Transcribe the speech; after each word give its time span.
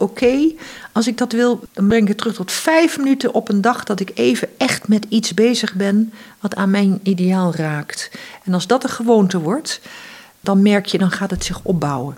oké. 0.00 0.52
Als 0.92 1.06
ik 1.06 1.18
dat 1.18 1.32
wil, 1.32 1.60
dan 1.72 1.86
breng 1.88 2.02
ik 2.02 2.08
het 2.08 2.18
terug 2.18 2.34
tot 2.34 2.52
vijf 2.52 2.98
minuten 2.98 3.34
op 3.34 3.48
een 3.48 3.60
dag 3.60 3.84
dat 3.84 4.00
ik 4.00 4.10
even 4.14 4.48
echt 4.56 4.88
met 4.88 5.06
iets 5.08 5.34
bezig 5.34 5.74
ben 5.74 6.12
wat 6.40 6.54
aan 6.54 6.70
mijn 6.70 7.00
ideaal 7.02 7.54
raakt. 7.54 8.10
En 8.44 8.54
als 8.54 8.66
dat 8.66 8.84
een 8.84 8.90
gewoonte 8.90 9.40
wordt, 9.40 9.80
dan 10.40 10.62
merk 10.62 10.86
je, 10.86 10.98
dan 10.98 11.10
gaat 11.10 11.30
het 11.30 11.44
zich 11.44 11.60
opbouwen. 11.62 12.16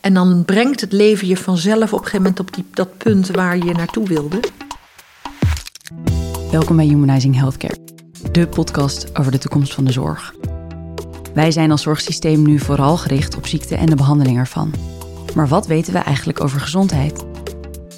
En 0.00 0.14
dan 0.14 0.44
brengt 0.44 0.80
het 0.80 0.92
leven 0.92 1.28
je 1.28 1.36
vanzelf 1.36 1.92
op 1.92 1.98
een 1.98 2.04
gegeven 2.04 2.22
moment 2.22 2.40
op 2.40 2.54
die, 2.54 2.64
dat 2.70 2.96
punt 2.96 3.28
waar 3.28 3.56
je 3.56 3.72
naartoe 3.72 4.06
wilde. 4.06 4.40
Welkom 6.50 6.76
bij 6.76 6.86
Humanizing 6.86 7.36
Healthcare, 7.36 7.76
de 8.32 8.48
podcast 8.48 9.18
over 9.18 9.32
de 9.32 9.38
toekomst 9.38 9.74
van 9.74 9.84
de 9.84 9.92
zorg. 9.92 10.34
Wij 11.34 11.50
zijn 11.50 11.70
als 11.70 11.82
zorgsysteem 11.82 12.42
nu 12.42 12.58
vooral 12.58 12.96
gericht 12.96 13.36
op 13.36 13.46
ziekte 13.46 13.76
en 13.76 13.86
de 13.86 13.96
behandeling 13.96 14.38
ervan. 14.38 14.97
Maar 15.38 15.48
wat 15.48 15.66
weten 15.66 15.92
we 15.92 15.98
eigenlijk 15.98 16.40
over 16.40 16.60
gezondheid? 16.60 17.24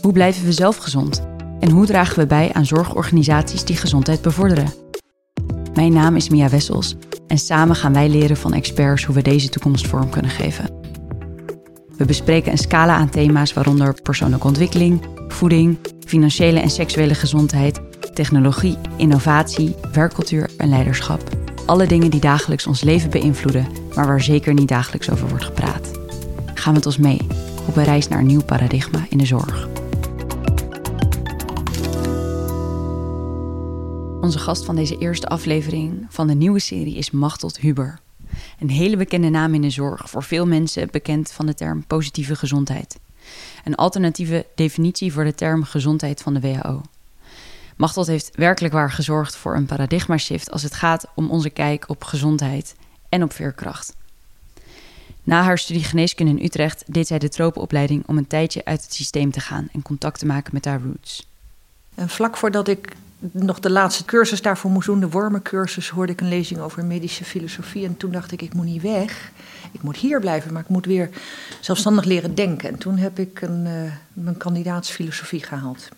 Hoe 0.03 0.13
blijven 0.13 0.45
we 0.45 0.53
zelf 0.53 0.77
gezond? 0.77 1.27
En 1.61 1.71
hoe 1.71 1.87
dragen 1.87 2.19
we 2.19 2.27
bij 2.27 2.53
aan 2.53 2.67
zorgorganisaties 2.67 3.65
die 3.65 3.77
gezondheid 3.77 4.23
bevorderen? 4.23 4.73
Mijn 5.75 5.93
naam 5.93 6.17
is 6.17 6.29
Mia 6.29 6.49
Wessels 6.49 6.97
en 7.27 7.39
samen 7.39 7.77
gaan 7.77 7.93
wij 7.93 8.09
leren 8.09 8.37
van 8.37 8.53
experts 8.53 9.05
hoe 9.05 9.15
we 9.15 9.23
deze 9.23 9.49
toekomst 9.49 9.87
vorm 9.87 10.11
kunnen 10.11 10.31
geven. 10.31 10.71
We 11.97 12.05
bespreken 12.05 12.53
een 12.53 12.59
scala 12.59 12.95
aan 12.95 13.11
thema's 13.11 13.53
waaronder 13.53 13.95
persoonlijke 14.03 14.47
ontwikkeling, 14.47 15.07
voeding, 15.29 15.79
financiële 16.07 16.61
en 16.61 16.71
seksuele 16.71 17.15
gezondheid, 17.15 17.81
technologie, 18.15 18.77
innovatie, 18.97 19.75
werkcultuur 19.93 20.51
en 20.57 20.69
leiderschap. 20.69 21.23
Alle 21.67 21.87
dingen 21.87 22.11
die 22.11 22.21
dagelijks 22.21 22.67
ons 22.67 22.83
leven 22.83 23.11
beïnvloeden, 23.11 23.67
maar 23.95 24.07
waar 24.07 24.23
zeker 24.23 24.55
niet 24.55 24.69
dagelijks 24.69 25.11
over 25.11 25.29
wordt 25.29 25.45
gepraat. 25.45 26.00
Ga 26.61 26.73
met 26.73 26.87
ons 26.87 26.99
mee 26.99 27.27
op 27.67 27.77
een 27.77 27.85
reis 27.85 28.09
naar 28.09 28.19
een 28.19 28.27
nieuw 28.27 28.45
paradigma 28.45 29.07
in 29.09 29.19
de 29.19 29.27
zorg. 29.27 29.69
Onze 34.21 34.39
gast 34.39 34.65
van 34.65 34.77
deze 34.77 34.99
eerste 34.99 35.27
aflevering 35.27 36.07
van 36.09 36.27
de 36.27 36.35
nieuwe 36.35 36.59
serie 36.59 36.97
is 36.97 37.11
Machtel 37.11 37.51
Huber. 37.61 37.99
Een 38.59 38.71
hele 38.71 38.97
bekende 38.97 39.29
naam 39.29 39.55
in 39.55 39.63
de 39.63 39.71
zorg, 39.71 40.11
voor 40.11 40.23
veel 40.23 40.47
mensen 40.47 40.89
bekend 40.91 41.33
van 41.33 41.47
de 41.47 41.55
term 41.55 41.87
positieve 41.87 42.37
gezondheid. 42.37 42.99
Een 43.65 43.75
alternatieve 43.75 44.47
definitie 44.55 45.13
voor 45.13 45.25
de 45.25 45.35
term 45.35 45.65
gezondheid 45.65 46.23
van 46.23 46.35
de 46.35 46.41
WHO. 46.41 46.83
Machteld 47.77 48.07
heeft 48.07 48.31
werkelijk 48.37 48.75
waar 48.75 48.93
gezorgd 48.93 49.37
voor 49.37 49.57
een 49.57 49.67
paradigma-shift 49.67 50.51
als 50.51 50.63
het 50.63 50.75
gaat 50.75 51.07
om 51.15 51.31
onze 51.31 51.51
kijk 51.51 51.89
op 51.89 52.05
gezondheid 52.05 52.75
en 53.09 53.23
op 53.23 53.33
veerkracht. 53.33 53.99
Na 55.25 55.43
haar 55.43 55.59
studie 55.59 55.85
geneeskunde 55.85 56.33
in 56.33 56.45
Utrecht 56.45 56.85
deed 56.87 57.07
zij 57.07 57.19
de 57.19 57.29
tropenopleiding 57.29 58.03
om 58.07 58.19
een 58.19 58.27
tijdje 58.27 58.65
uit 58.65 58.83
het 58.83 58.95
systeem 58.95 59.31
te 59.31 59.41
gaan 59.41 59.69
en 59.73 59.83
contact 59.83 60.19
te 60.19 60.27
maken 60.27 60.51
met 60.55 60.65
haar 60.65 60.81
roots. 60.81 61.29
En 61.95 62.09
vlak 62.09 62.37
voordat 62.37 62.69
ik 62.69 62.97
nog 63.33 63.61
de 63.61 63.71
laatste 63.71 64.05
cursus 64.05 64.43
daarvoor 64.43 64.71
moest 64.71 64.87
doen, 64.87 65.01
de 65.01 65.11
wormencursus, 65.11 65.89
hoorde 65.89 66.13
ik 66.13 66.21
een 66.21 66.29
lezing 66.29 66.61
over 66.61 66.85
medische 66.85 67.25
filosofie. 67.25 67.87
En 67.87 67.97
toen 67.97 68.11
dacht 68.11 68.33
ik, 68.33 68.43
ik 68.43 68.55
moet 68.55 68.65
niet 68.65 68.83
weg. 68.83 69.33
Ik 69.73 69.83
moet 69.83 69.97
hier 69.97 70.21
blijven, 70.21 70.53
maar 70.53 70.63
ik 70.63 70.69
moet 70.69 70.87
weer 70.87 71.11
zelfstandig 71.61 72.05
leren 72.05 72.35
denken. 72.35 72.69
En 72.69 72.79
toen 72.79 72.97
heb 72.97 73.19
ik 73.19 73.41
een, 73.41 73.67
uh, 73.67 73.93
mijn 74.13 74.37
kandidaatsfilosofie 74.37 75.43
gehaald. 75.43 75.89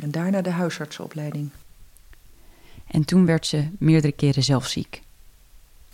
En 0.00 0.10
daarna 0.10 0.42
de 0.42 0.50
huisartsenopleiding. 0.50 1.50
En 2.86 3.04
toen 3.04 3.26
werd 3.26 3.46
ze 3.46 3.68
meerdere 3.78 4.12
keren 4.12 4.42
zelf 4.42 4.66
ziek. 4.66 5.02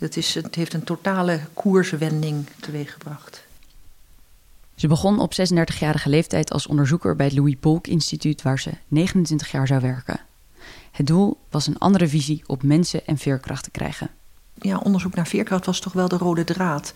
Het, 0.01 0.17
is, 0.17 0.33
het 0.35 0.55
heeft 0.55 0.73
een 0.73 0.83
totale 0.83 1.39
koerswending 1.53 2.47
teweeggebracht. 2.59 3.43
Ze 4.75 4.87
begon 4.87 5.19
op 5.19 5.33
36-jarige 5.33 6.09
leeftijd 6.09 6.51
als 6.51 6.67
onderzoeker 6.67 7.15
bij 7.15 7.25
het 7.25 7.35
Louis 7.35 7.55
Polk 7.59 7.87
Instituut, 7.87 8.41
waar 8.41 8.59
ze 8.59 8.71
29 8.87 9.51
jaar 9.51 9.67
zou 9.67 9.81
werken. 9.81 10.19
Het 10.91 11.07
doel 11.07 11.37
was 11.49 11.67
een 11.67 11.77
andere 11.77 12.07
visie 12.07 12.43
op 12.45 12.63
mensen 12.63 13.05
en 13.05 13.17
veerkracht 13.17 13.63
te 13.63 13.71
krijgen. 13.71 14.09
Ja, 14.53 14.77
onderzoek 14.77 15.15
naar 15.15 15.27
veerkracht 15.27 15.65
was 15.65 15.79
toch 15.79 15.93
wel 15.93 16.07
de 16.07 16.17
rode 16.17 16.43
draad. 16.43 16.93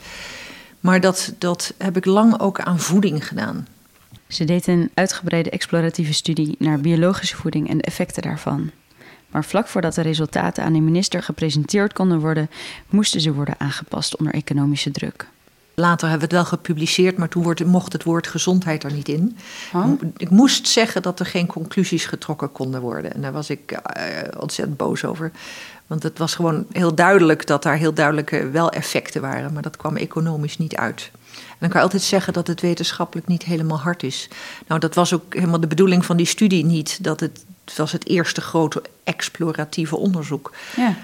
Maar 0.79 1.01
dat, 1.01 1.33
dat 1.37 1.73
heb 1.77 1.97
ik 1.97 2.05
lang 2.05 2.39
ook 2.39 2.59
aan 2.59 2.79
voeding 2.79 3.27
gedaan. 3.27 3.67
Ze 4.27 4.43
deed 4.43 4.67
een 4.67 4.91
uitgebreide 4.93 5.49
exploratieve 5.49 6.13
studie 6.13 6.55
naar 6.59 6.81
biologische 6.81 7.35
voeding 7.35 7.69
en 7.69 7.77
de 7.77 7.83
effecten 7.83 8.21
daarvan. 8.21 8.71
Maar 9.35 9.45
vlak 9.45 9.67
voordat 9.67 9.93
de 9.93 10.01
resultaten 10.01 10.63
aan 10.63 10.73
de 10.73 10.79
minister 10.79 11.23
gepresenteerd 11.23 11.93
konden 11.93 12.19
worden, 12.19 12.49
moesten 12.89 13.21
ze 13.21 13.33
worden 13.33 13.55
aangepast 13.57 14.17
onder 14.17 14.33
economische 14.33 14.91
druk. 14.91 15.27
Later 15.73 16.09
hebben 16.09 16.29
we 16.29 16.35
het 16.35 16.43
wel 16.43 16.57
gepubliceerd, 16.57 17.17
maar 17.17 17.29
toen 17.29 17.55
mocht 17.65 17.93
het 17.93 18.03
woord 18.03 18.27
gezondheid 18.27 18.83
er 18.83 18.93
niet 18.93 19.07
in. 19.07 19.37
Oh. 19.73 20.01
Ik 20.17 20.29
moest 20.29 20.67
zeggen 20.67 21.01
dat 21.01 21.19
er 21.19 21.25
geen 21.25 21.47
conclusies 21.47 22.05
getrokken 22.05 22.51
konden 22.51 22.81
worden. 22.81 23.13
En 23.13 23.21
daar 23.21 23.31
was 23.31 23.49
ik 23.49 23.71
uh, 23.71 23.79
ontzettend 24.39 24.77
boos 24.77 25.05
over. 25.05 25.31
Want 25.87 26.03
het 26.03 26.17
was 26.17 26.35
gewoon 26.35 26.65
heel 26.71 26.95
duidelijk 26.95 27.47
dat 27.47 27.63
daar 27.63 27.77
heel 27.77 27.93
duidelijke 27.93 28.49
wel 28.49 28.71
effecten 28.71 29.21
waren. 29.21 29.53
Maar 29.53 29.61
dat 29.61 29.77
kwam 29.77 29.95
economisch 29.95 30.57
niet 30.57 30.75
uit. 30.75 31.11
En 31.55 31.61
dan 31.61 31.69
kan 31.69 31.79
je 31.79 31.85
altijd 31.85 32.03
zeggen 32.03 32.33
dat 32.33 32.47
het 32.47 32.61
wetenschappelijk 32.61 33.27
niet 33.27 33.43
helemaal 33.43 33.79
hard 33.79 34.03
is. 34.03 34.29
Nou, 34.67 34.79
dat 34.79 34.95
was 34.95 35.13
ook 35.13 35.33
helemaal 35.33 35.59
de 35.59 35.67
bedoeling 35.67 36.05
van 36.05 36.17
die 36.17 36.25
studie 36.25 36.65
niet. 36.65 37.03
Dat 37.03 37.19
het, 37.19 37.43
het 37.65 37.77
was 37.77 37.91
het 37.91 38.07
eerste 38.07 38.41
grote 38.41 38.81
exploratieve 39.03 39.95
onderzoek. 39.95 40.53
Ja. 40.75 40.95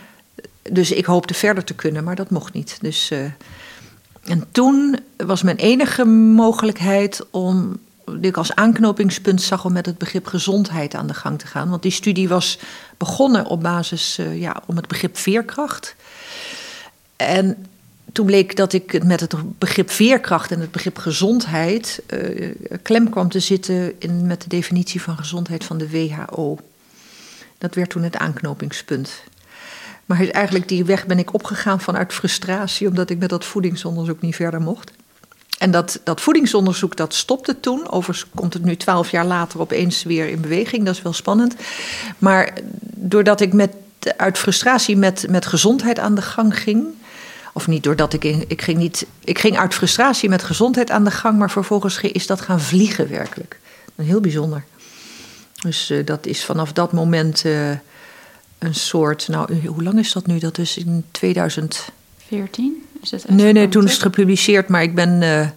Dus 0.62 0.92
ik 0.92 1.06
hoopte 1.06 1.34
verder 1.34 1.64
te 1.64 1.74
kunnen, 1.74 2.04
maar 2.04 2.16
dat 2.16 2.30
mocht 2.30 2.54
niet. 2.54 2.78
Dus, 2.82 3.12
uh, 3.12 3.20
en 4.24 4.46
toen 4.52 5.00
was 5.18 5.42
mijn 5.42 5.58
enige 5.58 6.06
mogelijkheid 6.06 7.26
om 7.30 7.80
die 8.06 8.30
ik 8.30 8.38
als 8.38 8.56
aanknopingspunt 8.56 9.42
zag 9.42 9.66
om 9.66 9.74
met 9.74 9.86
het 9.86 9.98
begrip 9.98 10.28
gezondheid 10.28 10.96
aan 10.96 11.08
de 11.08 11.14
gang 11.14 11.40
te 11.40 11.48
gaan. 11.48 11.70
Want 11.70 11.82
die 11.82 11.92
studie 11.92 12.28
was 12.28 12.60
begonnen 12.98 13.46
op 13.46 13.62
basis 13.62 14.20
uh, 14.20 14.40
ja, 14.40 14.62
om 14.66 14.76
het 14.76 14.88
begrip 14.88 15.18
veerkracht. 15.18 15.96
En 17.16 17.66
toen 18.12 18.26
bleek 18.26 18.56
dat 18.56 18.74
ik 18.74 19.04
met 19.04 19.20
het 19.20 19.34
begrip 19.58 19.90
veerkracht 19.90 20.52
en 20.52 20.60
het 20.60 20.72
begrip 20.72 20.98
gezondheid 20.98 22.02
uh, 22.14 22.56
klem 22.82 23.10
kwam 23.10 23.30
te 23.30 23.40
zitten 23.40 23.94
in, 24.00 24.28
met 24.28 24.42
de 24.42 24.48
definitie 24.48 25.02
van 25.02 25.18
gezondheid 25.18 25.64
van 25.64 25.78
de 25.78 25.90
WHO. 25.90 26.58
Dat 27.58 27.76
werd 27.76 27.90
toen 27.90 28.04
het 28.04 28.18
aanknopingspunt. 28.18 29.24
Maar 30.06 30.30
eigenlijk 30.30 30.68
die 30.68 30.86
weg 30.86 31.06
ben 31.06 31.20
ik 31.20 31.34
opgegaan 31.34 31.82
vanuit 31.82 32.14
frustratie, 32.14 32.88
omdat 32.88 33.10
ik 33.10 33.18
met 33.18 33.30
dat 33.30 33.46
voedingsonderzoek 33.46 34.22
niet 34.22 34.36
verder 34.36 34.62
mocht. 34.62 34.92
En 35.58 35.72
dat, 35.72 36.00
dat 36.04 36.22
voedingsonderzoek 36.22 36.96
dat 36.96 37.14
stopte 37.14 37.60
toen. 37.60 37.92
Overigens 37.92 38.30
komt 38.36 38.54
het 38.54 38.64
nu 38.64 38.78
twaalf 38.78 39.12
jaar 39.12 39.26
later 39.26 39.60
opeens 39.60 40.04
weer 40.04 40.28
in 40.28 40.42
beweging. 40.42 40.86
Dat 40.86 40.96
is 40.96 41.02
wel 41.02 41.14
spannend. 41.14 41.56
Maar 42.18 42.54
doordat 42.96 43.42
ik 43.42 43.54
met, 43.54 43.76
uit 44.18 44.38
frustratie 44.38 44.98
met, 44.98 45.26
met 45.30 45.46
gezondheid 45.46 46.00
aan 46.00 46.16
de 46.16 46.22
gang 46.22 46.60
ging, 46.60 46.86
of 47.54 47.68
niet 47.68 47.84
doordat 47.84 48.14
ik. 48.14 48.24
Ik 48.24 48.62
ging, 48.62 48.78
niet, 48.78 49.06
ik 49.24 49.40
ging 49.40 49.58
uit 49.58 49.74
frustratie 49.74 50.30
met 50.30 50.44
gezondheid 50.44 50.92
aan 50.92 51.04
de 51.04 51.12
gang, 51.12 51.38
maar 51.38 51.52
vervolgens 51.52 52.02
is 52.02 52.28
dat 52.28 52.42
gaan 52.42 52.62
vliegen 52.62 53.10
werkelijk. 53.10 53.60
Heel 53.96 54.22
bijzonder. 54.22 54.64
Dus 55.62 55.92
uh, 55.92 56.06
dat 56.06 56.26
is 56.26 56.46
vanaf 56.46 56.74
dat 56.74 56.92
moment 56.92 57.46
uh, 57.46 57.70
een 58.58 58.76
soort. 58.76 59.28
Nou, 59.28 59.68
hoe 59.68 59.84
lang 59.84 60.00
is 60.00 60.12
dat 60.12 60.26
nu? 60.26 60.40
Dat 60.40 60.58
is 60.58 60.78
in 60.78 61.06
2014? 61.12 62.86
Is 63.02 63.12
het 63.12 63.30
nee, 63.30 63.54
nee, 63.54 63.70
toen 63.70 63.86
is 63.86 63.94
het 63.94 64.02
gepubliceerd, 64.02 64.68
maar 64.68 64.84
ik 64.84 64.96
ben. 64.96 65.22
Uh, 65.22 65.48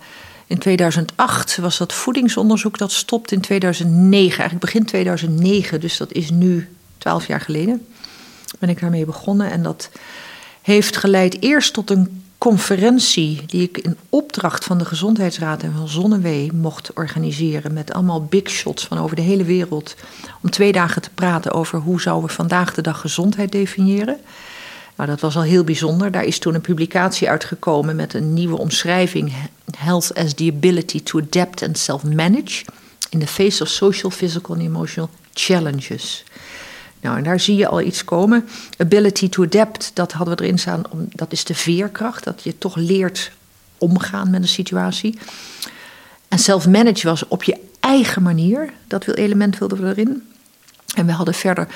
in 0.47 0.59
2008 0.59 1.57
was 1.57 1.79
dat 1.79 1.93
voedingsonderzoek, 1.93 2.79
dat 2.79 2.93
stopt 2.93 3.33
in 3.33 3.41
2009, 3.41 4.39
eigenlijk 4.39 4.61
begin 4.61 4.85
2009, 4.85 5.81
dus 5.81 5.97
dat 5.97 6.13
is 6.13 6.31
nu 6.31 6.69
12 6.99 7.27
jaar 7.27 7.41
geleden. 7.41 7.87
Ben 8.59 8.69
ik 8.69 8.81
daarmee 8.81 9.05
begonnen 9.05 9.51
en 9.51 9.63
dat 9.63 9.91
heeft 10.65 10.97
geleid 10.97 11.43
eerst 11.43 11.73
tot 11.73 11.91
een 11.91 12.23
conferentie 12.39 13.43
die 13.47 13.63
ik 13.63 13.79
in 13.79 13.97
opdracht 14.09 14.65
van 14.65 14.79
de 14.79 14.85
Gezondheidsraad 14.85 15.63
en 15.63 15.73
van 15.77 15.89
Zonnewee 15.89 16.53
mocht 16.53 16.93
organiseren 16.95 17.73
met 17.73 17.93
allemaal 17.93 18.25
big 18.25 18.51
shots 18.51 18.87
van 18.87 18.99
over 18.99 19.17
de 19.17 19.23
hele 19.23 19.45
wereld 19.45 19.95
om 20.43 20.51
twee 20.51 20.73
dagen 20.73 21.03
te 21.03 21.11
praten 21.15 21.53
over 21.53 21.79
hoe 21.79 22.01
zouden 22.01 22.29
we 22.29 22.35
vandaag 22.35 22.75
de 22.75 22.83
dag 22.83 23.01
gezondheid 23.01 23.53
definiëren. 23.53 24.19
Nou, 24.97 25.09
dat 25.09 25.21
was 25.21 25.37
al 25.37 25.43
heel 25.43 25.65
bijzonder. 25.65 26.11
Daar 26.11 26.25
is 26.25 26.39
toen 26.39 26.55
een 26.55 26.61
publicatie 26.61 27.29
uitgekomen 27.29 27.97
met 27.97 28.15
een 28.15 28.35
nieuwe 28.35 28.59
omschrijving: 28.59 29.33
Health 29.79 30.15
as 30.15 30.35
the 30.35 30.53
ability 30.57 31.03
to 31.03 31.21
adapt 31.21 31.63
and 31.63 31.79
self-manage 31.79 32.65
in 33.11 33.19
the 33.19 33.27
face 33.27 33.63
of 33.63 33.69
social, 33.69 34.11
physical 34.11 34.55
and 34.55 34.65
emotional 34.65 35.11
challenges. 35.33 36.25
Nou, 37.05 37.17
en 37.17 37.23
daar 37.23 37.41
zie 37.41 37.57
je 37.57 37.69
al 37.69 37.81
iets 37.81 38.05
komen. 38.05 38.49
Ability 38.79 39.29
to 39.29 39.43
adapt, 39.43 39.91
dat 39.95 40.13
hadden 40.13 40.37
we 40.37 40.43
erin 40.43 40.59
staan. 40.59 40.83
Dat 41.09 41.33
is 41.33 41.45
de 41.45 41.55
veerkracht, 41.55 42.25
dat 42.25 42.43
je 42.43 42.59
toch 42.59 42.77
leert 42.77 43.33
omgaan 43.79 44.31
met 44.31 44.43
een 44.43 44.49
situatie. 44.49 45.19
En 46.29 46.39
self-manage 46.39 47.07
was 47.07 47.29
op 47.29 47.43
je 47.43 47.57
eigen 47.81 48.23
manier. 48.23 48.73
Dat 48.87 49.07
element 49.07 49.59
wilden 49.59 49.81
we 49.81 49.89
erin. 49.89 50.23
En 50.95 51.07
we 51.07 51.13
hadden 51.13 51.35
verder 51.35 51.69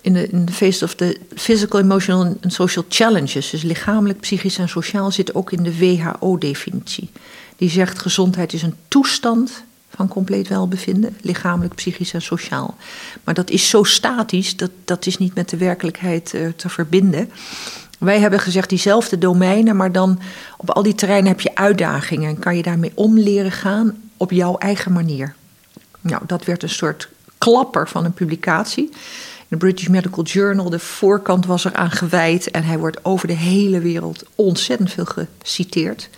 in 0.00 0.12
de, 0.12 0.28
in 0.28 0.44
de 0.44 0.52
face 0.52 0.84
of 0.84 0.94
the 0.94 1.20
physical, 1.34 1.80
emotional 1.80 2.36
en 2.40 2.50
social 2.50 2.84
challenges. 2.88 3.50
Dus 3.50 3.62
lichamelijk, 3.62 4.20
psychisch 4.20 4.58
en 4.58 4.68
sociaal 4.68 5.10
zit 5.10 5.34
ook 5.34 5.52
in 5.52 5.62
de 5.62 5.78
WHO-definitie. 5.78 7.10
Die 7.56 7.70
zegt 7.70 7.98
gezondheid 7.98 8.52
is 8.52 8.62
een 8.62 8.76
toestand 8.88 9.64
van 9.96 10.08
compleet 10.08 10.48
welbevinden, 10.48 11.16
lichamelijk, 11.20 11.74
psychisch 11.74 12.12
en 12.12 12.22
sociaal. 12.22 12.76
Maar 13.24 13.34
dat 13.34 13.50
is 13.50 13.68
zo 13.68 13.82
statisch, 13.82 14.56
dat, 14.56 14.70
dat 14.84 15.06
is 15.06 15.18
niet 15.18 15.34
met 15.34 15.48
de 15.48 15.56
werkelijkheid 15.56 16.32
uh, 16.34 16.48
te 16.56 16.68
verbinden. 16.68 17.30
Wij 17.98 18.20
hebben 18.20 18.40
gezegd 18.40 18.68
diezelfde 18.68 19.18
domeinen, 19.18 19.76
maar 19.76 19.92
dan 19.92 20.20
op 20.56 20.70
al 20.70 20.82
die 20.82 20.94
terreinen 20.94 21.30
heb 21.30 21.40
je 21.40 21.54
uitdagingen 21.54 22.28
en 22.28 22.38
kan 22.38 22.56
je 22.56 22.62
daarmee 22.62 22.92
om 22.94 23.18
leren 23.18 23.52
gaan 23.52 23.96
op 24.16 24.30
jouw 24.30 24.58
eigen 24.58 24.92
manier. 24.92 25.34
Nou, 26.00 26.22
dat 26.26 26.44
werd 26.44 26.62
een 26.62 26.68
soort 26.68 27.08
klapper 27.38 27.88
van 27.88 28.04
een 28.04 28.12
publicatie. 28.12 28.84
In 29.38 29.48
de 29.48 29.56
British 29.56 29.86
Medical 29.86 30.24
Journal, 30.24 30.70
de 30.70 30.78
voorkant 30.78 31.46
was 31.46 31.64
eraan 31.64 31.90
gewijd 31.90 32.50
en 32.50 32.64
hij 32.64 32.78
wordt 32.78 33.04
over 33.04 33.26
de 33.26 33.36
hele 33.36 33.80
wereld 33.80 34.24
ontzettend 34.34 34.92
veel 34.92 35.06
geciteerd. 35.38 36.08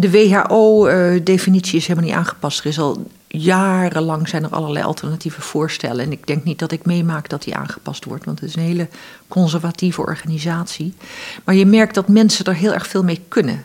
De 0.00 0.10
WHO-definitie 0.10 1.76
is 1.76 1.86
helemaal 1.86 2.08
niet 2.08 2.18
aangepast. 2.18 2.60
Er 2.60 2.66
is 2.66 2.78
al 2.78 3.06
jarenlang 3.26 4.28
zijn 4.28 4.44
er 4.44 4.50
allerlei 4.50 4.84
alternatieve 4.84 5.40
voorstellen. 5.40 6.04
En 6.04 6.12
ik 6.12 6.26
denk 6.26 6.44
niet 6.44 6.58
dat 6.58 6.72
ik 6.72 6.84
meemaak 6.84 7.28
dat 7.28 7.42
die 7.42 7.54
aangepast 7.54 8.04
wordt, 8.04 8.24
want 8.24 8.40
het 8.40 8.48
is 8.48 8.56
een 8.56 8.62
hele 8.62 8.88
conservatieve 9.28 10.00
organisatie. 10.00 10.94
Maar 11.44 11.54
je 11.54 11.66
merkt 11.66 11.94
dat 11.94 12.08
mensen 12.08 12.44
er 12.44 12.54
heel 12.54 12.72
erg 12.72 12.86
veel 12.86 13.04
mee 13.04 13.20
kunnen. 13.28 13.64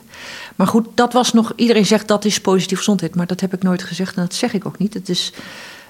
Maar 0.55 0.67
goed, 0.67 0.87
dat 0.93 1.13
was 1.13 1.33
nog. 1.33 1.53
Iedereen 1.55 1.85
zegt 1.85 2.07
dat 2.07 2.25
is 2.25 2.41
positieve 2.41 2.83
gezondheid, 2.83 3.15
maar 3.15 3.27
dat 3.27 3.39
heb 3.39 3.53
ik 3.53 3.63
nooit 3.63 3.83
gezegd 3.83 4.15
en 4.15 4.21
dat 4.21 4.33
zeg 4.33 4.53
ik 4.53 4.65
ook 4.65 4.77
niet. 4.77 4.93
Het 4.93 5.09
is 5.09 5.33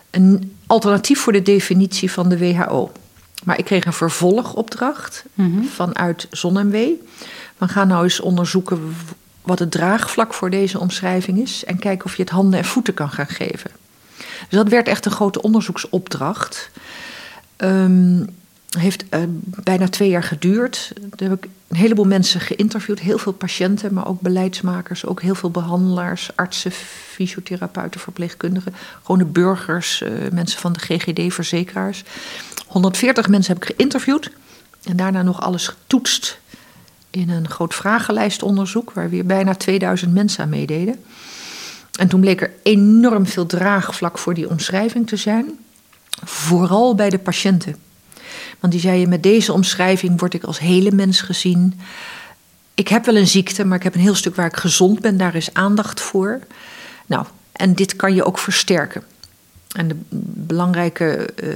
een 0.10 0.56
alternatief 0.68 1.20
voor 1.20 1.34
de 1.34 1.42
definitie 1.42 2.12
van 2.12 2.30
de 2.30 2.38
WHO. 2.38 2.92
Maar 3.44 3.58
ik 3.58 3.66
kreeg 3.66 3.86
een 3.86 3.94
vervolgopdracht 3.94 5.24
mm 5.34 5.68
vanuit 5.68 6.28
ZonMW. 6.32 6.76
We 7.58 7.68
gaan 7.68 7.88
nou 7.88 8.04
eens 8.04 8.20
onderzoeken 8.20 8.96
wat 9.46 9.60
het 9.60 9.72
draagvlak 9.72 10.34
voor 10.34 10.50
deze 10.50 10.80
omschrijving 10.80 11.40
is 11.40 11.66
en 11.66 11.80
kijken 11.80 12.06
of 12.06 12.16
je 12.16 12.22
het 12.22 12.32
handen 12.32 12.60
en 12.60 12.66
voeten 12.66 12.94
kan 12.94 13.10
gaan 13.10 13.28
geven. 13.28 13.72
Dus 14.18 14.58
dat 14.58 14.70
werd 14.70 14.88
echt 14.88 15.06
een 15.06 15.12
grote 15.12 15.42
onderzoeksopdracht. 15.42 16.70
Um, 17.58 18.26
heeft 18.78 19.04
uh, 19.10 19.20
bijna 19.64 19.88
twee 19.88 20.10
jaar 20.10 20.24
geduurd. 20.24 20.92
Daar 21.16 21.30
heb 21.30 21.44
ik 21.44 21.50
een 21.68 21.78
heleboel 21.78 22.06
mensen 22.06 22.40
geïnterviewd, 22.40 23.00
heel 23.00 23.18
veel 23.18 23.32
patiënten, 23.32 23.94
maar 23.94 24.08
ook 24.08 24.22
beleidsmakers, 24.22 25.06
ook 25.06 25.22
heel 25.22 25.36
veel 25.36 25.52
behandelaars, 25.52 26.30
artsen, 26.36 26.72
fysiotherapeuten, 26.72 28.00
verpleegkundigen, 28.00 28.74
gewone 29.04 29.26
burgers, 29.26 30.02
uh, 30.02 30.10
mensen 30.32 30.60
van 30.60 30.74
de 30.74 30.80
GGD, 30.80 31.34
verzekeraars. 31.34 32.04
140 32.68 33.28
mensen 33.28 33.54
heb 33.54 33.64
ik 33.64 33.76
geïnterviewd 33.76 34.32
en 34.84 34.96
daarna 34.96 35.22
nog 35.22 35.42
alles 35.42 35.68
getoetst 35.68 36.40
in 37.16 37.30
een 37.30 37.50
groot 37.50 37.74
vragenlijstonderzoek, 37.74 38.92
waar 38.92 39.10
weer 39.10 39.26
bijna 39.26 39.56
2000 39.56 40.14
mensen 40.14 40.44
aan 40.44 40.50
meededen. 40.50 40.96
En 42.00 42.08
toen 42.08 42.20
bleek 42.20 42.42
er 42.42 42.52
enorm 42.64 43.26
veel 43.26 43.46
draagvlak 43.46 44.18
voor 44.18 44.34
die 44.34 44.50
omschrijving 44.50 45.08
te 45.08 45.16
zijn, 45.16 45.60
vooral 46.24 46.96
bij 46.96 47.10
de 47.10 47.20
patiënten. 47.20 47.76
Want 48.60 48.74
die 48.74 48.82
zeiden: 48.82 49.10
met 49.10 49.24
deze 49.24 49.54
omschrijving 49.54 50.20
word 50.20 50.34
ik 50.34 50.44
als 50.44 50.60
hele 50.60 50.92
mens 50.92 51.22
gezien. 51.22 51.80
Ik 52.74 52.88
heb 52.88 53.06
wel 53.06 53.16
een 53.16 53.28
ziekte, 53.28 53.66
maar 53.66 53.78
ik 53.78 53.84
heb 53.84 53.96
een 53.96 54.02
heel 54.02 54.16
stuk 54.16 54.36
waar 54.36 54.46
ik 54.46 54.58
gezond 54.58 55.00
ben, 55.00 55.18
daar 55.18 55.36
is 55.36 55.54
aandacht 55.54 56.02
voor. 56.02 56.40
Nou, 57.06 57.26
en 57.52 57.74
dit 57.74 57.96
kan 57.96 58.16
je 58.16 58.24
ook 58.24 58.40
versterken. 58.40 59.04
En 59.72 59.88
de 59.88 59.96
belangrijke 60.48 61.30
uh, 61.44 61.54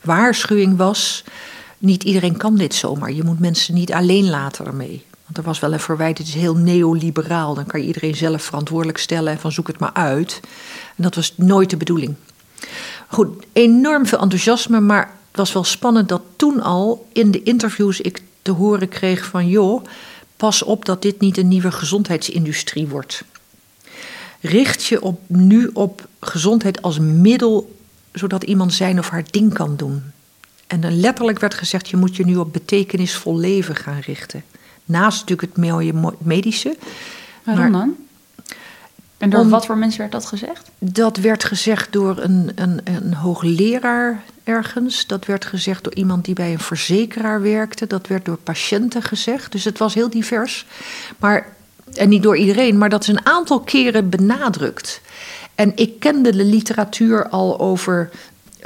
waarschuwing 0.00 0.76
was 0.76 1.24
niet 1.78 2.02
iedereen 2.02 2.36
kan 2.36 2.56
dit 2.56 2.74
zomaar. 2.74 3.12
Je 3.12 3.24
moet 3.24 3.40
mensen 3.40 3.74
niet 3.74 3.92
alleen 3.92 4.30
laten 4.30 4.66
ermee. 4.66 5.04
Want 5.24 5.38
er 5.38 5.44
was 5.44 5.60
wel 5.60 5.72
een 5.72 5.80
verwijt, 5.80 6.18
het 6.18 6.26
is 6.26 6.34
heel 6.34 6.56
neoliberaal. 6.56 7.54
Dan 7.54 7.66
kan 7.66 7.80
je 7.80 7.86
iedereen 7.86 8.14
zelf 8.14 8.42
verantwoordelijk 8.42 8.98
stellen 8.98 9.32
en 9.32 9.38
van 9.38 9.52
zoek 9.52 9.66
het 9.66 9.78
maar 9.78 9.92
uit. 9.92 10.40
En 10.96 11.02
dat 11.02 11.14
was 11.14 11.32
nooit 11.36 11.70
de 11.70 11.76
bedoeling. 11.76 12.14
Goed, 13.08 13.46
enorm 13.52 14.06
veel 14.06 14.18
enthousiasme, 14.18 14.80
maar 14.80 15.14
het 15.28 15.36
was 15.36 15.52
wel 15.52 15.64
spannend 15.64 16.08
dat 16.08 16.22
toen 16.36 16.62
al 16.62 17.08
in 17.12 17.30
de 17.30 17.42
interviews 17.42 18.00
ik 18.00 18.22
te 18.42 18.50
horen 18.52 18.88
kreeg 18.88 19.24
van 19.24 19.48
joh, 19.48 19.84
pas 20.36 20.62
op 20.62 20.84
dat 20.84 21.02
dit 21.02 21.20
niet 21.20 21.36
een 21.36 21.48
nieuwe 21.48 21.70
gezondheidsindustrie 21.70 22.86
wordt. 22.86 23.24
Richt 24.40 24.84
je 24.84 25.02
op, 25.02 25.20
nu 25.26 25.70
op 25.72 26.08
gezondheid 26.20 26.82
als 26.82 26.98
middel 26.98 27.76
zodat 28.12 28.42
iemand 28.42 28.74
zijn 28.74 28.98
of 28.98 29.08
haar 29.08 29.24
ding 29.30 29.54
kan 29.54 29.76
doen. 29.76 30.02
En 30.66 30.80
dan 30.80 31.00
letterlijk 31.00 31.38
werd 31.38 31.54
gezegd: 31.54 31.88
je 31.88 31.96
moet 31.96 32.16
je 32.16 32.24
nu 32.24 32.36
op 32.36 32.52
betekenisvol 32.52 33.36
leven 33.36 33.76
gaan 33.76 34.00
richten. 34.00 34.44
Naast 34.84 35.20
natuurlijk 35.20 35.56
het 35.56 35.66
mooie 35.66 36.14
medische. 36.18 36.76
Waarom 37.42 37.72
dan? 37.72 37.96
En 39.18 39.30
door 39.30 39.48
wat 39.48 39.66
voor 39.66 39.78
mensen 39.78 40.00
werd 40.00 40.12
dat 40.12 40.26
gezegd? 40.26 40.70
Dat 40.78 41.16
werd 41.16 41.44
gezegd 41.44 41.92
door 41.92 42.18
een, 42.18 42.50
een, 42.54 42.80
een 42.84 43.14
hoogleraar 43.14 44.22
ergens. 44.44 45.06
Dat 45.06 45.26
werd 45.26 45.44
gezegd 45.44 45.84
door 45.84 45.94
iemand 45.94 46.24
die 46.24 46.34
bij 46.34 46.52
een 46.52 46.58
verzekeraar 46.58 47.42
werkte. 47.42 47.86
Dat 47.86 48.06
werd 48.06 48.24
door 48.24 48.36
patiënten 48.36 49.02
gezegd. 49.02 49.52
Dus 49.52 49.64
het 49.64 49.78
was 49.78 49.94
heel 49.94 50.10
divers. 50.10 50.66
Maar, 51.18 51.46
en 51.94 52.08
niet 52.08 52.22
door 52.22 52.36
iedereen, 52.36 52.78
maar 52.78 52.88
dat 52.88 53.02
is 53.02 53.08
een 53.08 53.26
aantal 53.26 53.60
keren 53.60 54.08
benadrukt. 54.08 55.00
En 55.54 55.72
ik 55.74 56.00
kende 56.00 56.32
de 56.32 56.44
literatuur 56.44 57.28
al 57.28 57.60
over 57.60 58.10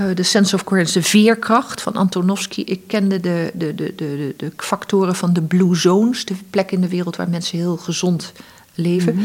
uh, 0.01 0.15
de 0.15 0.23
sense 0.23 0.55
of 0.55 0.65
coherence, 0.65 0.99
de 0.99 1.05
veerkracht 1.05 1.83
van 1.83 1.95
Antonovsky. 1.95 2.61
Ik 2.61 2.81
kende 2.87 3.21
de, 3.21 3.51
de, 3.55 3.75
de, 3.75 3.95
de, 3.95 4.35
de 4.37 4.53
factoren 4.57 5.15
van 5.15 5.33
de 5.33 5.43
blue 5.43 5.77
zones, 5.77 6.25
de 6.25 6.35
plek 6.51 6.71
in 6.71 6.81
de 6.81 6.89
wereld 6.89 7.17
waar 7.17 7.29
mensen 7.29 7.59
heel 7.59 7.77
gezond 7.77 8.33
leven. 8.75 9.15
Mhm. 9.15 9.25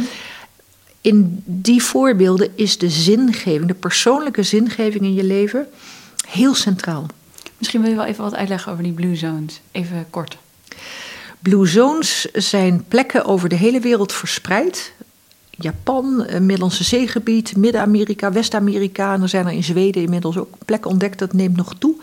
In 1.01 1.44
die 1.45 1.83
voorbeelden 1.83 2.50
is 2.56 2.77
de 2.77 2.89
zingeving, 2.89 3.66
de 3.66 3.74
persoonlijke 3.74 4.44
zingeving 4.44 5.04
in 5.04 5.13
je 5.13 5.24
leven, 5.24 5.68
heel 6.27 6.56
centraal. 6.56 7.06
Misschien 7.57 7.81
wil 7.81 7.89
je 7.89 7.95
wel 7.95 8.06
even 8.06 8.24
wat 8.24 8.36
uitleggen 8.36 8.72
over 8.72 8.83
die 8.83 8.94
blue 8.94 9.16
zones, 9.16 9.62
even 9.72 10.06
kort. 10.10 10.38
Blue 11.39 11.68
zones 11.68 12.27
zijn 12.33 12.86
plekken 12.88 13.25
over 13.25 13.50
de 13.50 13.56
hele 13.56 13.80
wereld 13.80 14.13
verspreid 14.13 14.94
Japan, 15.57 16.25
Middellandse 16.40 16.84
Zeegebied, 16.84 17.57
Midden-Amerika, 17.57 18.31
West-Amerika. 18.31 19.13
En 19.13 19.22
er 19.22 19.30
zijn 19.30 19.46
er 19.46 19.52
in 19.52 19.63
Zweden 19.63 20.02
inmiddels 20.02 20.38
ook 20.38 20.54
plekken 20.66 20.92
ontdekt, 20.92 21.19
dat 21.19 21.34
neemt 21.34 21.56
nog 21.56 21.75
toe. 21.78 21.96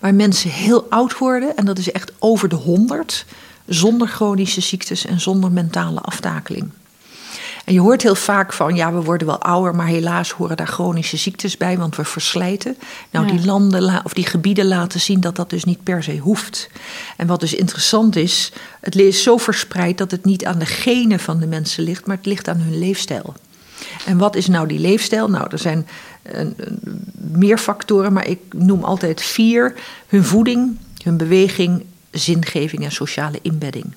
Waar 0.00 0.14
mensen 0.14 0.50
heel 0.50 0.86
oud 0.90 1.18
worden, 1.18 1.56
en 1.56 1.64
dat 1.64 1.78
is 1.78 1.92
echt 1.92 2.12
over 2.18 2.48
de 2.48 2.56
honderd, 2.56 3.26
zonder 3.66 4.08
chronische 4.08 4.60
ziektes 4.60 5.06
en 5.06 5.20
zonder 5.20 5.52
mentale 5.52 6.00
aftakeling. 6.00 6.70
En 7.72 7.78
je 7.78 7.84
hoort 7.84 8.02
heel 8.02 8.14
vaak 8.14 8.52
van, 8.52 8.74
ja, 8.74 8.92
we 8.92 9.02
worden 9.02 9.26
wel 9.26 9.42
ouder, 9.42 9.74
maar 9.74 9.86
helaas 9.86 10.30
horen 10.30 10.56
daar 10.56 10.66
chronische 10.66 11.16
ziektes 11.16 11.56
bij, 11.56 11.78
want 11.78 11.96
we 11.96 12.04
verslijten. 12.04 12.76
Nou, 13.10 13.26
die 13.26 13.44
landen 13.44 14.04
of 14.04 14.12
die 14.12 14.26
gebieden 14.26 14.66
laten 14.66 15.00
zien 15.00 15.20
dat 15.20 15.36
dat 15.36 15.50
dus 15.50 15.64
niet 15.64 15.82
per 15.82 16.02
se 16.02 16.18
hoeft. 16.18 16.70
En 17.16 17.26
wat 17.26 17.40
dus 17.40 17.54
interessant 17.54 18.16
is, 18.16 18.52
het 18.80 18.96
is 18.96 19.22
zo 19.22 19.36
verspreid 19.36 19.98
dat 19.98 20.10
het 20.10 20.24
niet 20.24 20.44
aan 20.44 20.58
de 20.58 20.66
genen 20.66 21.20
van 21.20 21.38
de 21.38 21.46
mensen 21.46 21.84
ligt, 21.84 22.06
maar 22.06 22.16
het 22.16 22.26
ligt 22.26 22.48
aan 22.48 22.60
hun 22.60 22.78
leefstijl. 22.78 23.34
En 24.06 24.18
wat 24.18 24.36
is 24.36 24.46
nou 24.46 24.68
die 24.68 24.80
leefstijl? 24.80 25.28
Nou, 25.28 25.46
er 25.50 25.58
zijn 25.58 25.86
meer 27.14 27.58
factoren, 27.58 28.12
maar 28.12 28.26
ik 28.26 28.40
noem 28.50 28.84
altijd 28.84 29.22
vier: 29.22 29.74
hun 30.06 30.24
voeding, 30.24 30.78
hun 31.02 31.16
beweging, 31.16 31.84
zingeving 32.10 32.84
en 32.84 32.92
sociale 32.92 33.38
inbedding. 33.42 33.94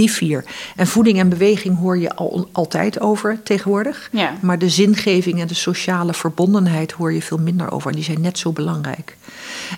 Die 0.00 0.10
vier. 0.10 0.44
En 0.76 0.86
voeding 0.86 1.18
en 1.18 1.28
beweging 1.28 1.78
hoor 1.78 1.98
je 1.98 2.14
al, 2.14 2.48
altijd 2.52 3.00
over 3.00 3.42
tegenwoordig. 3.42 4.08
Ja. 4.12 4.32
Maar 4.40 4.58
de 4.58 4.68
zingeving 4.68 5.40
en 5.40 5.46
de 5.46 5.54
sociale 5.54 6.14
verbondenheid 6.14 6.92
hoor 6.92 7.12
je 7.12 7.22
veel 7.22 7.38
minder 7.38 7.70
over. 7.70 7.92
Die 7.92 8.04
zijn 8.04 8.20
net 8.20 8.38
zo 8.38 8.52
belangrijk. 8.52 9.16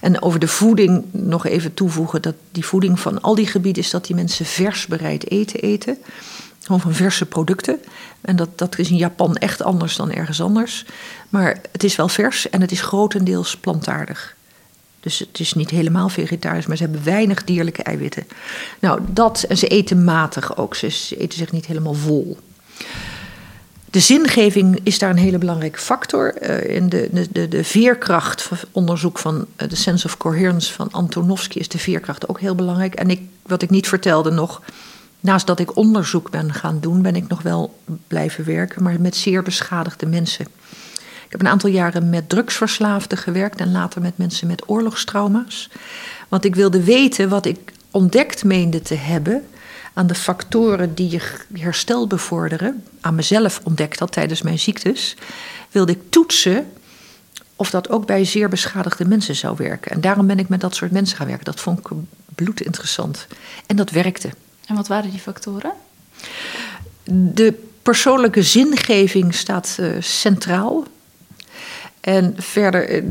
En 0.00 0.22
over 0.22 0.40
de 0.40 0.48
voeding 0.48 1.04
nog 1.10 1.46
even 1.46 1.74
toevoegen 1.74 2.22
dat 2.22 2.34
die 2.52 2.64
voeding 2.64 3.00
van 3.00 3.20
al 3.20 3.34
die 3.34 3.46
gebieden 3.46 3.82
is 3.82 3.90
dat 3.90 4.06
die 4.06 4.16
mensen 4.16 4.46
vers 4.46 4.86
bereid 4.86 5.30
eten 5.30 5.60
eten. 5.60 5.98
Gewoon 6.62 6.80
van 6.80 6.94
verse 6.94 7.26
producten. 7.26 7.80
En 8.20 8.36
dat, 8.36 8.58
dat 8.58 8.78
is 8.78 8.90
in 8.90 8.96
Japan 8.96 9.36
echt 9.36 9.62
anders 9.62 9.96
dan 9.96 10.12
ergens 10.12 10.42
anders. 10.42 10.84
Maar 11.28 11.60
het 11.72 11.84
is 11.84 11.96
wel 11.96 12.08
vers 12.08 12.50
en 12.50 12.60
het 12.60 12.72
is 12.72 12.80
grotendeels 12.80 13.56
plantaardig. 13.56 14.36
Dus 15.02 15.18
het 15.18 15.40
is 15.40 15.52
niet 15.52 15.70
helemaal 15.70 16.08
vegetarisch, 16.08 16.66
maar 16.66 16.76
ze 16.76 16.82
hebben 16.82 17.04
weinig 17.04 17.44
dierlijke 17.44 17.82
eiwitten. 17.82 18.26
Nou, 18.78 19.00
dat, 19.06 19.42
en 19.42 19.58
ze 19.58 19.66
eten 19.66 20.04
matig 20.04 20.56
ook. 20.56 20.74
Ze 20.74 21.16
eten 21.18 21.38
zich 21.38 21.52
niet 21.52 21.66
helemaal 21.66 21.94
vol. 21.94 22.38
De 23.90 24.00
zingeving 24.00 24.80
is 24.82 24.98
daar 24.98 25.10
een 25.10 25.16
hele 25.16 25.38
belangrijke 25.38 25.78
factor. 25.78 26.34
Uh, 26.42 26.76
in 26.76 26.88
de, 26.88 27.28
de, 27.30 27.48
de 27.48 27.64
veerkrachtonderzoek 27.64 29.18
van 29.18 29.46
uh, 29.56 29.68
de 29.68 29.76
Sense 29.76 30.06
of 30.06 30.16
Coherence 30.16 30.72
van 30.72 30.88
Antonovsky 30.90 31.58
is 31.58 31.68
de 31.68 31.78
veerkracht 31.78 32.28
ook 32.28 32.40
heel 32.40 32.54
belangrijk. 32.54 32.94
En 32.94 33.10
ik, 33.10 33.20
wat 33.42 33.62
ik 33.62 33.70
niet 33.70 33.88
vertelde 33.88 34.30
nog, 34.30 34.62
naast 35.20 35.46
dat 35.46 35.58
ik 35.58 35.76
onderzoek 35.76 36.30
ben 36.30 36.52
gaan 36.52 36.80
doen, 36.80 37.02
ben 37.02 37.16
ik 37.16 37.28
nog 37.28 37.42
wel 37.42 37.78
blijven 38.06 38.44
werken, 38.44 38.82
maar 38.82 39.00
met 39.00 39.16
zeer 39.16 39.42
beschadigde 39.42 40.06
mensen. 40.06 40.46
Ik 41.32 41.38
heb 41.38 41.46
een 41.46 41.52
aantal 41.52 41.70
jaren 41.70 42.10
met 42.10 42.28
drugsverslaafden 42.28 43.18
gewerkt 43.18 43.60
en 43.60 43.72
later 43.72 44.00
met 44.00 44.18
mensen 44.18 44.46
met 44.46 44.68
oorlogstrauma's. 44.68 45.70
Want 46.28 46.44
ik 46.44 46.54
wilde 46.54 46.82
weten 46.84 47.28
wat 47.28 47.46
ik 47.46 47.72
ontdekt 47.90 48.44
meende 48.44 48.80
te 48.80 48.94
hebben 48.94 49.44
aan 49.92 50.06
de 50.06 50.14
factoren 50.14 50.94
die 50.94 51.10
je 51.10 51.20
herstel 51.58 52.06
bevorderen, 52.06 52.84
aan 53.00 53.14
mezelf 53.14 53.60
ontdekt 53.64 53.98
dat 53.98 54.12
tijdens 54.12 54.42
mijn 54.42 54.58
ziektes, 54.58 55.16
wilde 55.70 55.92
ik 55.92 56.00
toetsen 56.08 56.72
of 57.56 57.70
dat 57.70 57.90
ook 57.90 58.06
bij 58.06 58.24
zeer 58.24 58.48
beschadigde 58.48 59.04
mensen 59.04 59.36
zou 59.36 59.56
werken. 59.56 59.90
En 59.90 60.00
daarom 60.00 60.26
ben 60.26 60.38
ik 60.38 60.48
met 60.48 60.60
dat 60.60 60.74
soort 60.74 60.90
mensen 60.90 61.16
gaan 61.16 61.26
werken. 61.26 61.44
Dat 61.44 61.60
vond 61.60 61.78
ik 61.78 61.88
bloedinteressant. 62.34 63.26
En 63.66 63.76
dat 63.76 63.90
werkte. 63.90 64.30
En 64.66 64.74
wat 64.74 64.88
waren 64.88 65.10
die 65.10 65.20
factoren? 65.20 65.72
De 67.10 67.62
persoonlijke 67.82 68.42
zingeving 68.42 69.34
staat 69.34 69.76
uh, 69.80 69.92
centraal. 70.00 70.84
En 72.02 72.34
verder 72.36 72.88
eh, 72.88 73.02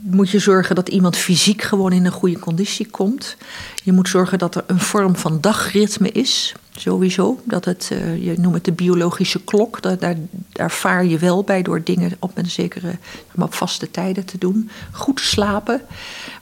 moet 0.00 0.30
je 0.30 0.38
zorgen 0.38 0.74
dat 0.74 0.88
iemand 0.88 1.16
fysiek 1.16 1.62
gewoon 1.62 1.92
in 1.92 2.04
een 2.04 2.12
goede 2.12 2.38
conditie 2.38 2.86
komt. 2.86 3.36
Je 3.82 3.92
moet 3.92 4.08
zorgen 4.08 4.38
dat 4.38 4.54
er 4.54 4.64
een 4.66 4.80
vorm 4.80 5.16
van 5.16 5.40
dagritme 5.40 6.10
is, 6.10 6.54
sowieso. 6.76 7.40
Dat 7.44 7.64
het, 7.64 7.90
uh, 7.92 8.24
je 8.24 8.34
noemt 8.38 8.54
het 8.54 8.64
de 8.64 8.72
biologische 8.72 9.44
klok. 9.44 9.82
Daar, 9.82 10.16
daar, 10.52 10.70
vaar 10.70 11.04
je 11.04 11.18
wel 11.18 11.44
bij 11.44 11.62
door 11.62 11.82
dingen 11.84 12.12
op 12.18 12.30
een 12.34 12.50
zekere, 12.50 12.98
maar 13.34 13.46
op 13.46 13.54
vaste 13.54 13.90
tijden 13.90 14.24
te 14.24 14.38
doen. 14.38 14.70
Goed 14.92 15.20
slapen. 15.20 15.80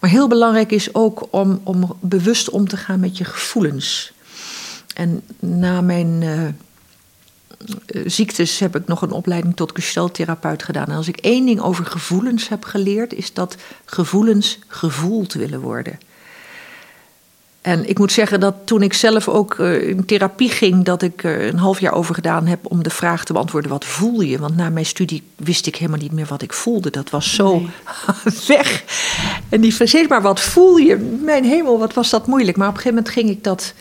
Maar 0.00 0.10
heel 0.10 0.28
belangrijk 0.28 0.72
is 0.72 0.94
ook 0.94 1.26
om, 1.30 1.60
om 1.62 1.96
bewust 2.00 2.50
om 2.50 2.68
te 2.68 2.76
gaan 2.76 3.00
met 3.00 3.18
je 3.18 3.24
gevoelens. 3.24 4.12
En 4.94 5.22
na 5.38 5.80
mijn. 5.80 6.22
Eh, 6.22 6.42
ziektes 8.06 8.58
heb 8.58 8.76
ik 8.76 8.86
nog 8.86 9.02
een 9.02 9.10
opleiding 9.10 9.56
tot 9.56 9.72
gesteltherapeut 9.74 10.62
gedaan. 10.62 10.86
En 10.86 10.96
als 10.96 11.08
ik 11.08 11.16
één 11.16 11.46
ding 11.46 11.60
over 11.60 11.86
gevoelens 11.86 12.48
heb 12.48 12.64
geleerd, 12.64 13.14
is 13.14 13.32
dat 13.32 13.56
gevoelens 13.84 14.58
gevoeld 14.66 15.32
willen 15.32 15.60
worden. 15.60 15.98
En 17.62 17.88
ik 17.88 17.98
moet 17.98 18.12
zeggen 18.12 18.40
dat 18.40 18.54
toen 18.64 18.82
ik 18.82 18.92
zelf 18.92 19.28
ook 19.28 19.58
uh, 19.58 19.88
in 19.88 20.04
therapie 20.04 20.50
ging, 20.50 20.84
dat 20.84 21.02
ik 21.02 21.24
er 21.24 21.46
een 21.46 21.58
half 21.58 21.80
jaar 21.80 21.92
over 21.92 22.14
gedaan 22.14 22.46
heb 22.46 22.58
om 22.62 22.82
de 22.82 22.90
vraag 22.90 23.24
te 23.24 23.32
beantwoorden: 23.32 23.70
wat 23.70 23.84
voel 23.84 24.20
je? 24.20 24.38
Want 24.38 24.56
na 24.56 24.70
mijn 24.70 24.86
studie 24.86 25.22
wist 25.36 25.66
ik 25.66 25.76
helemaal 25.76 26.00
niet 26.00 26.12
meer 26.12 26.26
wat 26.26 26.42
ik 26.42 26.52
voelde. 26.52 26.90
Dat 26.90 27.10
was 27.10 27.34
zo 27.34 27.62
weg. 28.46 28.84
En 29.48 29.60
die 29.60 29.86
zei 29.86 30.06
maar 30.08 30.22
wat 30.22 30.40
voel 30.40 30.76
je? 30.76 30.96
Mijn 31.24 31.44
hemel, 31.44 31.78
wat 31.78 31.94
was 31.94 32.10
dat 32.10 32.26
moeilijk. 32.26 32.56
Maar 32.56 32.68
op 32.68 32.74
een 32.74 32.80
gegeven 32.80 33.02
moment 33.04 33.18
ging 33.18 33.30
ik 33.30 33.44
dat, 33.44 33.74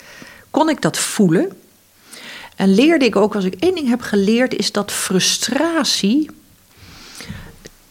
kon 0.50 0.68
ik 0.68 0.82
dat 0.82 0.98
voelen. 0.98 1.52
En 2.56 2.74
leerde 2.74 3.04
ik 3.04 3.16
ook, 3.16 3.34
als 3.34 3.44
ik 3.44 3.54
één 3.54 3.74
ding 3.74 3.88
heb 3.88 4.00
geleerd, 4.00 4.54
is 4.54 4.72
dat 4.72 4.92
frustratie 4.92 6.30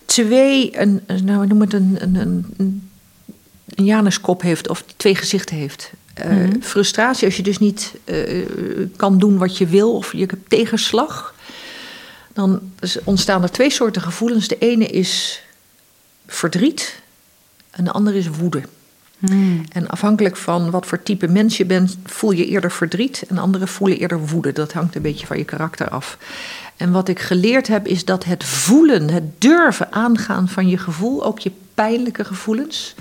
twee, 0.06 0.80
een, 0.80 1.02
nou, 1.24 1.48
noem 1.48 1.62
het 1.62 1.74
een, 1.74 1.98
een, 2.00 2.16
een, 2.16 2.90
een 3.76 3.86
Januskop 3.86 4.42
heeft 4.42 4.70
of 4.70 4.84
twee 4.96 5.16
gezichten 5.16 5.56
heeft. 5.56 5.92
Uh, 6.26 6.48
Frustratie, 6.62 7.26
als 7.26 7.38
je 7.38 7.44
dus 7.44 7.58
niet 7.58 7.94
uh, 8.06 8.46
kan 8.96 9.20
doen 9.20 9.38
wat 9.38 9.58
je 9.58 9.68
wil 9.68 9.96
of 9.96 10.12
je 10.12 10.20
hebt 10.20 10.50
tegenslag, 10.50 11.36
dan 12.34 12.72
ontstaan 13.04 13.44
er 13.44 13.52
twee 13.52 13.70
soorten 13.70 14.02
gevoelens. 14.02 14.48
De 14.48 14.58
ene 14.58 14.86
is 14.86 15.44
verdriet 16.28 17.02
en 17.70 17.84
de 17.84 17.92
andere 17.92 18.18
is 18.18 18.28
woede. 18.28 18.62
Hmm. 19.28 19.64
En 19.72 19.88
afhankelijk 19.88 20.38
van 20.38 20.72
wat 20.72 20.86
voor 20.86 21.04
type 21.04 21.28
mens 21.28 21.58
je 21.58 21.66
bent, 21.66 21.98
voel 22.06 22.32
je 22.32 22.46
eerder 22.46 22.72
verdriet 22.72 23.24
en 23.28 23.38
anderen 23.38 23.68
voelen 23.68 23.98
eerder 23.98 24.28
woede. 24.28 24.52
Dat 24.52 24.74
hangt 24.74 24.96
een 24.96 25.02
beetje 25.02 25.28
van 25.28 25.38
je 25.38 25.44
karakter 25.44 25.90
af. 25.90 26.18
En 26.78 26.92
wat 26.92 27.08
ik 27.08 27.20
geleerd 27.20 27.68
heb, 27.68 27.88
is 27.88 28.06
dat 28.06 28.24
het 28.24 28.44
voelen, 28.44 29.10
het 29.10 29.42
durven 29.42 29.92
aangaan 29.92 30.50
van 30.50 30.68
je 30.68 30.78
gevoel, 30.78 31.26
ook 31.26 31.40
je 31.40 31.52
pijnlijke 31.74 32.24
gevoelens, 32.24 32.96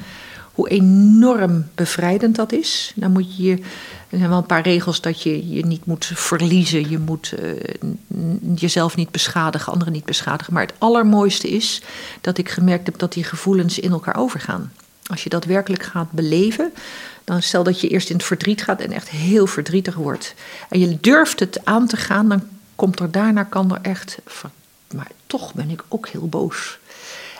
hoe 0.54 0.68
enorm 0.68 1.68
bevrijdend 1.74 2.36
dat 2.36 2.52
is. 2.52 2.92
Dan 2.94 3.12
moet 3.12 3.36
je, 3.36 3.52
er 4.08 4.18
zijn 4.18 4.28
wel 4.28 4.38
een 4.38 4.46
paar 4.46 4.62
regels 4.62 5.00
dat 5.00 5.22
je 5.22 5.54
je 5.54 5.66
niet 5.66 5.86
moet 5.86 6.10
verliezen, 6.14 6.90
je 6.90 6.98
moet 6.98 7.34
uh, 7.42 7.50
jezelf 8.54 8.96
niet 8.96 9.10
beschadigen, 9.10 9.72
anderen 9.72 9.92
niet 9.92 10.04
beschadigen. 10.04 10.52
Maar 10.52 10.62
het 10.62 10.74
allermooiste 10.78 11.48
is 11.48 11.82
dat 12.20 12.38
ik 12.38 12.48
gemerkt 12.48 12.86
heb 12.86 12.98
dat 12.98 13.12
die 13.12 13.24
gevoelens 13.24 13.78
in 13.78 13.92
elkaar 13.92 14.16
overgaan. 14.16 14.72
Als 15.10 15.22
je 15.22 15.28
dat 15.28 15.44
werkelijk 15.44 15.82
gaat 15.82 16.10
beleven, 16.10 16.72
dan 17.24 17.42
stel 17.42 17.62
dat 17.62 17.80
je 17.80 17.88
eerst 17.88 18.10
in 18.10 18.16
het 18.16 18.24
verdriet 18.24 18.62
gaat 18.62 18.80
en 18.80 18.92
echt 18.92 19.08
heel 19.08 19.46
verdrietig 19.46 19.94
wordt. 19.94 20.34
En 20.68 20.80
je 20.80 20.98
durft 21.00 21.40
het 21.40 21.64
aan 21.64 21.86
te 21.86 21.96
gaan, 21.96 22.28
dan 22.28 22.42
komt 22.76 23.00
er 23.00 23.10
daarna 23.10 23.42
kan 23.42 23.74
er 23.74 23.78
echt. 23.82 24.18
Maar 24.94 25.10
toch 25.26 25.54
ben 25.54 25.70
ik 25.70 25.84
ook 25.88 26.08
heel 26.08 26.28
boos. 26.28 26.78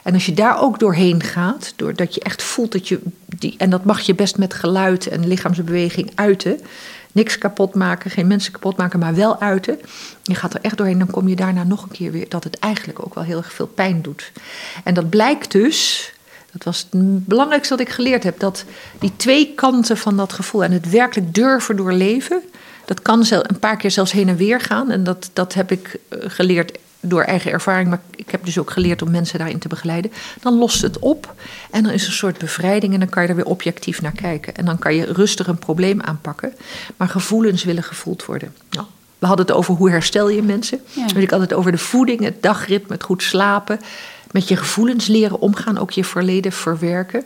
En 0.03 0.15
als 0.15 0.27
je 0.27 0.35
daar 0.35 0.61
ook 0.61 0.79
doorheen 0.79 1.23
gaat, 1.23 1.73
doordat 1.77 2.15
je 2.15 2.21
echt 2.21 2.43
voelt 2.43 2.73
dat 2.73 2.89
je. 2.89 3.00
Die, 3.27 3.55
en 3.59 3.71
dat 3.71 3.85
mag 3.85 4.00
je 4.00 4.15
best 4.15 4.39
met 4.39 4.55
geluid 4.55 5.07
en 5.07 5.27
lichaamsbeweging 5.27 6.12
uiten. 6.15 6.61
Niks 7.12 7.39
kapot 7.39 7.75
maken, 7.75 8.11
geen 8.11 8.27
mensen 8.27 8.53
kapot 8.53 8.77
maken, 8.77 8.99
maar 8.99 9.15
wel 9.15 9.41
uiten. 9.41 9.81
Je 10.23 10.35
gaat 10.35 10.55
er 10.55 10.61
echt 10.61 10.77
doorheen, 10.77 10.99
dan 10.99 11.11
kom 11.11 11.29
je 11.29 11.37
daarna 11.37 11.65
nog 11.65 11.83
een 11.83 11.91
keer 11.91 12.12
weer 12.12 12.29
dat 12.29 12.45
het 12.45 12.59
eigenlijk 12.59 13.05
ook 13.05 13.15
wel 13.15 13.25
heel 13.25 13.37
erg 13.37 13.53
veel 13.53 13.67
pijn 13.67 14.03
doet. 14.03 14.33
En 14.85 14.95
dat 14.95 15.11
blijkt 15.11 15.53
dus 15.53 16.12
dat 16.52 16.64
was 16.64 16.87
het 16.90 17.26
belangrijkste 17.26 17.76
wat 17.76 17.87
ik 17.87 17.92
geleerd 17.92 18.23
heb. 18.23 18.40
Dat 18.40 18.64
die 18.99 19.12
twee 19.16 19.52
kanten 19.54 19.97
van 19.97 20.16
dat 20.16 20.33
gevoel 20.33 20.64
en 20.64 20.73
het 20.73 20.90
werkelijk 20.90 21.35
durven 21.35 21.76
doorleven. 21.76 22.42
Dat 22.85 23.02
kan 23.02 23.25
een 23.30 23.59
paar 23.59 23.76
keer 23.76 23.90
zelfs 23.90 24.12
heen 24.12 24.28
en 24.28 24.37
weer 24.37 24.61
gaan. 24.61 24.90
En 24.90 25.04
dat, 25.04 25.30
dat 25.33 25.54
heb 25.54 25.71
ik 25.71 25.99
eh, 26.09 26.19
geleerd 26.23 26.78
door 27.00 27.23
eigen 27.23 27.50
ervaring. 27.50 27.88
Maar 27.88 28.00
ik 28.16 28.30
heb 28.30 28.45
dus 28.45 28.59
ook 28.59 28.71
geleerd 28.71 29.02
om 29.02 29.11
mensen 29.11 29.38
daarin 29.38 29.59
te 29.59 29.69
begeleiden. 29.69 30.12
Dan 30.40 30.59
lost 30.59 30.83
het 30.83 30.99
op. 30.99 31.35
En 31.71 31.83
dan 31.83 31.92
is 31.92 32.02
er 32.02 32.09
een 32.09 32.14
soort 32.14 32.38
bevrijding. 32.38 32.92
En 32.92 33.00
dan 33.00 33.09
kan 33.09 33.23
je 33.23 33.28
er 33.28 33.35
weer 33.35 33.45
objectief 33.45 34.02
naar 34.02 34.12
kijken. 34.12 34.54
En 34.54 34.64
dan 34.64 34.78
kan 34.78 34.95
je 34.95 35.12
rustig 35.12 35.47
een 35.47 35.59
probleem 35.59 36.00
aanpakken. 36.00 36.52
Maar 36.97 37.09
gevoelens 37.09 37.64
willen 37.64 37.83
gevoeld 37.83 38.25
worden. 38.25 38.54
Nou, 38.71 38.87
we 39.19 39.26
hadden 39.26 39.47
het 39.47 39.54
over 39.54 39.75
hoe 39.75 39.90
herstel 39.90 40.28
je 40.28 40.42
mensen. 40.42 40.80
Ja. 40.92 41.16
ik 41.16 41.30
had 41.30 41.40
het 41.40 41.52
over 41.52 41.73
de 41.73 41.78
voeding, 41.78 42.21
het 42.21 42.42
dagritme, 42.42 42.95
het 42.95 43.02
goed 43.02 43.23
slapen 43.23 43.80
met 44.31 44.49
je 44.49 44.57
gevoelens 44.57 45.07
leren 45.07 45.41
omgaan, 45.41 45.79
ook 45.79 45.91
je 45.91 46.05
verleden 46.05 46.53
verwerken. 46.53 47.25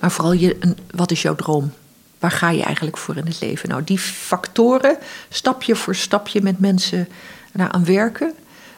Maar 0.00 0.10
vooral 0.10 0.32
je, 0.32 0.74
wat 0.90 1.10
is 1.10 1.22
jouw 1.22 1.34
droom? 1.34 1.72
Waar 2.18 2.30
ga 2.30 2.50
je 2.50 2.62
eigenlijk 2.62 2.96
voor 2.96 3.16
in 3.16 3.26
het 3.26 3.40
leven? 3.40 3.68
Nou, 3.68 3.84
die 3.84 3.98
factoren, 3.98 4.98
stapje 5.28 5.76
voor 5.76 5.94
stapje 5.94 6.42
met 6.42 6.58
mensen 6.58 7.08
aan 7.56 7.84
werken, 7.84 8.34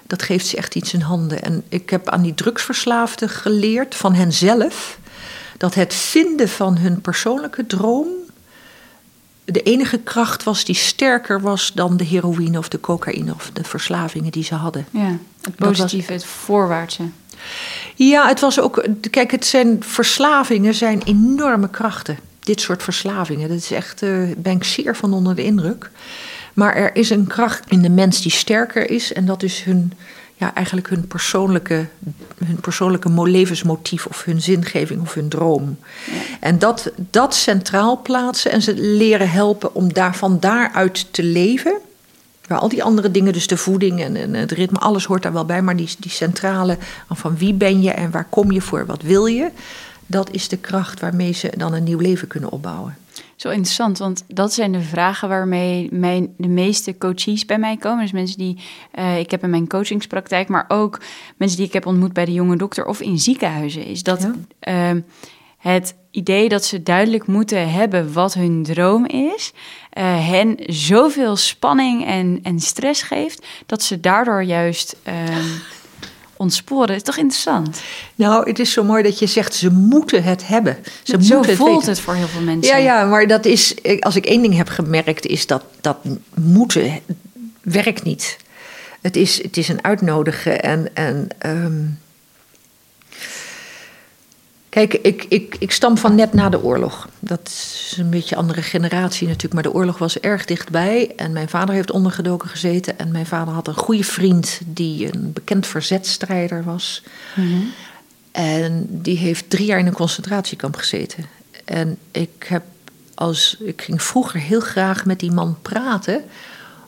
dat 0.07 0.23
geeft 0.23 0.47
ze 0.47 0.57
echt 0.57 0.75
iets 0.75 0.93
in 0.93 1.01
handen. 1.01 1.43
En 1.43 1.63
ik 1.69 1.91
heb 1.91 2.09
aan 2.09 2.23
die 2.23 2.35
drugsverslaafden 2.35 3.29
geleerd 3.29 3.95
van 3.95 4.15
henzelf 4.15 4.99
dat 5.59 5.75
het 5.75 5.95
vinden 5.95 6.49
van 6.49 6.77
hun 6.77 7.01
persoonlijke 7.01 7.67
droom 7.67 8.09
de 9.53 9.63
enige 9.63 9.99
kracht 9.99 10.43
was 10.43 10.65
die 10.65 10.75
sterker 10.75 11.41
was 11.41 11.73
dan 11.75 11.97
de 11.97 12.05
heroïne 12.05 12.59
of 12.59 12.69
de 12.69 12.81
cocaïne 12.81 13.35
of 13.35 13.51
de 13.53 13.65
verslavingen 13.65 14.33
die 14.33 14.45
ze 14.45 14.55
hadden. 14.55 14.87
Ja, 14.91 15.17
het 15.41 15.57
positieve, 15.57 16.13
het 16.13 16.25
voorwaartse. 16.25 17.03
Ja, 17.95 18.29
het 18.29 18.41
was 18.41 18.61
ook. 18.61 18.87
Kijk, 19.11 19.31
het 19.31 19.47
zijn 19.47 19.83
verslavingen 19.83 20.75
zijn 20.75 21.03
enorme 21.05 21.71
krachten. 21.71 22.19
Dit 22.41 22.61
soort 22.61 22.83
verslavingen. 22.83 23.49
Dat 23.49 23.59
is 23.59 23.71
echt. 23.71 24.03
Uh, 24.03 24.35
ben 24.37 24.57
ik 24.57 24.65
zeer 24.65 24.97
van 24.97 25.13
onder 25.13 25.35
de 25.35 25.45
indruk. 25.45 25.91
Maar 26.55 26.75
er 26.75 26.97
is 26.97 27.11
een 27.11 27.27
kracht 27.27 27.71
in 27.71 27.83
de 27.83 27.91
mens 27.91 28.23
die 28.23 28.31
sterker 28.31 28.91
is. 28.91 29.13
En 29.13 29.27
dat 29.27 29.43
is 29.43 29.63
hun. 29.63 29.93
Ja, 30.43 30.55
eigenlijk 30.55 30.89
hun 30.89 31.07
persoonlijke, 31.07 31.87
hun 32.45 32.61
persoonlijke 32.61 33.29
levensmotief 33.29 34.07
of 34.07 34.25
hun 34.25 34.41
zingeving 34.41 35.01
of 35.01 35.15
hun 35.15 35.29
droom. 35.29 35.79
En 36.41 36.59
dat, 36.59 36.93
dat 37.11 37.35
centraal 37.35 38.03
plaatsen 38.03 38.51
en 38.51 38.63
ze 38.63 38.75
leren 38.77 39.31
helpen 39.31 39.75
om 39.75 39.93
daar, 39.93 40.17
van 40.17 40.41
daaruit 40.41 41.13
te 41.13 41.23
leven. 41.23 41.79
Waar 42.47 42.59
al 42.59 42.69
die 42.69 42.83
andere 42.83 43.11
dingen, 43.11 43.33
dus 43.33 43.47
de 43.47 43.57
voeding 43.57 44.01
en, 44.03 44.17
en, 44.17 44.35
het 44.35 44.53
ritme, 44.53 44.79
alles 44.79 45.05
hoort 45.05 45.23
daar 45.23 45.33
wel 45.33 45.45
bij. 45.45 45.63
Maar 45.63 45.77
die, 45.77 45.95
die 45.99 46.11
centrale 46.11 46.79
van 47.11 47.37
wie 47.37 47.55
ben 47.55 47.83
je 47.83 47.91
en 47.91 48.11
waar 48.11 48.27
kom 48.31 48.53
je 48.53 48.61
voor, 48.61 48.87
wat 48.87 49.03
wil 49.03 49.27
je. 49.27 49.51
Dat 50.07 50.31
is 50.31 50.49
de 50.49 50.59
kracht 50.59 51.01
waarmee 51.01 51.33
ze 51.33 51.53
dan 51.57 51.73
een 51.73 51.85
nieuw 51.85 51.99
leven 51.99 52.29
kunnen 52.29 52.51
opbouwen. 52.51 52.97
Zo 53.43 53.49
interessant, 53.49 53.99
want 53.99 54.25
dat 54.29 54.53
zijn 54.53 54.73
de 54.73 54.81
vragen 54.81 55.29
waarmee 55.29 55.89
mijn, 55.93 56.35
de 56.37 56.49
meeste 56.49 56.99
coaches 56.99 57.47
bij 57.47 57.59
mij 57.59 57.77
komen. 57.77 58.03
Dus 58.03 58.13
mensen 58.13 58.39
die 58.39 58.59
uh, 58.99 59.19
ik 59.19 59.31
heb 59.31 59.43
in 59.43 59.51
mijn 59.51 59.69
coachingspraktijk, 59.69 60.49
maar 60.49 60.65
ook 60.69 61.01
mensen 61.37 61.57
die 61.57 61.67
ik 61.67 61.73
heb 61.73 61.87
ontmoet 61.87 62.13
bij 62.13 62.25
de 62.25 62.33
jonge 62.33 62.57
dokter 62.57 62.87
of 62.87 63.01
in 63.01 63.19
ziekenhuizen. 63.19 63.85
Is 63.85 64.03
dat 64.03 64.29
ja. 64.61 64.93
uh, 64.93 65.01
het 65.59 65.95
idee 66.11 66.49
dat 66.49 66.65
ze 66.65 66.83
duidelijk 66.83 67.27
moeten 67.27 67.73
hebben 67.73 68.13
wat 68.13 68.35
hun 68.35 68.63
droom 68.63 69.07
is, 69.07 69.53
uh, 69.99 70.29
hen 70.29 70.57
zoveel 70.67 71.37
spanning 71.37 72.07
en, 72.07 72.41
en 72.43 72.61
stress 72.61 73.03
geeft, 73.03 73.47
dat 73.67 73.83
ze 73.83 74.01
daardoor 74.01 74.43
juist 74.43 74.97
uh, 75.09 75.37
ontsporen. 76.43 76.95
Is 76.95 77.03
toch 77.03 77.17
interessant? 77.17 77.81
Nou, 78.15 78.49
het 78.49 78.59
is 78.59 78.73
zo 78.73 78.85
mooi 78.85 79.03
dat 79.03 79.19
je 79.19 79.27
zegt 79.27 79.55
ze 79.55 79.71
moeten 79.71 80.23
het 80.23 80.47
hebben. 80.47 80.77
Ze 81.03 81.23
zo 81.23 81.37
moeten 81.37 81.57
voelt 81.57 81.79
het, 81.79 81.87
het 81.87 82.01
voor 82.01 82.15
heel 82.15 82.27
veel 82.27 82.41
mensen. 82.41 82.77
Ja, 82.77 82.83
ja, 82.83 83.05
maar 83.05 83.27
dat 83.27 83.45
is, 83.45 83.75
als 84.01 84.17
ik 84.17 84.27
één 84.27 84.43
ding 84.43 84.57
heb 84.57 84.69
gemerkt, 84.69 85.27
is 85.27 85.47
dat 85.47 85.65
dat 85.81 85.97
moeten 86.35 87.01
werkt 87.63 88.03
niet. 88.03 88.37
Het 89.01 89.17
is, 89.17 89.43
het 89.43 89.57
is 89.57 89.69
een 89.69 89.85
uitnodigen 89.85 90.63
en. 90.63 90.89
en 90.95 91.29
um, 91.47 92.01
Kijk, 94.73 94.95
ik, 94.95 95.25
ik, 95.29 95.57
ik 95.59 95.71
stam 95.71 95.99
van 95.99 96.15
net 96.15 96.33
na 96.33 96.49
de 96.49 96.63
oorlog. 96.63 97.09
Dat 97.19 97.41
is 97.45 97.95
een 97.99 98.11
beetje 98.11 98.35
een 98.35 98.41
andere 98.41 98.63
generatie 98.63 99.27
natuurlijk, 99.27 99.55
maar 99.55 99.63
de 99.63 99.73
oorlog 99.73 99.99
was 99.99 100.21
erg 100.21 100.45
dichtbij. 100.45 101.13
En 101.17 101.33
mijn 101.33 101.49
vader 101.49 101.75
heeft 101.75 101.91
ondergedoken 101.91 102.49
gezeten. 102.49 102.99
En 102.99 103.11
mijn 103.11 103.27
vader 103.27 103.55
had 103.55 103.69
een 103.69 103.75
goede 103.75 104.05
vriend 104.05 104.61
die 104.65 105.15
een 105.15 105.33
bekend 105.33 105.67
verzetstrijder 105.67 106.65
was. 106.65 107.03
En 108.31 108.87
die 108.89 109.17
heeft 109.17 109.51
drie 109.51 109.67
jaar 109.67 109.79
in 109.79 109.87
een 109.87 109.93
concentratiekamp 109.93 110.77
gezeten. 110.77 111.27
En 111.65 111.99
ik, 112.11 112.45
heb 112.49 112.63
als, 113.15 113.57
ik 113.61 113.83
ging 113.83 114.03
vroeger 114.03 114.41
heel 114.41 114.61
graag 114.61 115.05
met 115.05 115.21
die 115.21 115.33
man 115.33 115.57
praten 115.63 116.25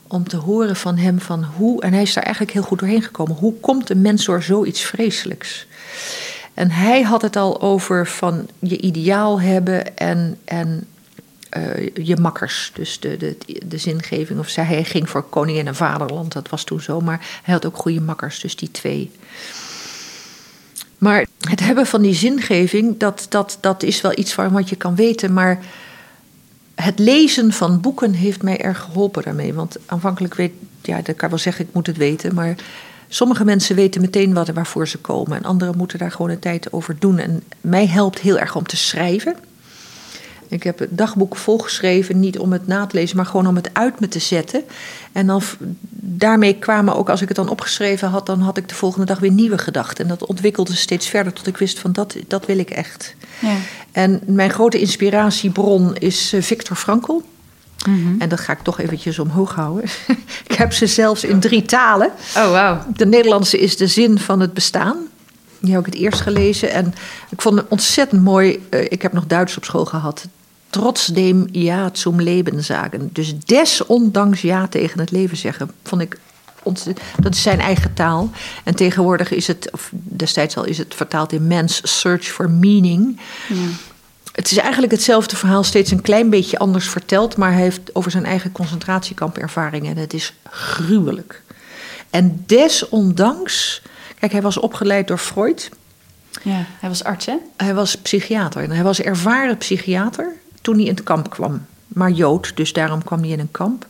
om 0.07 0.27
te 0.27 0.37
horen 0.37 0.75
van 0.75 0.97
hem 0.97 1.19
van 1.19 1.43
hoe, 1.43 1.81
en 1.81 1.93
hij 1.93 2.01
is 2.01 2.13
daar 2.13 2.23
eigenlijk 2.23 2.53
heel 2.53 2.63
goed 2.63 2.79
doorheen 2.79 3.03
gekomen, 3.03 3.35
hoe 3.35 3.53
komt 3.59 3.89
een 3.89 4.01
mens 4.01 4.25
door 4.25 4.43
zoiets 4.43 4.81
vreselijks? 4.81 5.67
En 6.55 6.71
hij 6.71 7.01
had 7.01 7.21
het 7.21 7.35
al 7.35 7.61
over 7.61 8.07
van 8.07 8.47
je 8.59 8.81
ideaal 8.81 9.41
hebben 9.41 9.97
en, 9.97 10.37
en 10.45 10.87
uh, 11.57 11.89
je 11.93 12.15
makkers. 12.17 12.71
Dus 12.73 12.99
de, 12.99 13.17
de, 13.17 13.37
de 13.65 13.77
zingeving. 13.77 14.39
Of 14.39 14.49
zij, 14.49 14.63
hij 14.63 14.83
ging 14.83 15.09
voor 15.09 15.23
koningin 15.23 15.67
en 15.67 15.75
vaderland, 15.75 16.33
dat 16.33 16.49
was 16.49 16.63
toen 16.63 16.81
zo. 16.81 17.01
Maar 17.01 17.25
hij 17.43 17.53
had 17.53 17.65
ook 17.65 17.77
goede 17.77 18.01
makkers, 18.01 18.39
dus 18.39 18.55
die 18.55 18.71
twee. 18.71 19.11
Maar 20.97 21.25
het 21.39 21.59
hebben 21.59 21.85
van 21.85 22.01
die 22.01 22.13
zingeving, 22.13 22.97
dat, 22.97 23.25
dat, 23.29 23.57
dat 23.61 23.83
is 23.83 24.01
wel 24.01 24.17
iets 24.17 24.35
waar 24.35 24.51
wat 24.51 24.69
je 24.69 24.75
kan 24.75 24.95
weten. 24.95 25.33
Maar 25.33 25.59
het 26.75 26.99
lezen 26.99 27.53
van 27.53 27.81
boeken 27.81 28.13
heeft 28.13 28.43
mij 28.43 28.61
erg 28.61 28.79
geholpen 28.79 29.23
daarmee. 29.23 29.53
Want 29.53 29.77
aanvankelijk 29.85 30.35
weet, 30.35 30.53
ja, 30.81 31.01
dat 31.01 31.15
kan 31.15 31.29
wel 31.29 31.37
zeggen, 31.37 31.65
ik 31.65 31.73
moet 31.73 31.87
het 31.87 31.97
weten. 31.97 32.35
Maar 32.35 32.55
sommige 33.07 33.45
mensen 33.45 33.75
weten 33.75 34.01
meteen 34.01 34.33
wat, 34.33 34.49
waarvoor 34.49 34.87
ze 34.87 34.97
komen. 34.97 35.37
En 35.37 35.43
anderen 35.43 35.77
moeten 35.77 35.99
daar 35.99 36.11
gewoon 36.11 36.29
een 36.29 36.39
tijd 36.39 36.73
over 36.73 36.95
doen. 36.99 37.17
En 37.17 37.43
mij 37.61 37.87
helpt 37.87 38.19
heel 38.19 38.39
erg 38.39 38.55
om 38.55 38.65
te 38.65 38.77
schrijven. 38.77 39.35
Ik 40.47 40.63
heb 40.63 40.87
dagboeken 40.89 41.39
volgeschreven, 41.39 42.19
niet 42.19 42.39
om 42.39 42.51
het 42.51 42.67
na 42.67 42.85
te 42.85 42.95
lezen, 42.95 43.17
maar 43.17 43.25
gewoon 43.25 43.47
om 43.47 43.55
het 43.55 43.69
uit 43.73 43.99
me 43.99 44.07
te 44.07 44.19
zetten. 44.19 44.63
En 45.11 45.27
dan, 45.27 45.41
daarmee 45.89 46.55
kwamen 46.55 46.95
ook, 46.95 47.09
als 47.09 47.21
ik 47.21 47.27
het 47.27 47.37
dan 47.37 47.49
opgeschreven 47.49 48.09
had, 48.09 48.25
dan 48.25 48.39
had 48.39 48.57
ik 48.57 48.69
de 48.69 48.75
volgende 48.75 49.05
dag 49.05 49.19
weer 49.19 49.31
nieuwe 49.31 49.57
gedachten. 49.57 50.03
En 50.03 50.09
dat 50.09 50.25
ontwikkelde 50.25 50.75
steeds 50.75 51.07
verder 51.07 51.33
tot 51.33 51.47
ik 51.47 51.57
wist 51.57 51.79
van 51.79 51.91
dat, 51.91 52.15
dat 52.27 52.45
wil 52.45 52.57
ik 52.57 52.69
echt. 52.69 53.15
Ja. 53.39 53.55
En 53.91 54.21
mijn 54.25 54.49
grote 54.49 54.79
inspiratiebron 54.79 55.95
is 55.95 56.33
eh, 56.33 56.41
Victor 56.41 56.75
Mhm. 57.87 58.21
En 58.21 58.29
dat 58.29 58.39
ga 58.39 58.53
ik 58.53 58.59
toch 58.59 58.79
eventjes 58.79 59.19
omhoog 59.19 59.55
houden. 59.55 59.89
ik 60.47 60.55
heb 60.55 60.73
ze 60.73 60.87
zelfs 60.87 61.23
in 61.23 61.39
drie 61.39 61.63
talen. 61.63 62.11
Oh, 62.37 62.49
wow. 62.49 62.97
De 62.97 63.05
Nederlandse 63.05 63.59
is 63.59 63.77
de 63.77 63.87
zin 63.87 64.19
van 64.19 64.39
het 64.39 64.53
bestaan. 64.53 64.97
Die 65.59 65.73
heb 65.73 65.87
ik 65.87 65.93
het 65.93 66.01
eerst 66.01 66.21
gelezen. 66.21 66.71
En 66.71 66.93
ik 67.29 67.41
vond 67.41 67.57
het 67.57 67.65
ontzettend 67.69 68.23
mooi. 68.23 68.65
Eh, 68.69 68.83
ik 68.83 69.01
heb 69.01 69.13
nog 69.13 69.25
Duits 69.27 69.57
op 69.57 69.65
school 69.65 69.85
gehad. 69.85 70.27
Trotzdem 70.69 71.47
ja 71.51 71.89
zum 71.91 72.21
Leben 72.21 72.63
sagen. 72.63 73.09
Dus 73.13 73.39
desondanks 73.39 74.41
ja 74.41 74.67
tegen 74.67 74.99
het 74.99 75.11
leven 75.11 75.37
zeggen. 75.37 75.71
Vond 75.83 76.01
ik 76.01 76.17
dat 77.19 77.33
is 77.33 77.41
zijn 77.41 77.59
eigen 77.59 77.93
taal. 77.93 78.29
En 78.63 78.75
tegenwoordig 78.75 79.31
is 79.31 79.47
het, 79.47 79.69
of 79.71 79.91
destijds 79.93 80.57
al 80.57 80.63
is 80.63 80.77
het 80.77 80.95
vertaald 80.95 81.31
in 81.31 81.47
Man's 81.47 81.99
Search 81.99 82.25
for 82.25 82.49
Meaning. 82.49 83.19
Ja. 83.49 83.55
Het 84.35 84.51
is 84.51 84.57
eigenlijk 84.57 84.91
hetzelfde 84.91 85.35
verhaal, 85.35 85.63
steeds 85.63 85.91
een 85.91 86.01
klein 86.01 86.29
beetje 86.29 86.57
anders 86.57 86.89
verteld. 86.89 87.37
Maar 87.37 87.51
hij 87.51 87.61
heeft 87.61 87.95
over 87.95 88.11
zijn 88.11 88.25
eigen 88.25 88.51
concentratiekampervaringen. 88.51 89.95
En 89.95 90.01
het 90.01 90.13
is 90.13 90.33
gruwelijk. 90.43 91.41
En 92.09 92.43
desondanks 92.45 93.81
Kijk, 94.19 94.37
hij 94.37 94.41
was 94.41 94.57
opgeleid 94.57 95.07
door 95.07 95.17
Freud. 95.17 95.69
Ja, 96.43 96.65
hij 96.79 96.89
was 96.89 97.03
arts, 97.03 97.25
hè? 97.25 97.35
Hij 97.57 97.73
was 97.73 97.95
psychiater. 97.95 98.63
En 98.63 98.71
hij 98.71 98.83
was 98.83 99.01
ervaren 99.01 99.57
psychiater 99.57 100.33
toen 100.61 100.75
hij 100.75 100.83
in 100.83 100.95
het 100.95 101.03
kamp 101.03 101.29
kwam. 101.29 101.65
Maar 101.87 102.11
Jood, 102.11 102.51
dus 102.55 102.73
daarom 102.73 103.03
kwam 103.03 103.19
hij 103.19 103.29
in 103.29 103.39
een 103.39 103.51
kamp. 103.51 103.85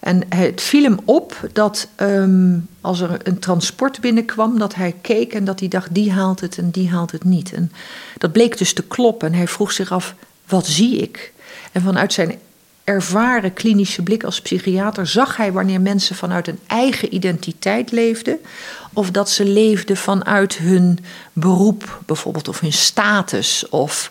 En 0.00 0.22
het 0.28 0.60
viel 0.60 0.82
hem 0.82 0.98
op 1.04 1.48
dat 1.52 1.88
ehm, 1.96 2.58
als 2.80 3.00
er 3.00 3.20
een 3.22 3.38
transport 3.38 4.00
binnenkwam, 4.00 4.58
dat 4.58 4.74
hij 4.74 4.94
keek 5.00 5.32
en 5.32 5.44
dat 5.44 5.60
hij 5.60 5.68
dacht: 5.68 5.94
die 5.94 6.12
haalt 6.12 6.40
het 6.40 6.58
en 6.58 6.70
die 6.70 6.90
haalt 6.90 7.12
het 7.12 7.24
niet. 7.24 7.52
En 7.52 7.72
dat 8.18 8.32
bleek 8.32 8.58
dus 8.58 8.72
te 8.72 8.82
kloppen. 8.82 9.28
En 9.28 9.34
hij 9.34 9.48
vroeg 9.48 9.72
zich 9.72 9.92
af: 9.92 10.14
wat 10.46 10.66
zie 10.66 10.96
ik? 10.96 11.32
En 11.72 11.82
vanuit 11.82 12.12
zijn 12.12 12.38
ervaren 12.84 13.52
klinische 13.52 14.02
blik 14.02 14.24
als 14.24 14.40
psychiater 14.40 15.06
zag 15.06 15.36
hij 15.36 15.52
wanneer 15.52 15.80
mensen 15.80 16.16
vanuit 16.16 16.48
een 16.48 16.58
eigen 16.66 17.14
identiteit 17.14 17.90
leefden. 17.90 18.38
Of 18.92 19.10
dat 19.10 19.30
ze 19.30 19.44
leefden 19.44 19.96
vanuit 19.96 20.56
hun 20.56 20.98
beroep, 21.32 22.00
bijvoorbeeld, 22.06 22.48
of 22.48 22.60
hun 22.60 22.72
status. 22.72 23.68
Of 23.68 24.10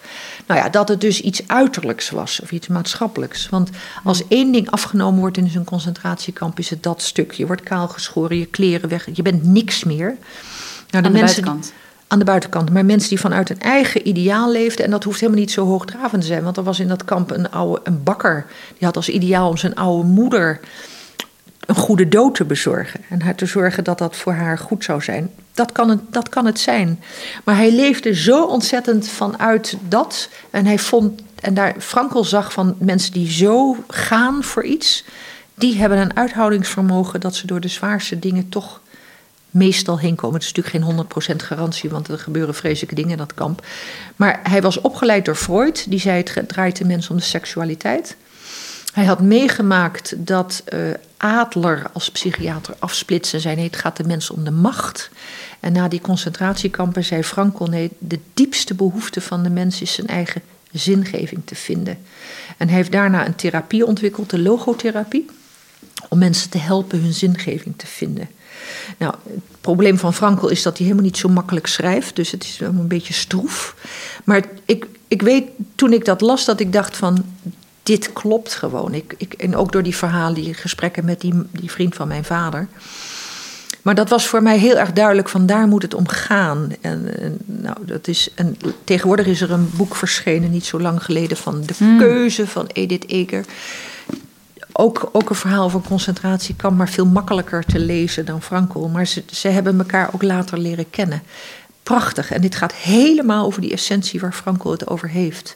nou 0.50 0.62
ja, 0.62 0.70
dat 0.70 0.88
het 0.88 1.02
dus 1.02 1.22
iets 1.22 1.48
uiterlijks 1.48 2.10
was 2.10 2.40
of 2.40 2.52
iets 2.52 2.68
maatschappelijks. 2.68 3.50
Want 3.50 3.70
als 4.04 4.28
één 4.28 4.52
ding 4.52 4.70
afgenomen 4.70 5.20
wordt 5.20 5.38
in 5.38 5.50
zo'n 5.50 5.64
concentratiekamp, 5.64 6.60
is 6.60 6.70
het 6.70 6.84
dat 6.84 7.02
stuk. 7.02 7.32
Je 7.32 7.48
wordt 7.48 7.64
kaal 7.64 7.88
geschoren, 7.88 8.38
je 8.38 8.46
kleren 8.46 8.90
weg, 8.90 9.08
je 9.14 9.22
bent 9.22 9.44
niks 9.44 9.84
meer. 9.84 10.08
Nou, 10.08 10.18
de, 10.90 10.98
Aan 10.98 11.04
de 11.04 11.20
buitenkant 11.20 11.74
aan 12.10 12.20
de 12.20 12.26
buitenkant. 12.26 12.72
Maar 12.72 12.86
mensen 12.86 13.10
die 13.10 13.20
vanuit 13.20 13.50
een 13.50 13.60
eigen 13.60 14.08
ideaal 14.08 14.52
leefden. 14.52 14.86
En 14.86 14.92
dat 14.92 15.04
hoeft 15.04 15.20
helemaal 15.20 15.42
niet 15.42 15.52
zo 15.52 15.66
hoogdravend 15.66 16.22
te 16.22 16.28
zijn. 16.28 16.44
Want 16.44 16.58
er 16.58 16.64
was 16.64 16.80
in 16.80 16.88
dat 16.88 17.06
kamp 17.06 17.32
een, 17.32 17.52
oude, 17.52 17.80
een 17.84 18.04
bakker. 18.04 18.46
Die 18.78 18.88
had 18.88 18.96
als 18.96 19.10
ideaal 19.10 19.50
om 19.50 19.58
zijn 19.58 19.76
oude 19.76 20.08
moeder 20.08 20.60
een 21.66 21.76
goede 21.76 22.08
dood 22.08 22.36
te 22.36 22.46
bezorgen. 22.46 23.02
En 23.10 23.22
haar 23.22 23.36
te 23.36 23.46
zorgen 23.46 23.84
dat 23.84 23.98
dat 23.98 24.16
voor 24.16 24.34
haar 24.34 24.58
goed 24.58 24.84
zou 24.84 25.02
zijn. 25.02 25.32
Dat 25.60 25.72
kan 25.72 25.90
het, 25.90 26.00
dat 26.10 26.30
kan 26.30 26.46
het 26.46 26.60
zijn. 26.60 27.04
Maar 27.44 27.56
hij 27.56 27.72
leefde 27.72 28.16
zo 28.16 28.46
ontzettend 28.46 29.08
vanuit 29.08 29.78
dat. 29.88 30.30
En 30.50 30.66
hij 30.66 30.80
vond. 30.80 31.22
En 31.36 31.54
daar 31.54 31.76
Frankel 31.80 32.24
zag 32.24 32.54
van 32.54 32.76
mensen 32.78 33.14
die 33.14 33.32
zo 33.32 33.78
gaan 33.88 34.44
voor 34.44 34.64
iets. 34.64 35.04
Die 35.56 35.78
hebben 35.78 35.98
een 35.98 36.16
uithoudingsvermogen 36.16 37.20
dat 37.20 37.36
ze 37.36 37.48
door 37.48 37.60
de 37.60 37.68
zwaarste 37.68 38.20
dingen 38.20 38.50
toch 38.50 38.82
meestal 39.50 40.00
heen 40.00 40.16
komen. 40.16 40.36
Het 40.40 40.44
is 40.44 40.54
natuurlijk 40.54 40.86
geen 40.86 41.34
100% 41.34 41.46
garantie, 41.46 41.90
want 41.90 42.08
er 42.08 42.20
gebeuren 42.20 42.56
vreselijke 42.56 42.96
dingen 42.96 43.12
in 43.12 43.18
dat 43.18 43.34
kamp. 43.34 43.66
Maar 44.16 44.40
hij 44.44 44.62
was 44.62 44.82
opgeleid 44.82 45.26
door 45.26 45.36
Freud, 45.36 45.86
die 45.90 46.00
zei 46.00 46.24
het 46.34 46.50
draait 46.50 46.78
de 46.78 46.86
mens 46.86 47.10
om 47.10 47.18
de 47.18 47.24
seksualiteit. 47.24 48.16
Hij 48.94 49.06
had 49.06 49.22
meegemaakt 49.22 50.14
dat 50.18 50.64
uh, 50.74 50.80
Adler 51.18 51.90
als 51.94 52.12
psychiater 52.12 52.76
afsplitste 52.80 53.36
en 53.36 53.42
zei: 53.42 53.56
nee, 53.56 53.66
het 53.66 53.76
gaat 53.76 53.98
de 53.98 54.04
mens 54.04 54.30
om 54.30 54.44
de 54.44 54.52
macht. 54.52 55.10
En 55.60 55.74
na 55.74 55.88
die 55.88 56.02
concentratiekampen 56.02 57.04
zei 57.04 57.24
Frankl: 57.24 57.64
nee, 57.64 57.90
de 57.98 58.20
diepste 58.34 58.74
behoefte 58.74 59.22
van 59.22 59.44
de 59.44 59.50
mens 59.50 59.82
is 59.82 59.94
zijn 59.94 60.08
eigen 60.08 60.42
zingeving 60.72 61.42
te 61.46 61.56
vinden. 61.56 61.98
En 62.58 62.68
hij 62.68 62.78
heeft 62.78 62.92
daarna 62.92 63.26
een 63.26 63.36
therapie 63.36 63.86
ontwikkeld, 63.86 64.30
de 64.30 64.40
logotherapie, 64.40 65.26
om 66.10 66.18
mensen 66.18 66.50
te 66.50 66.58
helpen 66.58 67.02
hun 67.02 67.14
zingeving 67.14 67.74
te 67.78 67.88
vinden. 67.88 68.30
Nou, 68.98 69.14
het 69.24 69.62
probleem 69.62 69.98
van 69.98 70.14
Frankl 70.14 70.48
is 70.48 70.62
dat 70.62 70.78
hij 70.78 70.86
helemaal 70.86 71.08
niet 71.08 71.18
zo 71.18 71.30
makkelijk 71.30 71.68
schrijft. 71.68 72.16
Dus 72.16 72.32
het 72.32 72.44
is 72.44 72.60
een 72.60 72.88
beetje 72.88 73.14
stroef. 73.14 73.76
Maar 74.24 74.46
ik, 74.66 74.88
ik 75.08 75.22
weet 75.22 75.50
toen 75.76 75.94
ik 75.94 76.06
dat 76.06 76.22
las 76.22 76.46
dat 76.46 76.60
ik 76.60 76.74
dacht 76.74 76.98
van... 76.98 77.26
Dit 77.84 78.14
klopt 78.14 78.54
gewoon. 78.54 78.94
Ik, 78.94 79.14
ik, 79.18 79.34
en 79.34 79.56
ook 79.56 79.72
door 79.72 79.84
die 79.84 79.96
verhalen, 79.96 80.34
die 80.34 80.54
gesprekken 80.54 81.06
met 81.06 81.22
die, 81.22 81.34
die 81.52 81.72
vriend 81.72 81.96
van 81.96 82.08
mijn 82.08 82.24
vader. 82.24 82.68
Maar 83.90 83.98
dat 83.98 84.10
was 84.10 84.28
voor 84.28 84.44
mij 84.44 84.58
heel 84.58 84.78
erg 84.78 84.94
duidelijk 84.94 85.30
van 85.30 85.46
daar 85.46 85.68
moet 85.68 85.82
het 85.82 85.94
om 85.94 86.08
gaan. 86.08 86.70
En, 86.82 87.10
nou, 87.46 87.78
dat 87.86 88.08
is 88.08 88.34
tegenwoordig 88.84 89.26
is 89.26 89.42
er 89.42 89.52
een 89.52 89.70
boek 89.74 89.96
verschenen, 89.96 90.52
niet 90.52 90.66
zo 90.66 90.80
lang 90.80 91.04
geleden, 91.04 91.38
van 91.38 91.62
De 91.66 91.74
hmm. 91.78 91.98
Keuze 91.98 92.48
van 92.48 92.68
Edith 92.74 93.08
Eger 93.08 93.46
ook, 94.72 95.10
ook 95.12 95.30
een 95.30 95.36
verhaal 95.36 95.70
van 95.70 95.84
concentratie 95.84 96.56
kan 96.56 96.76
maar 96.76 96.90
veel 96.90 97.06
makkelijker 97.06 97.66
te 97.66 97.80
lezen 97.80 98.26
dan 98.26 98.42
Frankl. 98.42 98.88
Maar 98.88 99.08
ze, 99.08 99.24
ze 99.32 99.48
hebben 99.48 99.80
elkaar 99.80 100.10
ook 100.14 100.24
later 100.24 100.58
leren 100.58 100.90
kennen. 100.90 101.24
Prachtig. 101.84 102.32
En 102.32 102.42
dit 102.42 102.56
gaat 102.56 102.74
helemaal 102.74 103.46
over 103.46 103.62
die 103.62 103.72
essentie 103.72 104.20
waar 104.20 104.34
Frankl 104.34 104.72
het 104.72 104.88
over 104.88 105.10
heeft. 105.10 105.56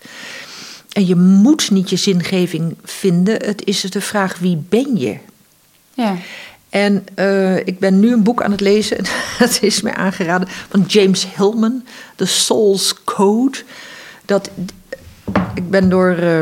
En 0.91 1.05
je 1.05 1.15
moet 1.15 1.71
niet 1.71 1.89
je 1.89 1.95
zingeving 1.95 2.77
vinden. 2.83 3.45
Het 3.45 3.65
is 3.65 3.81
de 3.81 4.01
vraag 4.01 4.39
wie 4.39 4.63
ben 4.69 4.97
je? 4.97 5.17
Ja. 5.93 6.17
En 6.73 7.05
uh, 7.15 7.57
ik 7.57 7.79
ben 7.79 7.99
nu 7.99 8.13
een 8.13 8.23
boek 8.23 8.43
aan 8.43 8.51
het 8.51 8.61
lezen. 8.61 8.97
Dat 9.39 9.57
is 9.61 9.81
mij 9.81 9.93
aangeraden 9.93 10.47
van 10.69 10.83
James 10.87 11.27
Hillman, 11.35 11.85
The 12.15 12.25
Soul's 12.25 13.03
Code. 13.03 13.57
Dat, 14.25 14.49
ik 15.53 15.69
ben 15.69 15.89
door 15.89 16.17
uh, 16.19 16.39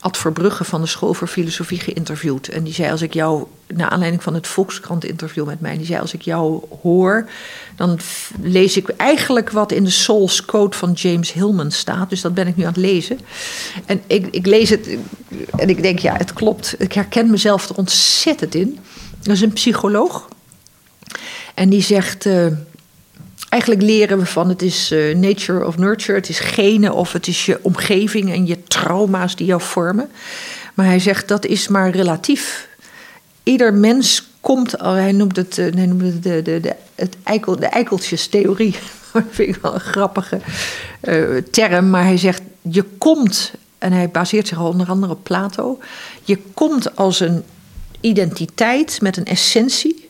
Ad 0.00 0.16
Verbrugge 0.16 0.64
van 0.64 0.80
de 0.80 0.86
School 0.86 1.14
voor 1.14 1.26
Filosofie 1.26 1.80
geïnterviewd. 1.80 2.48
En 2.48 2.64
die 2.64 2.74
zei: 2.74 2.90
Als 2.90 3.02
ik 3.02 3.14
jou, 3.14 3.44
naar 3.66 3.88
aanleiding 3.88 4.22
van 4.22 4.34
het 4.34 4.46
Volkskrant-interview 4.46 5.46
met 5.46 5.60
mij, 5.60 5.76
die 5.76 5.86
zei: 5.86 6.00
Als 6.00 6.14
ik 6.14 6.22
jou 6.22 6.62
hoor, 6.82 7.28
dan 7.76 7.98
lees 8.42 8.76
ik 8.76 8.88
eigenlijk 8.88 9.50
wat 9.50 9.72
in 9.72 9.84
de 9.84 9.90
Soul's 9.90 10.44
Code 10.44 10.76
van 10.76 10.92
James 10.92 11.32
Hillman 11.32 11.70
staat. 11.70 12.10
Dus 12.10 12.20
dat 12.20 12.34
ben 12.34 12.46
ik 12.46 12.56
nu 12.56 12.62
aan 12.62 12.72
het 12.72 12.76
lezen. 12.76 13.18
En 13.86 14.02
ik, 14.06 14.26
ik 14.30 14.46
lees 14.46 14.70
het 14.70 14.88
en 15.56 15.68
ik 15.68 15.82
denk: 15.82 15.98
Ja, 15.98 16.16
het 16.16 16.32
klopt. 16.32 16.74
Ik 16.78 16.92
herken 16.92 17.30
mezelf 17.30 17.68
er 17.68 17.76
ontzettend 17.76 18.54
in. 18.54 18.78
Dat 19.26 19.34
is 19.34 19.42
een 19.42 19.52
psycholoog. 19.52 20.28
En 21.54 21.68
die 21.68 21.82
zegt. 21.82 22.24
Uh, 22.24 22.46
eigenlijk 23.48 23.82
leren 23.82 24.18
we 24.18 24.26
van 24.26 24.48
het 24.48 24.62
is 24.62 24.92
uh, 24.92 25.14
nature 25.14 25.66
of 25.66 25.76
nurture, 25.76 26.18
het 26.18 26.28
is 26.28 26.40
genen 26.40 26.94
of 26.94 27.12
het 27.12 27.26
is 27.26 27.46
je 27.46 27.58
omgeving 27.62 28.32
en 28.32 28.46
je 28.46 28.62
trauma's 28.62 29.36
die 29.36 29.46
jou 29.46 29.60
vormen. 29.60 30.10
Maar 30.74 30.86
hij 30.86 30.98
zegt 30.98 31.28
dat 31.28 31.46
is 31.46 31.68
maar 31.68 31.90
relatief. 31.90 32.68
Ieder 33.42 33.74
mens 33.74 34.28
komt, 34.40 34.74
hij 34.78 35.12
noemt 35.12 35.36
het, 35.36 35.58
uh, 35.58 35.74
hij 35.74 35.86
noemt 35.86 36.02
het 36.02 36.22
de, 36.22 36.42
de, 36.42 36.60
de, 36.60 36.74
het 36.94 37.16
eikel, 37.22 37.56
de 37.56 37.66
eikeltjestheorie. 37.66 38.76
Dat 39.12 39.24
vind 39.30 39.56
ik 39.56 39.62
wel 39.62 39.74
een 39.74 39.80
grappige 39.80 40.40
term. 41.50 41.90
Maar 41.90 42.04
hij 42.04 42.16
zegt, 42.16 42.42
je 42.62 42.82
komt, 42.98 43.52
en 43.78 43.92
hij 43.92 44.10
baseert 44.10 44.48
zich 44.48 44.60
onder 44.60 44.88
andere 44.88 45.12
op 45.12 45.22
Plato. 45.22 45.78
Je 46.24 46.38
komt 46.54 46.96
als 46.96 47.20
een 47.20 47.44
identiteit 48.00 49.00
met 49.00 49.16
een 49.16 49.24
essentie 49.24 50.06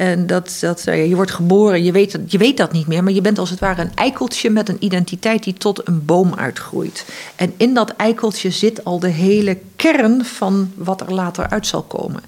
en 0.00 0.26
dat, 0.26 0.56
dat, 0.60 0.86
eh, 0.86 1.08
je 1.08 1.14
wordt 1.14 1.30
geboren, 1.30 1.84
je 1.84 1.92
weet, 1.92 2.18
je 2.26 2.38
weet 2.38 2.56
dat 2.56 2.72
niet 2.72 2.86
meer, 2.86 3.04
maar 3.04 3.12
je 3.12 3.20
bent 3.20 3.38
als 3.38 3.50
het 3.50 3.58
ware 3.58 3.82
een 3.82 3.94
eikeltje 3.94 4.50
met 4.50 4.68
een 4.68 4.76
identiteit 4.78 5.42
die 5.44 5.54
tot 5.54 5.88
een 5.88 6.04
boom 6.04 6.34
uitgroeit. 6.34 7.04
En 7.36 7.52
in 7.56 7.74
dat 7.74 7.90
eikeltje 7.96 8.50
zit 8.50 8.84
al 8.84 8.98
de 8.98 9.08
hele 9.08 9.58
kern 9.76 10.24
van 10.24 10.72
wat 10.74 11.00
er 11.00 11.14
later 11.14 11.48
uit 11.48 11.66
zal 11.66 11.82
komen. 11.82 12.22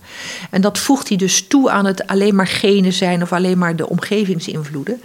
En 0.51 0.61
dat 0.61 0.79
voegt 0.79 1.09
hij 1.09 1.17
dus 1.17 1.47
toe 1.47 1.71
aan 1.71 1.85
het 1.85 2.07
alleen 2.07 2.35
maar 2.35 2.47
genen 2.47 2.93
zijn 2.93 3.23
of 3.23 3.33
alleen 3.33 3.59
maar 3.59 3.77
de 3.77 3.89
omgevingsinvloeden. 3.89 5.01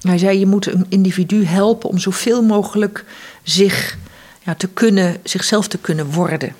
Hij 0.00 0.18
zei: 0.18 0.38
je 0.38 0.46
moet 0.46 0.66
een 0.66 0.86
individu 0.88 1.44
helpen 1.44 1.88
om 1.88 1.98
zoveel 1.98 2.42
mogelijk 2.42 3.04
zich 3.42 3.98
ja, 4.42 4.54
te 4.54 4.68
kunnen, 4.68 5.16
zichzelf 5.22 5.68
te 5.68 5.78
kunnen 5.78 6.10
worden. 6.10 6.54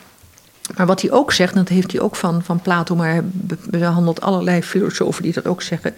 Maar 0.76 0.86
wat 0.86 1.00
hij 1.00 1.10
ook 1.10 1.32
zegt, 1.32 1.52
en 1.52 1.58
dat 1.58 1.68
heeft 1.68 1.92
hij 1.92 2.00
ook 2.00 2.16
van, 2.16 2.42
van 2.42 2.60
Plato, 2.60 2.96
maar 2.96 3.10
hij 3.10 3.22
behandelt 3.70 4.20
allerlei 4.20 4.62
filosofen 4.62 5.22
die 5.22 5.32
dat 5.32 5.46
ook 5.46 5.62
zeggen. 5.62 5.94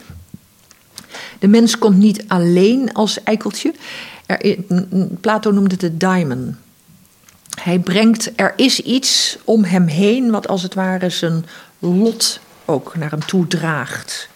De 1.39 1.49
mens 1.49 1.79
komt 1.79 1.97
niet 1.97 2.25
alleen 2.29 2.93
als 2.93 3.23
eikeltje. 3.23 3.75
Er, 4.27 4.57
Plato 5.21 5.51
noemde 5.51 5.71
het 5.71 5.81
de 5.81 5.97
daimon. 5.97 6.57
Hij 7.63 7.79
brengt, 7.79 8.33
er 8.37 8.53
is 8.57 8.81
iets 8.81 9.39
om 9.45 9.65
hem 9.65 9.87
heen, 9.87 10.31
wat 10.31 10.49
als 10.49 10.63
het 10.63 10.75
ware 10.75 11.11
zijn 11.11 11.45
lot 11.79 12.41
ook 12.65 12.97
naar 12.97 13.11
hem 13.11 13.25
toe 13.25 13.47
draagt. 13.47 14.29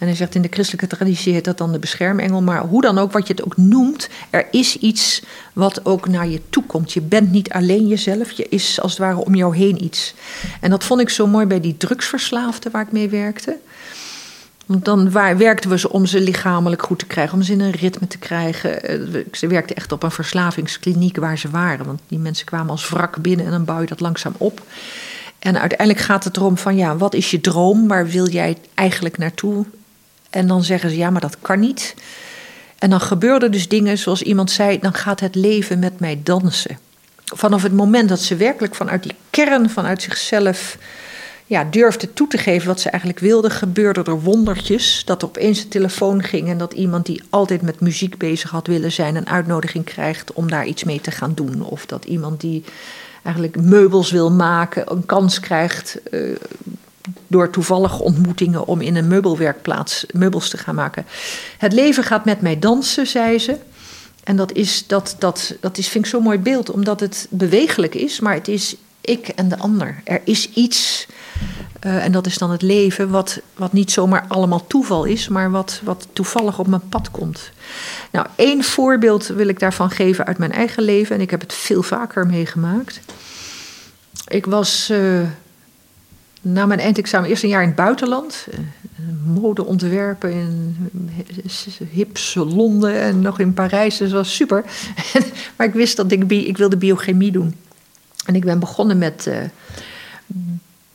En 0.00 0.06
hij 0.06 0.16
zegt 0.16 0.34
in 0.34 0.42
de 0.42 0.48
christelijke 0.50 0.86
traditie 0.96 1.32
heet 1.32 1.44
dat 1.44 1.58
dan 1.58 1.72
de 1.72 1.78
beschermengel. 1.78 2.42
Maar 2.42 2.60
hoe 2.60 2.82
dan 2.82 2.98
ook, 2.98 3.12
wat 3.12 3.26
je 3.26 3.32
het 3.32 3.44
ook 3.44 3.56
noemt, 3.56 4.08
er 4.30 4.46
is 4.50 4.76
iets 4.76 5.22
wat 5.52 5.84
ook 5.84 6.08
naar 6.08 6.28
je 6.28 6.40
toe 6.50 6.64
komt. 6.64 6.92
Je 6.92 7.00
bent 7.00 7.30
niet 7.30 7.50
alleen 7.50 7.86
jezelf, 7.86 8.30
je 8.30 8.48
is 8.48 8.80
als 8.80 8.90
het 8.90 9.00
ware 9.00 9.24
om 9.24 9.34
jou 9.34 9.56
heen 9.56 9.84
iets. 9.84 10.14
En 10.60 10.70
dat 10.70 10.84
vond 10.84 11.00
ik 11.00 11.08
zo 11.08 11.26
mooi 11.26 11.46
bij 11.46 11.60
die 11.60 11.76
drugsverslaafden 11.76 12.72
waar 12.72 12.82
ik 12.82 12.92
mee 12.92 13.08
werkte. 13.08 13.56
Want 14.66 14.84
dan 14.84 15.10
werkten 15.10 15.70
we 15.70 15.78
ze 15.78 15.90
om 15.90 16.06
ze 16.06 16.20
lichamelijk 16.20 16.82
goed 16.82 16.98
te 16.98 17.06
krijgen, 17.06 17.34
om 17.34 17.42
ze 17.42 17.52
in 17.52 17.60
een 17.60 17.70
ritme 17.70 18.06
te 18.06 18.18
krijgen. 18.18 18.82
Eh, 18.82 19.24
ze 19.32 19.46
werkten 19.46 19.76
echt 19.76 19.92
op 19.92 20.02
een 20.02 20.10
verslavingskliniek 20.10 21.16
waar 21.16 21.38
ze 21.38 21.50
waren. 21.50 21.86
Want 21.86 22.00
die 22.06 22.18
mensen 22.18 22.46
kwamen 22.46 22.70
als 22.70 22.88
wrak 22.88 23.22
binnen 23.22 23.46
en 23.46 23.50
dan 23.52 23.64
bouw 23.64 23.80
je 23.80 23.86
dat 23.86 24.00
langzaam 24.00 24.34
op. 24.38 24.62
En 25.38 25.60
uiteindelijk 25.60 26.00
gaat 26.00 26.24
het 26.24 26.36
erom 26.36 26.58
van 26.58 26.76
ja, 26.76 26.96
wat 26.96 27.14
is 27.14 27.30
je 27.30 27.40
droom? 27.40 27.88
Waar 27.88 28.06
wil 28.06 28.28
jij 28.28 28.56
eigenlijk 28.74 29.18
naartoe? 29.18 29.64
En 30.30 30.46
dan 30.46 30.64
zeggen 30.64 30.90
ze 30.90 30.96
ja, 30.96 31.10
maar 31.10 31.20
dat 31.20 31.36
kan 31.40 31.60
niet. 31.60 31.94
En 32.78 32.90
dan 32.90 33.00
gebeurden 33.00 33.52
dus 33.52 33.68
dingen 33.68 33.98
zoals 33.98 34.22
iemand 34.22 34.50
zei: 34.50 34.78
dan 34.78 34.94
gaat 34.94 35.20
het 35.20 35.34
leven 35.34 35.78
met 35.78 36.00
mij 36.00 36.20
dansen. 36.22 36.78
Vanaf 37.24 37.62
het 37.62 37.72
moment 37.72 38.08
dat 38.08 38.20
ze 38.20 38.36
werkelijk 38.36 38.74
vanuit 38.74 39.02
die 39.02 39.14
kern, 39.30 39.70
vanuit 39.70 40.02
zichzelf, 40.02 40.78
ja, 41.46 41.64
durfde 41.64 42.12
toe 42.12 42.28
te 42.28 42.38
geven 42.38 42.68
wat 42.68 42.80
ze 42.80 42.90
eigenlijk 42.90 43.22
wilde, 43.22 43.50
gebeurden 43.50 44.04
er 44.04 44.20
wondertjes. 44.20 45.02
Dat 45.04 45.22
er 45.22 45.28
opeens 45.28 45.62
een 45.62 45.68
telefoon 45.68 46.22
ging 46.22 46.48
en 46.48 46.58
dat 46.58 46.72
iemand 46.72 47.06
die 47.06 47.22
altijd 47.30 47.62
met 47.62 47.80
muziek 47.80 48.18
bezig 48.18 48.50
had 48.50 48.66
willen 48.66 48.92
zijn, 48.92 49.16
een 49.16 49.28
uitnodiging 49.28 49.84
krijgt 49.84 50.32
om 50.32 50.50
daar 50.50 50.66
iets 50.66 50.84
mee 50.84 51.00
te 51.00 51.10
gaan 51.10 51.34
doen. 51.34 51.62
Of 51.62 51.86
dat 51.86 52.04
iemand 52.04 52.40
die 52.40 52.64
eigenlijk 53.22 53.60
meubels 53.60 54.10
wil 54.10 54.30
maken, 54.30 54.92
een 54.92 55.06
kans 55.06 55.40
krijgt. 55.40 55.98
Uh, 56.10 56.36
door 57.26 57.50
toevallige 57.50 58.02
ontmoetingen 58.02 58.66
om 58.66 58.80
in 58.80 58.96
een 58.96 59.08
meubelwerkplaats 59.08 60.06
meubels 60.12 60.48
te 60.48 60.58
gaan 60.58 60.74
maken. 60.74 61.06
Het 61.58 61.72
leven 61.72 62.04
gaat 62.04 62.24
met 62.24 62.40
mij 62.40 62.58
dansen, 62.58 63.06
zei 63.06 63.38
ze. 63.38 63.56
En 64.24 64.36
dat, 64.36 64.52
is, 64.52 64.86
dat, 64.86 65.16
dat, 65.18 65.54
dat 65.60 65.78
is, 65.78 65.88
vind 65.88 66.04
ik 66.04 66.10
zo'n 66.10 66.22
mooi 66.22 66.38
beeld, 66.38 66.70
omdat 66.70 67.00
het 67.00 67.26
bewegelijk 67.30 67.94
is, 67.94 68.20
maar 68.20 68.34
het 68.34 68.48
is 68.48 68.76
ik 69.00 69.28
en 69.28 69.48
de 69.48 69.58
ander. 69.58 70.00
Er 70.04 70.20
is 70.24 70.50
iets, 70.50 71.06
uh, 71.86 72.04
en 72.04 72.12
dat 72.12 72.26
is 72.26 72.38
dan 72.38 72.50
het 72.50 72.62
leven, 72.62 73.10
wat, 73.10 73.40
wat 73.54 73.72
niet 73.72 73.90
zomaar 73.90 74.24
allemaal 74.28 74.66
toeval 74.66 75.04
is, 75.04 75.28
maar 75.28 75.50
wat, 75.50 75.80
wat 75.84 76.06
toevallig 76.12 76.58
op 76.58 76.66
mijn 76.66 76.88
pad 76.88 77.10
komt. 77.10 77.50
Nou, 78.10 78.26
één 78.36 78.64
voorbeeld 78.64 79.26
wil 79.26 79.48
ik 79.48 79.58
daarvan 79.58 79.90
geven 79.90 80.26
uit 80.26 80.38
mijn 80.38 80.52
eigen 80.52 80.82
leven, 80.82 81.16
en 81.16 81.22
ik 81.22 81.30
heb 81.30 81.40
het 81.40 81.52
veel 81.52 81.82
vaker 81.82 82.26
meegemaakt. 82.26 83.00
Ik 84.26 84.46
was. 84.46 84.88
Uh, 84.90 85.20
na 86.40 86.66
mijn 86.66 86.80
eindexamen 86.80 87.28
eerst 87.28 87.42
een 87.42 87.48
jaar 87.48 87.62
in 87.62 87.68
het 87.68 87.76
buitenland. 87.76 88.46
Eh, 88.50 88.58
mode 89.24 89.64
ontwerpen 89.64 90.32
in 90.32 90.90
hips 91.90 92.34
Londen 92.34 93.00
en 93.00 93.20
nog 93.20 93.38
in 93.38 93.54
Parijs. 93.54 93.96
Dus 93.96 94.10
dat 94.10 94.18
was 94.18 94.34
super. 94.34 94.64
maar 95.56 95.66
ik 95.66 95.72
wist 95.72 95.96
dat 95.96 96.12
ik, 96.12 96.30
ik 96.30 96.56
wilde 96.56 96.76
biochemie 96.76 97.30
doen. 97.30 97.54
En 98.24 98.34
ik 98.34 98.44
ben 98.44 98.58
begonnen 98.58 98.98
met 98.98 99.26
uh, 99.28 99.36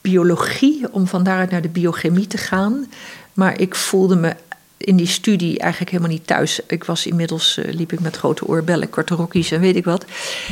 biologie, 0.02 0.94
om 0.94 1.08
van 1.08 1.24
daaruit 1.24 1.52
naar 1.52 1.62
de 1.62 1.70
biochemie 1.70 2.28
te 2.28 2.38
gaan. 2.38 2.86
Maar 3.34 3.60
ik 3.60 3.76
voelde 3.76 4.16
me 4.16 4.36
in 4.78 4.96
die 4.96 5.08
studie 5.08 5.60
eigenlijk 5.60 5.92
helemaal 5.92 6.14
niet 6.14 6.28
thuis. 6.28 6.60
Ik 6.68 6.84
was 6.84 7.06
inmiddels, 7.06 7.60
liep 7.66 7.92
ik 7.92 8.00
met 8.00 8.18
grote 8.18 8.48
oorbellen, 8.48 8.90
korte 8.90 9.16
rokjes 9.16 9.52
en 9.52 9.60
weet 9.60 9.76
ik 9.76 9.86
wat. 9.86 10.06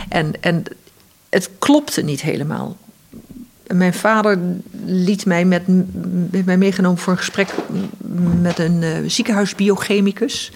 En, 0.10 0.42
en 0.42 0.64
het 1.30 1.50
klopte 1.60 2.02
niet 2.02 2.22
helemaal 2.22 2.78
mijn 3.68 3.94
vader 3.94 4.40
liet 4.86 5.26
mij 5.26 5.46
met, 5.46 5.64
met 6.32 6.46
mij 6.46 6.58
meegenomen 6.58 6.98
voor 6.98 7.14
een 7.14 7.20
gesprek 7.20 7.54
met 8.42 8.60
een 8.60 8.82
uh, 8.82 8.98
ziekenhuisbiochemicus. 9.08 10.52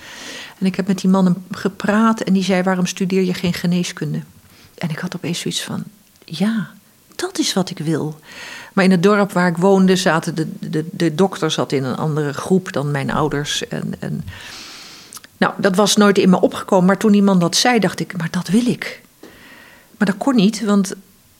En 0.59 0.65
ik 0.65 0.75
heb 0.75 0.87
met 0.87 1.01
die 1.01 1.09
man 1.09 1.43
gepraat 1.51 2.21
en 2.21 2.33
die 2.33 2.43
zei: 2.43 2.63
Waarom 2.63 2.85
studeer 2.85 3.23
je 3.23 3.33
geen 3.33 3.53
geneeskunde? 3.53 4.19
En 4.77 4.89
ik 4.89 4.99
had 4.99 5.15
opeens 5.15 5.39
zoiets 5.39 5.63
van: 5.63 5.83
Ja, 6.25 6.69
dat 7.15 7.39
is 7.39 7.53
wat 7.53 7.69
ik 7.69 7.77
wil. 7.77 8.19
Maar 8.73 8.83
in 8.83 8.91
het 8.91 9.03
dorp 9.03 9.31
waar 9.31 9.47
ik 9.47 9.57
woonde 9.57 9.95
zaten 9.95 10.35
de, 10.35 10.47
de, 10.69 10.85
de 10.91 11.15
dokter 11.15 11.51
zat 11.51 11.71
in 11.71 11.83
een 11.83 11.95
andere 11.95 12.33
groep 12.33 12.71
dan 12.73 12.91
mijn 12.91 13.11
ouders. 13.11 13.67
En, 13.67 13.93
en, 13.99 14.23
nou, 15.37 15.53
dat 15.57 15.75
was 15.75 15.95
nooit 15.95 16.17
in 16.17 16.29
me 16.29 16.41
opgekomen. 16.41 16.85
Maar 16.85 16.97
toen 16.97 17.11
die 17.11 17.23
man 17.23 17.39
dat 17.39 17.55
zei, 17.55 17.79
dacht 17.79 17.99
ik: 17.99 18.17
Maar 18.17 18.31
dat 18.31 18.47
wil 18.47 18.65
ik. 18.65 19.01
Maar 19.97 20.07
dat 20.07 20.17
kon 20.17 20.35
niet, 20.35 20.65
want 20.65 20.95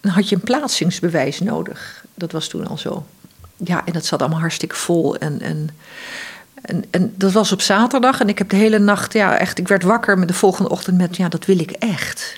had 0.08 0.30
je 0.30 0.36
een 0.36 0.42
plaatsingsbewijs 0.42 1.40
nodig. 1.40 2.06
Dat 2.14 2.32
was 2.32 2.48
toen 2.48 2.68
al 2.68 2.78
zo. 2.78 3.06
Ja, 3.58 3.86
en 3.86 3.94
dat 3.94 4.06
zat 4.06 4.20
allemaal 4.20 4.40
hartstikke 4.40 4.76
vol. 4.76 5.16
En, 5.16 5.42
en, 5.42 5.70
en, 6.92 7.14
dat 7.16 7.32
was 7.32 7.52
op 7.52 7.62
zaterdag. 7.62 8.20
En 8.20 8.30
ik 8.30 8.38
heb 8.38 8.50
de 8.50 8.56
hele 8.56 8.80
nacht, 8.80 9.14
ja, 9.14 9.38
echt, 9.38 9.60
ik 9.60 9.68
werd 9.68 9.84
wakker 9.84 10.18
met 10.18 10.28
de 10.28 10.34
volgende 10.34 10.70
ochtend 10.70 10.98
met, 10.98 11.18
ja, 11.18 11.30
dat 11.30 11.46
wil 11.46 11.60
ik 11.60 11.72
echt. 11.72 12.36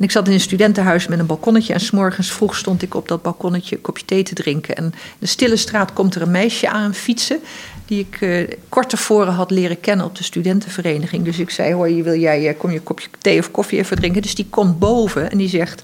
En 0.00 0.06
ik 0.06 0.10
zat 0.10 0.26
in 0.26 0.32
een 0.32 0.40
studentenhuis 0.40 1.06
met 1.06 1.18
een 1.18 1.26
balkonnetje. 1.26 1.72
En 1.72 1.80
s'morgens 1.80 2.32
vroeg 2.32 2.56
stond 2.56 2.82
ik 2.82 2.94
op 2.94 3.08
dat 3.08 3.22
balkonnetje 3.22 3.76
een 3.76 3.82
kopje 3.82 4.04
thee 4.04 4.22
te 4.22 4.34
drinken. 4.34 4.76
En 4.76 4.84
in 4.84 4.92
de 5.18 5.26
stille 5.26 5.56
straat 5.56 5.92
komt 5.92 6.14
er 6.14 6.22
een 6.22 6.30
meisje 6.30 6.68
aan 6.68 6.94
fietsen. 6.94 7.38
Die 7.86 8.06
ik 8.10 8.20
uh, 8.20 8.48
kort 8.68 8.88
tevoren 8.88 9.32
had 9.32 9.50
leren 9.50 9.80
kennen 9.80 10.06
op 10.06 10.16
de 10.16 10.22
studentenvereniging. 10.22 11.24
Dus 11.24 11.38
ik 11.38 11.50
zei: 11.50 11.72
Hoor, 11.72 12.02
wil 12.02 12.18
jij, 12.18 12.48
eh, 12.48 12.58
kom 12.58 12.70
je 12.70 12.80
kopje 12.80 13.08
thee 13.18 13.38
of 13.38 13.50
koffie 13.50 13.78
even 13.78 13.96
drinken? 13.96 14.22
Dus 14.22 14.34
die 14.34 14.46
komt 14.50 14.78
boven 14.78 15.30
en 15.30 15.38
die 15.38 15.48
zegt 15.48 15.82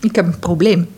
ik 0.00 0.14
heb 0.14 0.26
een 0.26 0.38
probleem. 0.38 0.88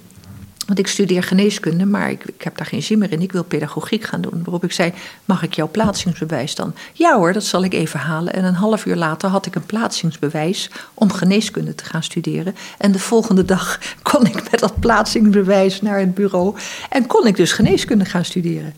Want 0.68 0.80
ik 0.80 0.86
studeer 0.86 1.22
geneeskunde, 1.22 1.86
maar 1.86 2.10
ik, 2.10 2.24
ik, 2.24 2.42
heb 2.42 2.56
daar 2.56 2.66
geen 2.66 2.82
zin 2.82 2.98
meer 2.98 3.12
in. 3.12 3.22
Ik 3.22 3.32
wil 3.32 3.44
pedagogiek 3.44 4.04
gaan 4.04 4.20
doen. 4.20 4.40
Waarop 4.44 4.64
ik 4.64 4.72
zei: 4.72 4.92
Mag 5.24 5.42
ik 5.42 5.54
jouw 5.54 5.68
plaatsingsbewijs 5.70 6.54
dan? 6.54 6.74
Ja 6.92 7.16
hoor, 7.16 7.32
dat 7.32 7.44
zal 7.44 7.64
ik 7.64 7.72
even 7.72 8.00
halen. 8.00 8.32
En 8.32 8.44
een 8.44 8.54
half 8.54 8.86
uur 8.86 8.96
later 8.96 9.28
had 9.28 9.46
ik 9.46 9.54
een 9.54 9.66
plaatsingsbewijs 9.66 10.70
om 10.94 11.12
geneeskunde 11.12 11.74
te 11.74 11.84
gaan 11.84 12.02
studeren. 12.02 12.54
En 12.78 12.92
de 12.92 12.98
volgende 12.98 13.44
dag 13.44 13.78
kon 14.12 14.26
ik 14.26 14.50
met 14.50 14.60
dat 14.60 14.80
plaatsingsbewijs 14.80 15.80
naar 15.80 15.98
het 15.98 16.14
bureau. 16.14 16.56
En 16.90 17.06
kon 17.06 17.26
ik 17.26 17.36
dus 17.36 17.52
geneeskunde 17.52 18.04
gaan 18.04 18.24
studeren. 18.24 18.74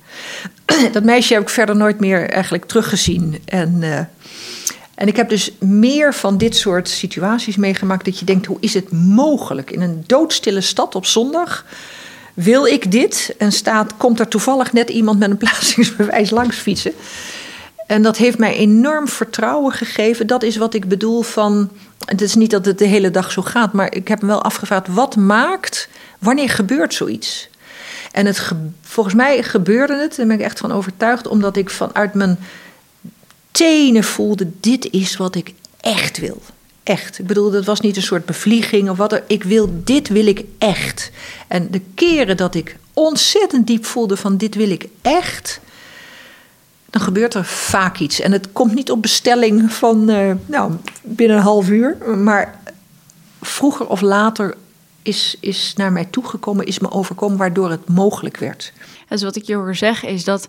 Dat 0.92 1.04
meisje 1.04 1.33
heb 1.33 1.42
ik 1.42 1.48
verder 1.48 1.76
nooit 1.76 2.00
meer 2.00 2.30
eigenlijk 2.30 2.64
teruggezien. 2.64 3.38
En. 3.44 3.83
Uh, 3.83 4.00
en 5.00 5.08
ik 5.08 5.16
heb 5.16 5.28
dus 5.28 5.52
meer 5.58 6.14
van 6.14 6.38
dit 6.38 6.56
soort 6.56 6.88
situaties 6.88 7.56
meegemaakt 7.56 8.04
dat 8.04 8.18
je 8.18 8.24
denkt: 8.24 8.46
hoe 8.46 8.56
is 8.60 8.74
het 8.74 8.92
mogelijk 8.92 9.70
in 9.70 9.80
een 9.80 10.04
doodstille 10.06 10.60
stad 10.60 10.94
op 10.94 11.06
zondag? 11.06 11.64
Wil 12.34 12.66
ik 12.66 12.90
dit? 12.90 13.34
En 13.38 13.52
staat, 13.52 13.96
komt 13.96 14.20
er 14.20 14.28
toevallig 14.28 14.72
net 14.72 14.90
iemand 14.90 15.18
met 15.18 15.30
een 15.30 15.36
plaatsingsbewijs 15.46 16.30
langs 16.30 16.56
fietsen? 16.56 16.92
En 17.86 18.02
dat 18.02 18.16
heeft 18.16 18.38
mij 18.38 18.56
enorm 18.56 19.08
vertrouwen 19.08 19.72
gegeven. 19.72 20.26
Dat 20.26 20.42
is 20.42 20.56
wat 20.56 20.74
ik 20.74 20.88
bedoel 20.88 21.22
van. 21.22 21.70
Het 22.04 22.20
is 22.20 22.34
niet 22.34 22.50
dat 22.50 22.64
het 22.64 22.78
de 22.78 22.86
hele 22.86 23.10
dag 23.10 23.30
zo 23.32 23.42
gaat, 23.42 23.72
maar 23.72 23.94
ik 23.94 24.08
heb 24.08 24.20
me 24.20 24.26
wel 24.26 24.42
afgevraagd: 24.42 24.88
wat 24.88 25.16
maakt, 25.16 25.88
wanneer 26.18 26.48
gebeurt 26.48 26.94
zoiets? 26.94 27.48
En 28.12 28.26
het, 28.26 28.50
volgens 28.82 29.14
mij 29.14 29.42
gebeurde 29.42 29.96
het, 29.96 30.16
daar 30.16 30.26
ben 30.26 30.38
ik 30.38 30.44
echt 30.44 30.58
van 30.58 30.72
overtuigd, 30.72 31.28
omdat 31.28 31.56
ik 31.56 31.70
vanuit 31.70 32.14
mijn 32.14 32.38
tenen 33.50 34.04
voelde: 34.04 34.50
dit 34.60 34.90
is 34.90 35.16
wat 35.16 35.34
ik 35.34 35.54
echt 35.80 36.18
wil. 36.18 36.42
Echt. 36.82 37.18
Ik 37.18 37.26
bedoel, 37.26 37.50
dat 37.50 37.64
was 37.64 37.80
niet 37.80 37.96
een 37.96 38.02
soort 38.02 38.24
bevlieging 38.24 38.90
of 38.90 38.96
wat. 38.96 39.22
Ik 39.26 39.42
wil, 39.42 39.80
dit 39.84 40.08
wil 40.08 40.26
ik 40.26 40.44
echt. 40.58 41.10
En 41.48 41.70
de 41.70 41.80
keren 41.94 42.36
dat 42.36 42.54
ik 42.54 42.76
ontzettend 42.92 43.66
diep 43.66 43.84
voelde 43.84 44.16
van 44.16 44.36
dit 44.36 44.54
wil 44.54 44.70
ik 44.70 44.86
echt, 45.02 45.60
dan 46.90 47.02
gebeurt 47.02 47.34
er 47.34 47.44
vaak 47.44 47.98
iets. 47.98 48.20
En 48.20 48.32
het 48.32 48.52
komt 48.52 48.74
niet 48.74 48.90
op 48.90 49.02
bestelling 49.02 49.72
van 49.72 50.10
uh, 50.10 50.32
nou, 50.46 50.72
binnen 51.02 51.36
een 51.36 51.42
half 51.42 51.68
uur, 51.68 51.96
maar 52.16 52.60
vroeger 53.40 53.86
of 53.86 54.00
later 54.00 54.54
is, 55.02 55.36
is 55.40 55.72
naar 55.76 55.92
mij 55.92 56.04
toegekomen, 56.04 56.66
is 56.66 56.78
me 56.78 56.90
overkomen, 56.90 57.38
waardoor 57.38 57.70
het 57.70 57.88
mogelijk 57.88 58.36
werd. 58.36 58.72
Dus 59.08 59.22
wat 59.22 59.36
ik 59.36 59.44
je 59.44 59.54
hoor 59.54 59.76
zeggen 59.76 60.08
is 60.08 60.24
dat 60.24 60.48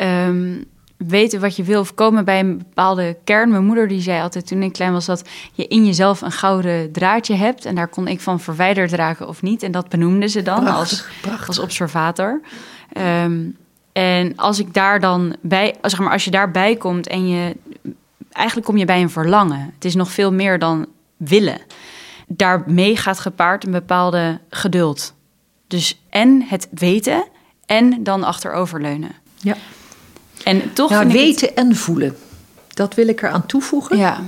um, 0.00 0.64
weten 0.98 1.40
wat 1.40 1.56
je 1.56 1.62
wil 1.62 1.80
of 1.80 1.94
komen 1.94 2.24
bij 2.24 2.40
een 2.40 2.58
bepaalde 2.58 3.16
kern. 3.24 3.50
Mijn 3.50 3.64
moeder 3.64 3.88
die 3.88 4.00
zei 4.00 4.22
altijd 4.22 4.46
toen 4.46 4.62
ik 4.62 4.72
klein 4.72 4.92
was 4.92 5.06
dat 5.06 5.28
je 5.52 5.66
in 5.66 5.86
jezelf 5.86 6.20
een 6.20 6.32
gouden 6.32 6.92
draadje 6.92 7.34
hebt. 7.34 7.64
En 7.64 7.74
daar 7.74 7.88
kon 7.88 8.08
ik 8.08 8.20
van 8.20 8.40
verwijderd 8.40 8.92
raken 8.92 9.28
of 9.28 9.42
niet. 9.42 9.62
En 9.62 9.72
dat 9.72 9.88
benoemde 9.88 10.28
ze 10.28 10.42
dan 10.42 10.66
als, 10.66 11.04
als 11.46 11.58
observator. 11.58 12.40
Um, 13.24 13.56
en 13.92 14.36
als 14.36 14.58
ik 14.58 14.74
daar 14.74 15.00
dan 15.00 15.36
bij, 15.40 15.74
zeg 15.82 15.98
maar, 15.98 16.12
als 16.12 16.24
je 16.24 16.30
daarbij 16.30 16.76
komt 16.76 17.06
en 17.06 17.28
je, 17.28 17.56
eigenlijk 18.32 18.66
kom 18.66 18.76
je 18.76 18.84
bij 18.84 19.02
een 19.02 19.10
verlangen. 19.10 19.72
Het 19.74 19.84
is 19.84 19.94
nog 19.94 20.10
veel 20.10 20.32
meer 20.32 20.58
dan 20.58 20.86
willen. 21.16 21.58
Daarmee 22.26 22.96
gaat 22.96 23.18
gepaard 23.18 23.64
een 23.64 23.72
bepaalde 23.72 24.40
geduld. 24.50 25.14
Dus 25.66 26.02
en 26.10 26.42
het 26.42 26.68
weten 26.70 27.24
en 27.66 28.02
dan 28.02 28.24
achteroverleunen. 28.24 29.12
Ja. 29.36 29.56
En 30.44 30.72
toch 30.72 30.90
nou, 30.90 31.08
weten 31.08 31.56
en 31.56 31.76
voelen. 31.76 32.16
Dat 32.68 32.94
wil 32.94 33.08
ik 33.08 33.22
eraan 33.22 33.46
toevoegen. 33.46 33.96
Ja. 33.96 34.20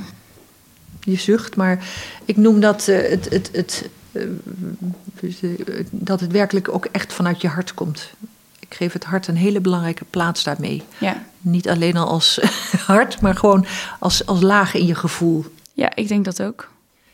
Je 1.01 1.17
zucht, 1.17 1.57
maar 1.57 1.85
ik 2.25 2.37
noem 2.37 2.61
dat 2.61 2.89
uh, 2.89 3.09
het, 3.09 3.31
het, 3.31 3.51
het, 3.53 3.89
uh, 4.13 5.85
dat 5.91 6.21
het 6.21 6.33
werkelijk 6.33 6.69
ook 6.69 6.85
echt 6.85 7.13
vanuit 7.13 7.41
je 7.41 7.49
hart 7.49 7.75
komt. 7.75 8.11
Ik 8.59 8.75
geef 8.75 8.93
het 8.93 9.05
hart 9.05 9.27
een 9.27 9.37
hele 9.37 9.61
belangrijke 9.61 10.05
plaats 10.11 10.45
daarmee. 10.45 10.83
Ja. 10.99 11.23
Niet 11.41 11.69
alleen 11.69 11.97
al 11.97 12.09
als 12.09 12.41
hart, 12.87 13.21
maar 13.21 13.37
gewoon 13.37 13.67
als, 13.99 14.27
als 14.27 14.41
laag 14.41 14.75
in 14.75 14.87
je 14.87 14.95
gevoel. 14.95 15.45
Ja, 15.73 15.95
ik 15.95 16.09
denk 16.09 16.25
dat 16.25 16.43
ook. 16.43 16.69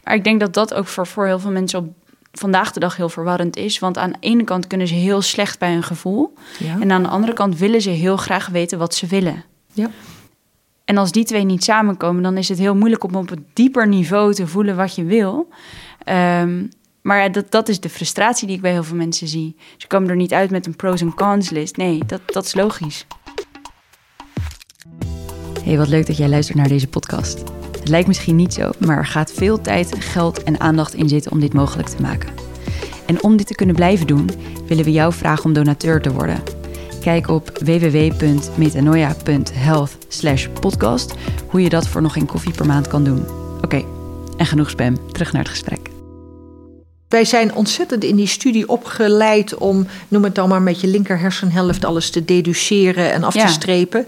Maar 0.04 0.14
ik 0.14 0.24
denk 0.24 0.40
dat 0.40 0.54
dat 0.54 0.74
ook 0.74 0.86
voor, 0.86 1.06
voor 1.06 1.26
heel 1.26 1.38
veel 1.38 1.50
mensen 1.50 1.78
op 1.78 1.94
vandaag 2.38 2.72
de 2.72 2.80
dag 2.80 2.96
heel 2.96 3.08
verwarrend 3.08 3.56
is. 3.56 3.78
Want 3.78 3.98
aan 3.98 4.10
de 4.10 4.16
ene 4.20 4.44
kant 4.44 4.66
kunnen 4.66 4.88
ze 4.88 4.94
heel 4.94 5.22
slecht 5.22 5.58
bij 5.58 5.72
hun 5.72 5.82
gevoel. 5.82 6.34
Ja. 6.58 6.80
En 6.80 6.92
aan 6.92 7.02
de 7.02 7.08
andere 7.08 7.32
kant 7.32 7.58
willen 7.58 7.82
ze 7.82 7.90
heel 7.90 8.16
graag 8.16 8.48
weten 8.48 8.78
wat 8.78 8.94
ze 8.94 9.06
willen. 9.06 9.44
Ja. 9.72 9.90
En 10.84 10.96
als 10.96 11.12
die 11.12 11.24
twee 11.24 11.44
niet 11.44 11.64
samenkomen, 11.64 12.22
dan 12.22 12.36
is 12.36 12.48
het 12.48 12.58
heel 12.58 12.74
moeilijk 12.74 13.04
om 13.04 13.14
op 13.14 13.30
een 13.30 13.46
dieper 13.52 13.88
niveau 13.88 14.34
te 14.34 14.46
voelen 14.46 14.76
wat 14.76 14.94
je 14.94 15.04
wil. 15.04 15.48
Um, 16.08 16.68
maar 17.06 17.32
dat, 17.32 17.50
dat 17.50 17.68
is 17.68 17.80
de 17.80 17.88
frustratie 17.88 18.46
die 18.46 18.56
ik 18.56 18.62
bij 18.62 18.72
heel 18.72 18.84
veel 18.84 18.96
mensen 18.96 19.28
zie. 19.28 19.56
Ze 19.76 19.86
komen 19.86 20.08
er 20.08 20.16
niet 20.16 20.32
uit 20.32 20.50
met 20.50 20.66
een 20.66 20.76
pros 20.76 21.00
en 21.00 21.14
cons 21.14 21.50
list. 21.50 21.76
Nee, 21.76 22.02
dat, 22.06 22.20
dat 22.26 22.44
is 22.44 22.54
logisch. 22.54 23.06
Hey, 25.62 25.78
wat 25.78 25.88
leuk 25.88 26.06
dat 26.06 26.16
jij 26.16 26.28
luistert 26.28 26.58
naar 26.58 26.68
deze 26.68 26.88
podcast. 26.88 27.42
Het 27.86 27.94
lijkt 27.94 28.10
misschien 28.10 28.36
niet 28.36 28.54
zo, 28.54 28.70
maar 28.78 28.96
er 28.96 29.06
gaat 29.06 29.32
veel 29.32 29.60
tijd, 29.60 29.94
geld 29.98 30.42
en 30.42 30.60
aandacht 30.60 30.94
in 30.94 31.08
zitten 31.08 31.32
om 31.32 31.40
dit 31.40 31.52
mogelijk 31.52 31.88
te 31.88 32.02
maken. 32.02 32.28
En 33.06 33.22
om 33.22 33.36
dit 33.36 33.46
te 33.46 33.54
kunnen 33.54 33.74
blijven 33.74 34.06
doen, 34.06 34.30
willen 34.66 34.84
we 34.84 34.92
jou 34.92 35.12
vragen 35.12 35.44
om 35.44 35.52
donateur 35.52 36.00
te 36.00 36.12
worden. 36.12 36.42
Kijk 37.00 37.28
op 37.28 37.58
www.metanoia.health 37.64 39.96
podcast 40.60 41.14
hoe 41.48 41.62
je 41.62 41.68
dat 41.68 41.88
voor 41.88 42.02
nog 42.02 42.12
geen 42.12 42.26
koffie 42.26 42.52
per 42.52 42.66
maand 42.66 42.88
kan 42.88 43.04
doen. 43.04 43.24
Oké, 43.62 43.84
en 44.36 44.46
genoeg 44.46 44.70
spam. 44.70 45.12
Terug 45.12 45.32
naar 45.32 45.42
het 45.42 45.50
gesprek. 45.50 45.95
Wij 47.08 47.24
zijn 47.24 47.54
ontzettend 47.54 48.04
in 48.04 48.16
die 48.16 48.26
studie 48.26 48.68
opgeleid 48.68 49.54
om, 49.54 49.86
noem 50.08 50.24
het 50.24 50.34
dan 50.34 50.48
maar 50.48 50.62
met 50.62 50.80
je 50.80 50.86
linker 50.86 51.18
hersenhelft, 51.18 51.84
alles 51.84 52.10
te 52.10 52.24
deduceren 52.24 53.12
en 53.12 53.24
af 53.24 53.34
te 53.34 53.48
strepen. 53.48 54.06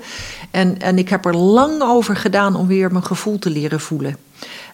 En, 0.51 0.81
en 0.81 0.99
ik 0.99 1.09
heb 1.09 1.25
er 1.25 1.37
lang 1.37 1.83
over 1.83 2.17
gedaan 2.17 2.57
om 2.57 2.67
weer 2.67 2.93
mijn 2.93 3.05
gevoel 3.05 3.39
te 3.39 3.51
leren 3.51 3.81
voelen. 3.81 4.17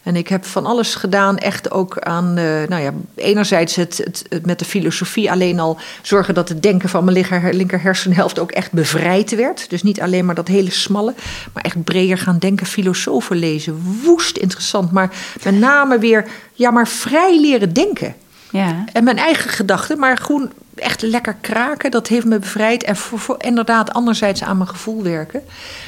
En 0.05 0.17
ik 0.17 0.29
heb 0.29 0.45
van 0.45 0.67
alles 0.67 0.95
gedaan, 0.95 1.39
echt 1.39 1.71
ook 1.71 1.99
aan, 1.99 2.39
uh, 2.39 2.45
nou 2.69 2.83
ja, 2.83 2.93
enerzijds 3.15 3.77
het, 3.77 3.97
het, 4.29 4.47
met 4.47 4.59
de 4.59 4.65
filosofie 4.65 5.31
alleen 5.31 5.61
al 5.61 5.79
zorgen 6.03 6.35
dat 6.35 6.49
het 6.49 6.63
denken 6.63 6.89
van 6.89 7.05
mijn 7.05 7.17
linker, 7.17 7.55
linker 7.55 7.83
hersenhelft 7.83 8.39
ook 8.39 8.51
echt 8.51 8.73
bevrijd 8.73 9.35
werd. 9.35 9.71
Dus 9.71 9.83
niet 9.83 10.01
alleen 10.01 10.25
maar 10.25 10.35
dat 10.35 10.49
hele 10.49 10.71
smalle, 10.71 11.15
maar 11.53 11.63
echt 11.63 11.85
breder 11.85 12.19
gaan 12.19 12.39
denken, 12.39 12.67
filosofen 12.67 13.37
lezen. 13.37 14.01
Woest 14.03 14.37
interessant, 14.37 14.93
maar 14.93 15.15
met 15.43 15.59
name 15.59 15.99
weer, 15.99 16.27
ja, 16.53 16.71
maar 16.71 16.89
vrij 16.89 17.41
leren 17.41 17.73
denken. 17.73 18.15
Ja. 18.55 18.85
En 18.93 19.05
mijn 19.05 19.19
eigen 19.19 19.51
gedachten, 19.51 19.99
maar 19.99 20.17
gewoon 20.19 20.53
echt 20.75 21.03
lekker 21.03 21.37
kraken. 21.41 21.91
Dat 21.91 22.09
heeft 22.09 22.27
me 22.27 22.39
bevrijd. 22.39 22.85
En 22.85 22.97
inderdaad 23.39 23.93
anderzijds 23.93 24.43
aan 24.43 24.57
mijn 24.57 24.69
gevoel 24.69 25.03
werken. 25.03 25.43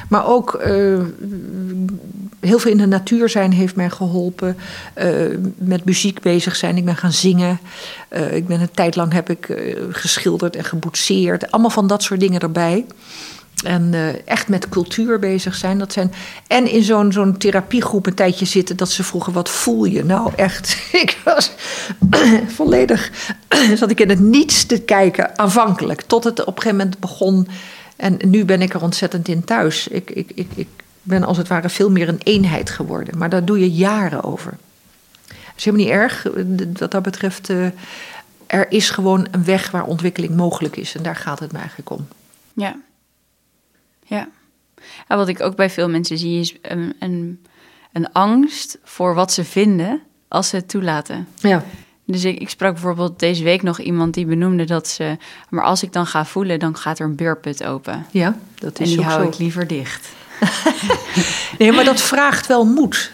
Maar 0.08 0.26
ook 0.26 0.62
uh, 0.66 1.00
heel 2.40 2.58
veel 2.58 2.70
in 2.70 2.76
de 2.76 2.86
natuur 2.86 3.28
zijn 3.28 3.52
heeft 3.52 3.76
mij 3.76 3.90
geholpen. 3.90 4.56
Uh, 4.98 5.36
met 5.56 5.84
muziek 5.84 6.20
bezig 6.20 6.56
zijn. 6.56 6.76
Ik 6.76 6.84
ben 6.84 6.96
gaan 6.96 7.12
zingen. 7.12 7.58
Uh, 8.10 8.34
ik 8.34 8.46
ben 8.46 8.60
een 8.60 8.70
tijd 8.70 8.96
lang 8.96 9.12
heb 9.12 9.30
ik 9.30 9.58
geschilderd 9.90 10.56
en 10.56 10.64
geboetseerd. 10.64 11.50
Allemaal 11.50 11.70
van 11.70 11.86
dat 11.86 12.02
soort 12.02 12.20
dingen 12.20 12.40
erbij. 12.40 12.86
En 13.64 13.92
uh, 13.92 14.28
echt 14.28 14.48
met 14.48 14.68
cultuur 14.68 15.18
bezig 15.18 15.54
zijn. 15.54 15.78
Dat 15.78 15.92
zijn 15.92 16.12
en 16.46 16.70
in 16.70 16.82
zo'n 16.82 17.12
zo'n 17.12 17.36
therapiegroep 17.36 18.06
een 18.06 18.14
tijdje 18.14 18.44
zitten 18.44 18.76
dat 18.76 18.90
ze 18.90 19.04
vroegen: 19.04 19.32
wat 19.32 19.48
voel 19.48 19.84
je? 19.84 20.04
Nou, 20.04 20.32
echt. 20.36 20.78
Ik 21.02 21.18
was 21.24 21.52
volledig. 22.56 23.10
zat 23.74 23.90
ik 23.90 24.00
in 24.00 24.08
het 24.08 24.20
niets 24.20 24.64
te 24.66 24.80
kijken, 24.80 25.38
aanvankelijk. 25.38 26.02
Tot 26.02 26.24
het 26.24 26.40
op 26.40 26.46
een 26.46 26.62
gegeven 26.62 26.76
moment 26.76 27.00
begon. 27.00 27.48
En 27.96 28.18
nu 28.24 28.44
ben 28.44 28.62
ik 28.62 28.74
er 28.74 28.82
ontzettend 28.82 29.28
in 29.28 29.44
thuis. 29.44 29.88
Ik, 29.88 30.10
ik, 30.10 30.30
ik, 30.34 30.48
ik 30.54 30.68
ben 31.02 31.24
als 31.24 31.36
het 31.36 31.48
ware 31.48 31.68
veel 31.68 31.90
meer 31.90 32.08
een 32.08 32.20
eenheid 32.22 32.70
geworden. 32.70 33.18
Maar 33.18 33.28
daar 33.28 33.44
doe 33.44 33.58
je 33.58 33.70
jaren 33.70 34.24
over. 34.24 34.54
Dat 35.26 35.36
is 35.56 35.64
helemaal 35.64 35.86
niet 35.86 35.94
erg. 35.94 36.26
Wat 36.78 36.90
dat 36.90 37.02
betreft. 37.02 37.48
Uh, 37.48 37.66
er 38.46 38.70
is 38.72 38.90
gewoon 38.90 39.26
een 39.30 39.44
weg 39.44 39.70
waar 39.70 39.84
ontwikkeling 39.84 40.36
mogelijk 40.36 40.76
is. 40.76 40.94
En 40.94 41.02
daar 41.02 41.16
gaat 41.16 41.38
het 41.38 41.52
me 41.52 41.58
eigenlijk 41.58 41.90
om. 41.90 42.08
Ja. 42.52 42.76
Ja. 44.06 44.28
En 45.06 45.16
wat 45.16 45.28
ik 45.28 45.40
ook 45.40 45.56
bij 45.56 45.70
veel 45.70 45.88
mensen 45.88 46.18
zie 46.18 46.40
is 46.40 46.54
een, 46.62 46.94
een, 46.98 47.44
een 47.92 48.12
angst 48.12 48.78
voor 48.84 49.14
wat 49.14 49.32
ze 49.32 49.44
vinden 49.44 50.02
als 50.28 50.48
ze 50.48 50.56
het 50.56 50.68
toelaten. 50.68 51.28
Ja. 51.36 51.64
Dus 52.04 52.24
ik, 52.24 52.40
ik, 52.40 52.48
sprak 52.48 52.72
bijvoorbeeld 52.72 53.18
deze 53.18 53.44
week 53.44 53.62
nog 53.62 53.80
iemand 53.80 54.14
die 54.14 54.26
benoemde 54.26 54.64
dat 54.64 54.88
ze... 54.88 55.16
maar 55.48 55.64
als 55.64 55.82
ik 55.82 55.92
dan 55.92 56.06
ga 56.06 56.24
voelen, 56.24 56.58
dan 56.58 56.76
gaat 56.76 56.98
er 56.98 57.04
een 57.04 57.16
beurput 57.16 57.64
open. 57.64 58.06
Ja, 58.10 58.38
dat 58.54 58.80
is 58.80 58.90
En 58.90 58.96
die 58.96 59.04
hou 59.04 59.22
zo. 59.22 59.28
ik 59.28 59.38
liever 59.38 59.66
dicht. 59.66 60.08
nee, 61.58 61.72
maar 61.72 61.84
dat 61.84 62.00
vraagt 62.00 62.46
wel 62.46 62.64
moed. 62.64 63.10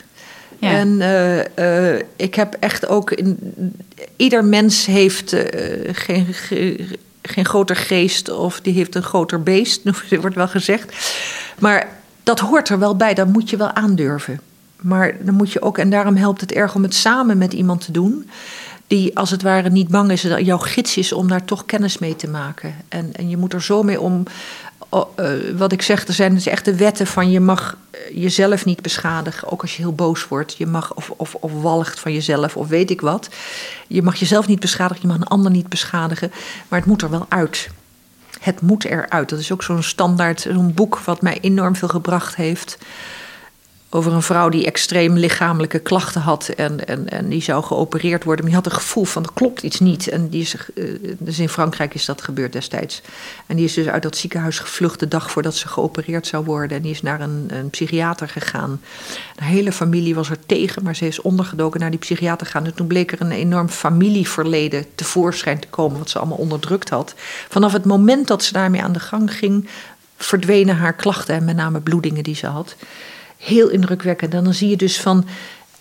Ja. 0.58 0.70
En 0.70 0.88
uh, 1.00 1.94
uh, 1.94 2.02
ik 2.16 2.34
heb 2.34 2.56
echt 2.60 2.86
ook... 2.86 3.10
In, 3.10 3.38
ieder 4.16 4.44
mens 4.44 4.86
heeft 4.86 5.32
uh, 5.32 5.40
geen 5.92 6.26
geen 6.34 6.96
groter 7.22 7.76
geest 7.76 8.30
of 8.30 8.60
die 8.60 8.72
heeft 8.72 8.94
een 8.94 9.02
groter 9.02 9.42
beest, 9.42 9.80
wordt 10.20 10.36
wel 10.36 10.48
gezegd. 10.48 11.16
Maar 11.58 11.88
dat 12.22 12.38
hoort 12.38 12.68
er 12.68 12.78
wel 12.78 12.96
bij, 12.96 13.14
dat 13.14 13.28
moet 13.28 13.50
je 13.50 13.56
wel 13.56 13.72
aandurven. 13.72 14.40
Maar 14.80 15.16
dan 15.20 15.34
moet 15.34 15.52
je 15.52 15.62
ook, 15.62 15.78
en 15.78 15.90
daarom 15.90 16.16
helpt 16.16 16.40
het 16.40 16.52
erg 16.52 16.74
om 16.74 16.82
het 16.82 16.94
samen 16.94 17.38
met 17.38 17.52
iemand 17.52 17.84
te 17.84 17.92
doen. 17.92 18.30
Die 18.86 19.16
als 19.16 19.30
het 19.30 19.42
ware 19.42 19.70
niet 19.70 19.88
bang 19.88 20.10
is, 20.10 20.22
dat 20.22 20.46
jouw 20.46 20.58
gids 20.58 20.96
is 20.96 21.12
om 21.12 21.28
daar 21.28 21.44
toch 21.44 21.66
kennis 21.66 21.98
mee 21.98 22.16
te 22.16 22.28
maken. 22.28 22.74
En, 22.88 23.10
en 23.12 23.28
je 23.28 23.36
moet 23.36 23.52
er 23.52 23.62
zo 23.62 23.82
mee 23.82 24.00
om, 24.00 24.22
wat 25.56 25.72
ik 25.72 25.82
zeg, 25.82 26.06
er 26.06 26.14
zijn 26.14 26.34
dus 26.34 26.46
echt 26.46 26.64
de 26.64 26.76
wetten 26.76 27.06
van 27.06 27.30
je 27.30 27.40
mag 27.40 27.76
jezelf 28.14 28.64
niet 28.64 28.82
beschadigen, 28.82 29.52
ook 29.52 29.60
als 29.60 29.76
je 29.76 29.82
heel 29.82 29.94
boos 29.94 30.28
wordt. 30.28 30.56
Je 30.56 30.66
mag 30.66 30.94
of, 30.94 31.10
of, 31.16 31.34
of 31.34 31.52
walgt 31.62 32.00
van 32.00 32.12
jezelf 32.12 32.56
of 32.56 32.68
weet 32.68 32.90
ik 32.90 33.00
wat. 33.00 33.28
Je 33.86 34.02
mag 34.02 34.16
jezelf 34.16 34.46
niet 34.46 34.60
beschadigen, 34.60 35.02
je 35.02 35.08
mag 35.08 35.16
een 35.16 35.26
ander 35.26 35.50
niet 35.50 35.68
beschadigen, 35.68 36.32
maar 36.68 36.78
het 36.78 36.88
moet 36.88 37.02
er 37.02 37.10
wel 37.10 37.26
uit. 37.28 37.68
Het 38.40 38.60
moet 38.60 38.84
eruit. 38.84 39.28
Dat 39.28 39.38
is 39.38 39.52
ook 39.52 39.62
zo'n 39.62 39.82
standaard, 39.82 40.40
zo'n 40.40 40.74
boek 40.74 40.98
wat 40.98 41.22
mij 41.22 41.38
enorm 41.40 41.76
veel 41.76 41.88
gebracht 41.88 42.36
heeft 42.36 42.78
over 43.94 44.12
een 44.12 44.22
vrouw 44.22 44.48
die 44.48 44.66
extreem 44.66 45.16
lichamelijke 45.16 45.78
klachten 45.78 46.20
had 46.20 46.48
en, 46.48 46.86
en, 46.86 47.08
en 47.08 47.28
die 47.28 47.42
zou 47.42 47.64
geopereerd 47.64 48.24
worden. 48.24 48.44
Maar 48.44 48.54
die 48.54 48.62
had 48.62 48.72
een 48.72 48.80
gevoel 48.80 49.04
van 49.04 49.22
er 49.22 49.30
klopt 49.34 49.62
iets 49.62 49.80
niet. 49.80 50.08
En 50.08 50.28
die 50.28 50.40
is, 50.40 50.56
dus 51.18 51.38
in 51.38 51.48
Frankrijk 51.48 51.94
is 51.94 52.04
dat 52.04 52.22
gebeurd 52.22 52.52
destijds. 52.52 53.02
En 53.46 53.56
die 53.56 53.64
is 53.64 53.74
dus 53.74 53.86
uit 53.86 54.02
dat 54.02 54.16
ziekenhuis 54.16 54.58
gevlucht 54.58 55.00
de 55.00 55.08
dag 55.08 55.30
voordat 55.30 55.54
ze 55.54 55.68
geopereerd 55.68 56.26
zou 56.26 56.44
worden. 56.44 56.76
En 56.76 56.82
die 56.82 56.92
is 56.92 57.02
naar 57.02 57.20
een, 57.20 57.46
een 57.48 57.70
psychiater 57.70 58.28
gegaan. 58.28 58.80
De 59.36 59.44
hele 59.44 59.72
familie 59.72 60.14
was 60.14 60.30
er 60.30 60.46
tegen, 60.46 60.82
maar 60.82 60.96
ze 60.96 61.06
is 61.06 61.20
ondergedoken 61.20 61.80
naar 61.80 61.90
die 61.90 61.98
psychiater 61.98 62.46
gegaan. 62.46 62.64
En 62.64 62.74
toen 62.74 62.86
bleek 62.86 63.12
er 63.12 63.20
een 63.20 63.32
enorm 63.32 63.68
familieverleden 63.68 64.86
tevoorschijn 64.94 65.60
te 65.60 65.68
komen, 65.68 65.98
wat 65.98 66.10
ze 66.10 66.18
allemaal 66.18 66.38
onderdrukt 66.38 66.88
had. 66.88 67.14
Vanaf 67.48 67.72
het 67.72 67.84
moment 67.84 68.26
dat 68.26 68.44
ze 68.44 68.52
daarmee 68.52 68.82
aan 68.82 68.92
de 68.92 69.00
gang 69.00 69.34
ging, 69.34 69.68
verdwenen 70.16 70.76
haar 70.76 70.94
klachten 70.94 71.34
en 71.34 71.44
met 71.44 71.56
name 71.56 71.80
bloedingen 71.80 72.22
die 72.22 72.34
ze 72.34 72.46
had. 72.46 72.76
Heel 73.42 73.68
indrukwekkend. 73.68 74.34
En 74.34 74.44
dan 74.44 74.54
zie 74.54 74.68
je 74.68 74.76
dus 74.76 75.00
van, 75.00 75.26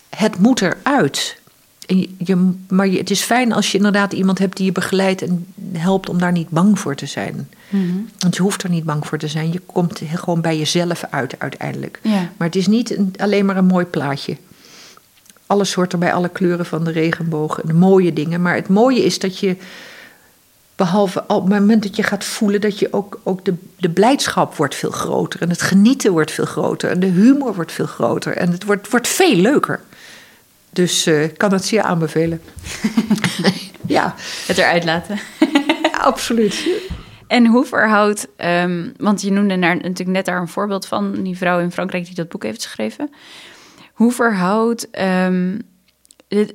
het 0.09 0.39
moet 0.39 0.61
eruit. 0.61 1.39
En 1.85 2.15
je, 2.17 2.51
maar 2.69 2.87
je, 2.87 2.97
het 2.97 3.09
is 3.09 3.21
fijn 3.21 3.51
als 3.51 3.71
je 3.71 3.77
inderdaad 3.77 4.13
iemand 4.13 4.39
hebt 4.39 4.57
die 4.57 4.65
je 4.65 4.71
begeleidt 4.71 5.21
en 5.21 5.45
helpt 5.73 6.09
om 6.09 6.17
daar 6.19 6.31
niet 6.31 6.49
bang 6.49 6.79
voor 6.79 6.95
te 6.95 7.05
zijn. 7.05 7.49
Mhm. 7.69 7.83
Want 8.19 8.35
je 8.35 8.41
hoeft 8.41 8.63
er 8.63 8.69
niet 8.69 8.83
bang 8.83 9.07
voor 9.07 9.17
te 9.17 9.27
zijn. 9.27 9.51
Je 9.51 9.61
komt 9.65 10.01
gewoon 10.13 10.41
bij 10.41 10.57
jezelf 10.57 11.03
uit 11.09 11.35
uiteindelijk. 11.39 11.99
Maar 12.37 12.47
het 12.47 12.55
is 12.55 12.67
niet 12.67 12.97
alleen 13.17 13.45
maar 13.45 13.57
een 13.57 13.65
mooi 13.65 13.85
plaatje. 13.85 14.37
Alles 15.45 15.73
hoort 15.73 15.93
er 15.93 15.99
bij 15.99 16.13
alle 16.13 16.29
kleuren 16.29 16.65
van 16.65 16.83
de 16.83 16.91
regenboog 16.91 17.61
en 17.61 17.67
de 17.67 17.73
mooie 17.73 18.13
dingen. 18.13 18.41
Maar 18.41 18.55
het 18.55 18.67
mooie 18.67 19.03
is 19.03 19.19
dat 19.19 19.39
je, 19.39 19.55
behalve 20.81 21.23
op 21.27 21.43
het 21.43 21.59
moment 21.59 21.83
dat 21.83 21.95
je 21.95 22.03
gaat 22.03 22.23
voelen, 22.23 22.61
dat 22.61 22.79
je 22.79 22.93
ook, 22.93 23.19
ook 23.23 23.45
de, 23.45 23.53
de 23.77 23.89
blijdschap 23.89 24.55
wordt 24.55 24.75
veel 24.75 24.91
groter. 24.91 25.41
En 25.41 25.49
het 25.49 25.61
genieten 25.61 26.11
wordt 26.11 26.31
veel 26.31 26.45
groter. 26.45 26.89
En 26.89 26.99
de 26.99 27.07
humor 27.07 27.55
wordt 27.55 27.71
veel 27.71 27.85
groter. 27.85 28.37
En 28.37 28.51
het 28.51 28.63
wordt, 28.63 28.89
wordt 28.89 29.07
veel 29.07 29.35
leuker. 29.35 29.79
Dus 30.69 31.07
uh, 31.07 31.23
ik 31.23 31.37
kan 31.37 31.53
het 31.53 31.65
zeer 31.65 31.81
aanbevelen. 31.81 32.41
ja. 33.97 34.15
Het 34.47 34.57
eruit 34.57 34.83
laten. 34.83 35.19
absoluut. 36.11 36.67
En 37.27 37.45
hoe 37.45 37.65
verhoudt, 37.65 38.27
ehm, 38.35 38.89
want 38.97 39.21
je 39.21 39.31
noemde 39.31 39.59
daar 39.59 39.75
natuurlijk 39.75 40.09
net 40.09 40.25
daar 40.25 40.41
een 40.41 40.47
voorbeeld 40.47 40.85
van, 40.85 41.23
die 41.23 41.37
vrouw 41.37 41.59
in 41.59 41.71
Frankrijk 41.71 42.05
die 42.05 42.15
dat 42.15 42.29
boek 42.29 42.43
heeft 42.43 42.63
geschreven. 42.63 43.09
Hoe 43.93 44.11
verhoudt 44.11 44.87
um, 45.01 45.61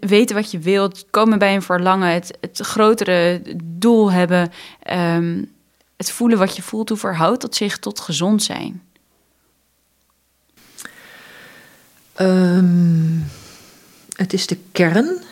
weten 0.01 0.37
wat 0.37 0.51
je 0.51 0.59
wilt, 0.59 1.05
komen 1.11 1.39
bij 1.39 1.55
een 1.55 1.63
verlangen, 1.63 2.13
het, 2.13 2.39
het 2.41 2.59
grotere 2.59 3.43
doel 3.65 4.13
hebben, 4.13 4.53
ehm, 4.83 5.43
het 5.97 6.11
voelen 6.11 6.39
wat 6.39 6.57
je 6.57 6.63
voelt, 6.63 6.89
hoe 6.89 6.99
verhoudt 6.99 7.41
dat 7.41 7.55
zich 7.55 7.79
tot 7.79 8.01
gezond 8.01 8.43
zijn? 8.43 8.81
het 14.13 14.33
is 14.33 14.47
de 14.47 14.59
kern. 14.73 15.23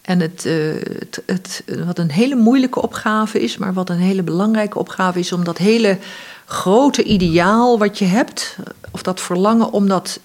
En 0.00 0.20
het, 0.20 0.44
uh, 0.44 0.74
het, 0.98 1.22
het, 1.26 1.64
wat 1.84 1.98
een 1.98 2.10
hele 2.10 2.34
moeilijke 2.34 2.82
opgave 2.82 3.40
is, 3.40 3.56
maar 3.56 3.72
wat 3.72 3.90
een 3.90 3.98
hele 3.98 4.22
belangrijke 4.22 4.78
opgave 4.78 5.18
is, 5.18 5.32
om 5.32 5.44
dat 5.44 5.58
hele 5.58 5.98
grote 6.44 7.02
ideaal 7.02 7.78
wat 7.78 7.98
je 7.98 8.04
hebt, 8.04 8.56
of 8.90 9.02
dat 9.02 9.20
verlangen 9.20 9.72
om 9.72 9.88
dat 9.88 10.20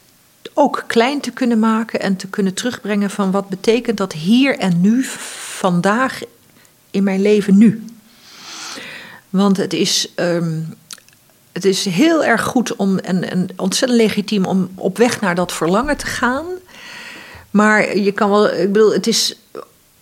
ook 0.58 0.84
klein 0.88 1.20
te 1.22 1.32
kunnen 1.32 1.60
maken 1.60 2.00
en 2.00 2.16
te 2.16 2.28
kunnen 2.28 2.54
terugbrengen 2.54 3.10
van 3.10 3.32
wat 3.32 3.50
betekent 3.50 3.98
dat 3.98 4.14
hier 4.14 4.58
en 4.58 4.82
nu, 4.82 5.04
vandaag 5.58 6.22
in 6.92 7.04
mijn 7.04 7.22
leven 7.22 7.58
nu. 7.58 7.86
Want 9.30 9.58
het 9.58 9.74
is, 9.74 10.12
um, 10.16 10.74
het 11.52 11.66
is 11.66 11.86
heel 11.86 12.24
erg 12.24 12.44
goed 12.44 12.76
om, 12.76 12.98
en, 12.98 13.30
en 13.30 13.48
ontzettend 13.56 14.02
legitiem 14.02 14.46
om 14.46 14.70
op 14.76 14.98
weg 14.98 15.22
naar 15.22 15.36
dat 15.36 15.52
verlangen 15.52 15.98
te 15.98 16.06
gaan. 16.06 16.46
Maar 17.52 17.98
je 17.98 18.12
kan 18.12 18.30
wel, 18.30 18.50
ik 18.50 18.72
bedoel, 18.72 18.94
het 18.94 19.08
is 19.08 19.40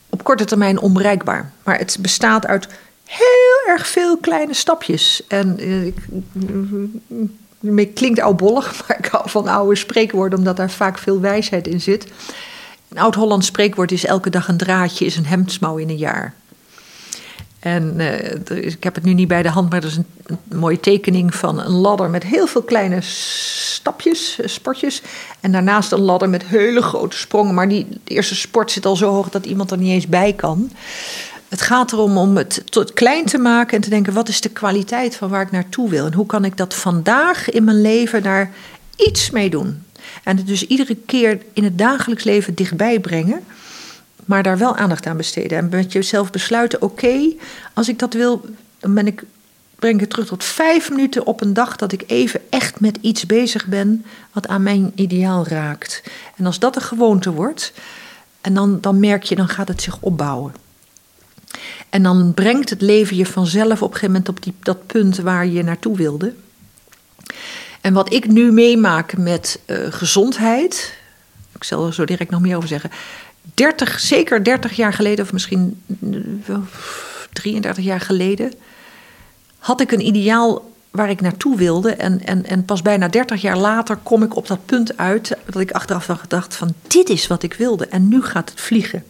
op 0.09 0.23
korte 0.23 0.45
termijn 0.45 0.79
onbereikbaar. 0.79 1.51
Maar 1.63 1.77
het 1.77 1.97
bestaat 1.99 2.45
uit 2.45 2.67
heel 3.05 3.67
erg 3.67 3.87
veel 3.87 4.17
kleine 4.17 4.53
stapjes. 4.53 5.23
En 5.27 5.69
uh, 5.69 5.93
ik, 7.63 7.93
klinkt 7.93 8.19
oudbollig, 8.19 8.73
maar 8.87 8.97
ik 8.97 9.05
hou 9.05 9.29
van 9.29 9.47
oude 9.47 9.75
spreekwoorden, 9.75 10.39
omdat 10.39 10.57
daar 10.57 10.71
vaak 10.71 10.97
veel 10.97 11.19
wijsheid 11.19 11.67
in 11.67 11.81
zit. 11.81 12.07
Een 12.89 12.99
oud-Hollands 12.99 13.47
spreekwoord 13.47 13.91
is: 13.91 14.05
elke 14.05 14.29
dag 14.29 14.47
een 14.47 14.57
draadje 14.57 15.05
is 15.05 15.17
een 15.17 15.25
hemdsmouw 15.25 15.77
in 15.77 15.89
een 15.89 15.97
jaar. 15.97 16.33
En 17.63 17.93
uh, 17.97 18.65
ik 18.65 18.83
heb 18.83 18.95
het 18.95 19.03
nu 19.03 19.13
niet 19.13 19.27
bij 19.27 19.41
de 19.41 19.49
hand, 19.49 19.69
maar 19.69 19.79
er 19.79 19.87
is 19.87 19.97
een, 19.97 20.05
mooie 20.59 20.79
tekening 20.79 21.35
van 21.35 21.59
een 21.59 21.71
ladder 21.71 22.09
met 22.09 22.23
heel 22.23 22.47
veel 22.47 22.61
kleine 22.61 22.97
stapjes, 23.01 24.39
eh, 24.39 24.47
sportjes. 24.47 25.01
En 25.39 25.51
daarnaast 25.51 25.91
een 25.91 25.99
ladder 25.99 26.29
met 26.29 26.43
hele 26.43 26.81
grote 26.81 27.17
sprongen. 27.17 27.53
Maar 27.53 27.69
die 27.69 27.87
eerste 28.03 28.35
sport 28.35 28.71
zit 28.71 28.85
al 28.85 28.95
zo 28.95 29.09
hoog 29.09 29.29
dat 29.29 29.45
iemand 29.45 29.71
er 29.71 29.77
niet 29.77 29.91
eens 29.91 30.07
bij 30.07 30.33
kan. 30.33 30.71
Het 31.53 31.61
gaat 31.61 31.91
erom 31.91 32.17
om 32.17 32.37
het 32.37 32.61
tot 32.65 32.93
klein 32.93 33.25
te 33.25 33.37
maken 33.37 33.75
en 33.75 33.81
te 33.81 33.89
denken: 33.89 34.13
wat 34.13 34.27
is 34.27 34.41
de 34.41 34.49
kwaliteit 34.49 35.15
van 35.15 35.29
waar 35.29 35.41
ik 35.41 35.51
naartoe 35.51 35.89
wil? 35.89 36.05
En 36.05 36.13
hoe 36.13 36.25
kan 36.25 36.45
ik 36.45 36.57
dat 36.57 36.73
vandaag 36.73 37.49
in 37.49 37.63
mijn 37.63 37.81
leven 37.81 38.23
daar 38.23 38.51
iets 38.95 39.29
mee 39.29 39.49
doen? 39.49 39.83
En 40.23 40.37
het 40.37 40.47
dus 40.47 40.67
iedere 40.67 40.95
keer 41.05 41.41
in 41.53 41.63
het 41.63 41.77
dagelijks 41.77 42.23
leven 42.23 42.55
dichtbij 42.55 42.99
brengen 42.99 43.43
maar 44.25 44.43
daar 44.43 44.57
wel 44.57 44.75
aandacht 44.75 45.05
aan 45.05 45.17
besteden. 45.17 45.57
En 45.57 45.69
met 45.69 45.91
jezelf 45.91 46.31
besluiten: 46.31 46.81
oké, 46.81 47.33
als 47.73 47.89
ik 47.89 47.99
dat 47.99 48.13
wil, 48.13 48.45
dan 48.79 48.93
ben 48.93 49.07
ik, 49.07 49.23
breng 49.75 49.93
ik 49.93 50.01
het 50.01 50.09
terug 50.09 50.27
tot 50.27 50.43
vijf 50.43 50.89
minuten 50.89 51.25
op 51.25 51.41
een 51.41 51.53
dag 51.53 51.75
dat 51.75 51.91
ik 51.91 52.03
even 52.07 52.41
echt 52.49 52.79
met 52.79 52.97
iets 53.01 53.25
bezig 53.25 53.65
ben 53.65 54.05
wat 54.31 54.47
aan 54.47 54.63
mijn 54.63 54.91
ideaal 54.95 55.47
raakt. 55.47 56.03
En 56.35 56.45
als 56.45 56.59
dat 56.59 56.75
een 56.75 56.81
gewoonte 56.81 57.31
wordt, 57.31 57.73
en 58.41 58.53
dan, 58.53 58.81
dan 58.81 58.99
merk 58.99 59.23
je, 59.23 59.35
dan 59.35 59.47
gaat 59.47 59.67
het 59.67 59.81
zich 59.81 59.97
opbouwen. 59.99 60.63
En 61.93 62.03
dan 62.03 62.33
brengt 62.33 62.69
het 62.69 62.81
leven 62.81 63.15
je 63.15 63.25
vanzelf 63.25 63.81
op 63.81 63.93
een 63.93 63.95
gegeven 63.95 64.07
moment 64.07 64.29
op 64.29 64.43
die, 64.43 64.53
dat 64.59 64.87
punt 64.87 65.17
waar 65.17 65.47
je 65.47 65.63
naartoe 65.63 65.97
wilde. 65.97 66.33
En 67.81 67.93
wat 67.93 68.13
ik 68.13 68.27
nu 68.27 68.51
meemaak 68.51 69.17
met 69.17 69.59
uh, 69.65 69.77
gezondheid, 69.89 70.97
ik 71.55 71.63
zal 71.63 71.85
er 71.85 71.93
zo 71.93 72.05
direct 72.05 72.31
nog 72.31 72.41
meer 72.41 72.55
over 72.55 72.69
zeggen. 72.69 72.91
30, 73.53 73.99
zeker 73.99 74.43
30 74.43 74.75
jaar 74.75 74.93
geleden, 74.93 75.25
of 75.25 75.33
misschien 75.33 75.81
33 77.33 77.77
eh, 77.77 77.89
jaar 77.89 78.01
geleden, 78.01 78.53
had 79.57 79.81
ik 79.81 79.91
een 79.91 80.05
ideaal 80.05 80.71
waar 80.91 81.09
ik 81.09 81.21
naartoe 81.21 81.57
wilde. 81.57 81.91
En, 81.95 82.25
en, 82.25 82.45
en 82.45 82.65
pas 82.65 82.81
bijna 82.81 83.07
30 83.07 83.41
jaar 83.41 83.57
later 83.57 83.95
kom 83.95 84.23
ik 84.23 84.35
op 84.35 84.47
dat 84.47 84.65
punt 84.65 84.97
uit 84.97 85.37
dat 85.45 85.61
ik 85.61 85.71
achteraf 85.71 86.07
had 86.07 86.19
gedacht 86.19 86.55
van 86.55 86.73
dit 86.87 87.09
is 87.09 87.27
wat 87.27 87.43
ik 87.43 87.53
wilde 87.53 87.87
en 87.87 88.07
nu 88.07 88.21
gaat 88.21 88.49
het 88.49 88.61
vliegen. 88.61 89.03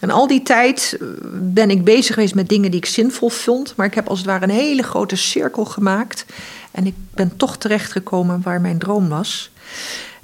En 0.00 0.10
al 0.10 0.26
die 0.26 0.42
tijd 0.42 0.96
eh, 1.00 1.08
ben 1.32 1.70
ik 1.70 1.84
bezig 1.84 2.14
geweest 2.14 2.34
met 2.34 2.48
dingen 2.48 2.70
die 2.70 2.80
ik 2.80 2.86
zinvol 2.86 3.28
vond, 3.28 3.76
maar 3.76 3.86
ik 3.86 3.94
heb 3.94 4.08
als 4.08 4.18
het 4.18 4.26
ware 4.26 4.44
een 4.44 4.50
hele 4.50 4.82
grote 4.82 5.16
cirkel 5.16 5.64
gemaakt 5.64 6.24
en 6.70 6.86
ik 6.86 6.94
ben 7.14 7.36
toch 7.36 7.56
terechtgekomen 7.56 8.42
waar 8.42 8.60
mijn 8.60 8.78
droom 8.78 9.08
was. 9.08 9.50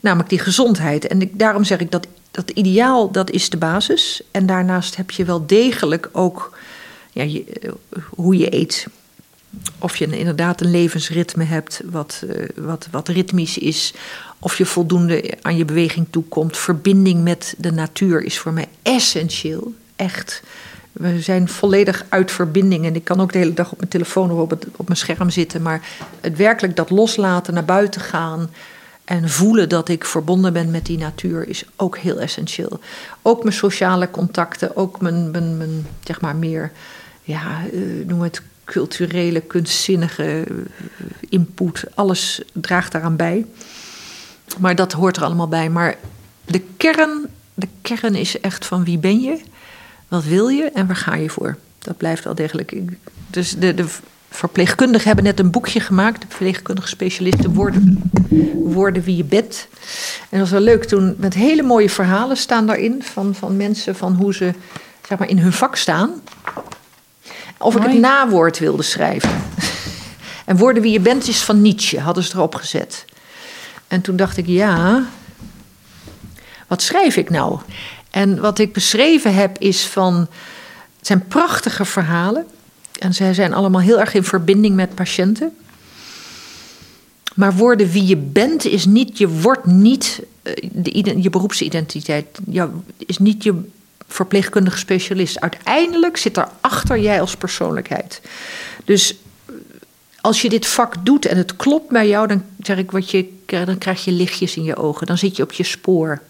Namelijk 0.01 0.29
die 0.29 0.39
gezondheid. 0.39 1.07
En 1.07 1.21
ik, 1.21 1.39
daarom 1.39 1.65
zeg 1.65 1.81
ik 1.81 1.91
dat 1.91 2.07
dat 2.33 2.51
ideaal, 2.51 3.11
dat 3.11 3.31
is 3.31 3.51
de 3.51 3.57
basis. 3.57 4.23
En 4.31 4.47
daarnaast 4.47 4.97
heb 4.97 5.11
je 5.11 5.25
wel 5.25 5.47
degelijk 5.47 6.09
ook 6.13 6.59
ja, 7.11 7.25
eh, 7.25 7.71
hoe 8.11 8.37
je 8.37 8.55
eet. 8.55 8.87
Of 9.79 9.97
je 9.97 10.19
inderdaad 10.19 10.61
een 10.61 10.71
levensritme 10.71 11.45
hebt 11.45 11.81
wat, 11.85 12.23
uh, 12.25 12.49
wat, 12.57 12.89
wat 12.91 13.09
ritmisch 13.09 13.59
is. 13.59 13.95
Of 14.39 14.59
je 14.59 14.67
voldoende 14.67 15.35
aan 15.43 15.57
je 15.57 15.65
beweging 15.65 16.07
toekomt. 16.11 16.57
Verbinding 16.57 17.23
met 17.23 17.55
de 17.59 17.73
natuur 17.73 18.23
is 18.23 18.39
voor 18.39 18.53
mij 18.53 18.69
essentieel. 18.83 19.75
Echt. 19.97 20.43
We 20.93 21.21
zijn 21.21 21.49
volledig 21.49 22.05
uit 22.09 22.31
verbinding. 22.31 22.87
En 22.87 22.95
ik 22.95 23.05
kan 23.05 23.21
ook 23.21 23.33
de 23.33 23.39
hele 23.39 23.55
dag 23.55 23.73
op 23.73 23.79
mijn 23.79 23.91
telefoon 23.91 24.31
of 24.31 24.39
op, 24.39 24.51
het, 24.51 24.67
op 24.77 24.87
mijn 24.87 24.99
scherm 24.99 25.31
zitten. 25.31 25.63
Maar 25.63 25.89
het 26.21 26.37
werkelijk 26.37 26.77
dat 26.77 26.91
loslaten, 26.91 27.55
naar 27.55 27.65
buiten 27.65 28.01
gaan. 28.01 28.51
En 29.05 29.29
voelen 29.29 29.69
dat 29.69 29.89
ik 29.89 30.05
verbonden 30.05 30.53
ben 30.53 30.71
met 30.71 30.87
die 30.87 30.99
natuur 30.99 31.49
is 31.49 31.65
ook 31.77 31.99
heel 31.99 32.21
essentieel. 32.21 32.81
Ook 33.23 33.43
mijn 33.43 33.55
sociale 33.55 34.11
contacten, 34.11 34.77
ook 34.77 35.01
mijn, 35.01 35.31
mijn, 35.31 35.57
mijn 35.57 35.87
zeg 36.05 36.21
maar 36.21 36.37
meer, 36.37 36.73
ja, 37.23 37.61
uh, 37.73 38.07
noem 38.07 38.21
het 38.21 38.43
culturele, 38.73 39.41
kunstzinnige 39.41 40.45
input. 41.29 41.85
Alles 41.95 42.43
draagt 42.53 42.93
daaraan 42.93 43.17
bij. 43.17 43.47
Maar 44.59 44.75
dat 44.75 44.93
hoort 44.93 45.17
er 45.17 45.25
allemaal 45.25 45.49
bij. 45.49 45.71
Maar 45.71 45.97
de 46.45 46.63
kern, 46.77 47.27
de 47.55 47.69
kern 47.83 48.15
is 48.15 48.41
echt 48.41 48.67
van 48.67 48.85
wie 48.85 48.99
ben 48.99 49.21
je, 49.21 49.41
wat 50.09 50.25
wil 50.25 50.49
je 50.49 50.65
en 50.65 50.87
waar 50.87 50.97
ga 50.97 51.15
je 51.15 51.31
voor. 51.31 51.57
Dat 51.79 51.97
blijft 51.97 52.25
wel 52.25 52.35
degelijk. 52.35 52.75
Dus 53.31 53.51
de, 53.51 53.75
de 53.75 53.87
verpleegkundigen 54.31 55.07
hebben 55.07 55.25
net 55.25 55.39
een 55.39 55.51
boekje 55.51 55.81
gemaakt. 55.81 56.21
De 56.21 56.27
verpleegkundige 56.29 56.89
specialisten 56.89 57.55
worden, 57.55 58.11
worden 58.65 59.03
wie 59.03 59.17
je 59.17 59.25
bent. 59.25 59.69
En 60.21 60.39
dat 60.39 60.41
was 60.41 60.51
wel 60.51 60.61
leuk 60.61 60.85
toen. 60.85 61.15
Met 61.19 61.35
hele 61.35 61.63
mooie 61.63 61.91
verhalen 61.91 62.37
staan 62.37 62.67
daarin. 62.67 63.03
Van, 63.03 63.35
van 63.35 63.57
mensen 63.57 63.97
van 63.97 64.15
hoe 64.15 64.35
ze 64.35 64.55
zeg 65.09 65.19
maar, 65.19 65.29
in 65.29 65.39
hun 65.39 65.53
vak 65.53 65.77
staan. 65.77 66.11
Of 67.63 67.77
ik 67.77 67.83
het 67.83 67.99
nawoord 67.99 68.59
wilde 68.59 68.83
schrijven. 68.83 69.31
en 70.47 70.57
worden 70.57 70.83
wie 70.83 70.93
je 70.93 71.01
bent 71.01 71.29
is 71.29 71.43
van 71.43 71.63
Nietzsche, 71.63 72.01
hadden 72.01 72.25
ze 72.25 72.35
erop 72.35 72.55
gezet. 72.55 73.05
En 73.89 74.01
toen 74.01 74.17
dacht 74.17 74.37
ik, 74.37 74.47
ja, 74.47 75.05
wat 76.67 76.83
schrijf 76.83 77.17
ik 77.17 77.31
nou? 77.31 77.59
En 78.11 78.41
wat 78.41 78.59
ik 78.59 78.73
beschreven 78.73 79.35
heb 79.35 79.59
is 79.59 79.87
van, 79.87 80.15
het 80.97 81.07
zijn 81.07 81.27
prachtige 81.27 81.85
verhalen. 81.85 82.47
En 82.99 83.15
zij 83.15 83.35
zijn 83.35 83.55
allemaal 83.55 83.81
heel 83.81 84.01
erg 84.01 84.15
in 84.15 84.25
verbinding 84.25 84.75
met 84.75 84.95
patiënten. 84.95 85.57
Maar 87.35 87.55
worden 87.57 87.91
wie 87.91 88.07
je 88.07 88.17
bent 88.17 88.65
is 88.65 88.85
niet, 88.85 89.19
je 89.19 89.29
wordt 89.29 89.67
niet 89.67 90.23
eh, 90.43 90.53
de, 90.73 91.23
je 91.23 91.31
beroepsidentiteit, 91.31 92.39
is 92.97 93.19
niet 93.19 93.43
je 93.43 93.61
verpleegkundige 94.13 94.79
specialist. 94.79 95.41
Uiteindelijk 95.41 96.17
zit 96.17 96.45
achter 96.61 96.99
jij 96.99 97.21
als 97.21 97.37
persoonlijkheid. 97.37 98.21
Dus 98.85 99.15
als 100.21 100.43
je 100.43 100.49
dit 100.49 100.67
vak 100.67 100.95
doet 101.07 101.27
en 101.27 101.37
het 101.37 101.57
klopt 101.57 101.89
bij 101.89 102.09
jou, 102.09 102.27
dan, 102.27 102.45
zeg 102.61 102.77
ik 102.79 102.91
wat 102.91 103.11
je, 103.11 103.29
dan 103.47 103.79
krijg 103.79 104.05
je 104.05 104.13
lichtjes 104.13 104.57
in 104.57 104.65
je 104.65 104.77
ogen. 104.77 105.07
Dan 105.07 105.19
zit 105.19 105.37
je 105.37 105.43
op 105.43 105.53
je 105.53 105.65
spoor. 105.65 106.21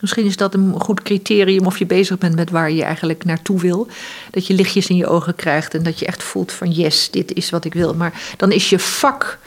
Misschien 0.00 0.24
is 0.24 0.36
dat 0.36 0.54
een 0.54 0.80
goed 0.80 1.02
criterium 1.02 1.66
of 1.66 1.78
je 1.78 1.86
bezig 1.86 2.18
bent 2.18 2.34
met 2.34 2.50
waar 2.50 2.70
je 2.70 2.82
eigenlijk 2.82 3.24
naartoe 3.24 3.60
wil. 3.60 3.88
Dat 4.30 4.46
je 4.46 4.54
lichtjes 4.54 4.88
in 4.88 4.96
je 4.96 5.06
ogen 5.06 5.34
krijgt 5.34 5.74
en 5.74 5.82
dat 5.82 5.98
je 5.98 6.06
echt 6.06 6.22
voelt 6.22 6.52
van 6.52 6.70
yes, 6.70 7.10
dit 7.10 7.34
is 7.34 7.50
wat 7.50 7.64
ik 7.64 7.74
wil. 7.74 7.94
Maar 7.94 8.34
dan 8.36 8.52
is 8.52 8.70
je 8.70 8.78
vak 8.78 9.38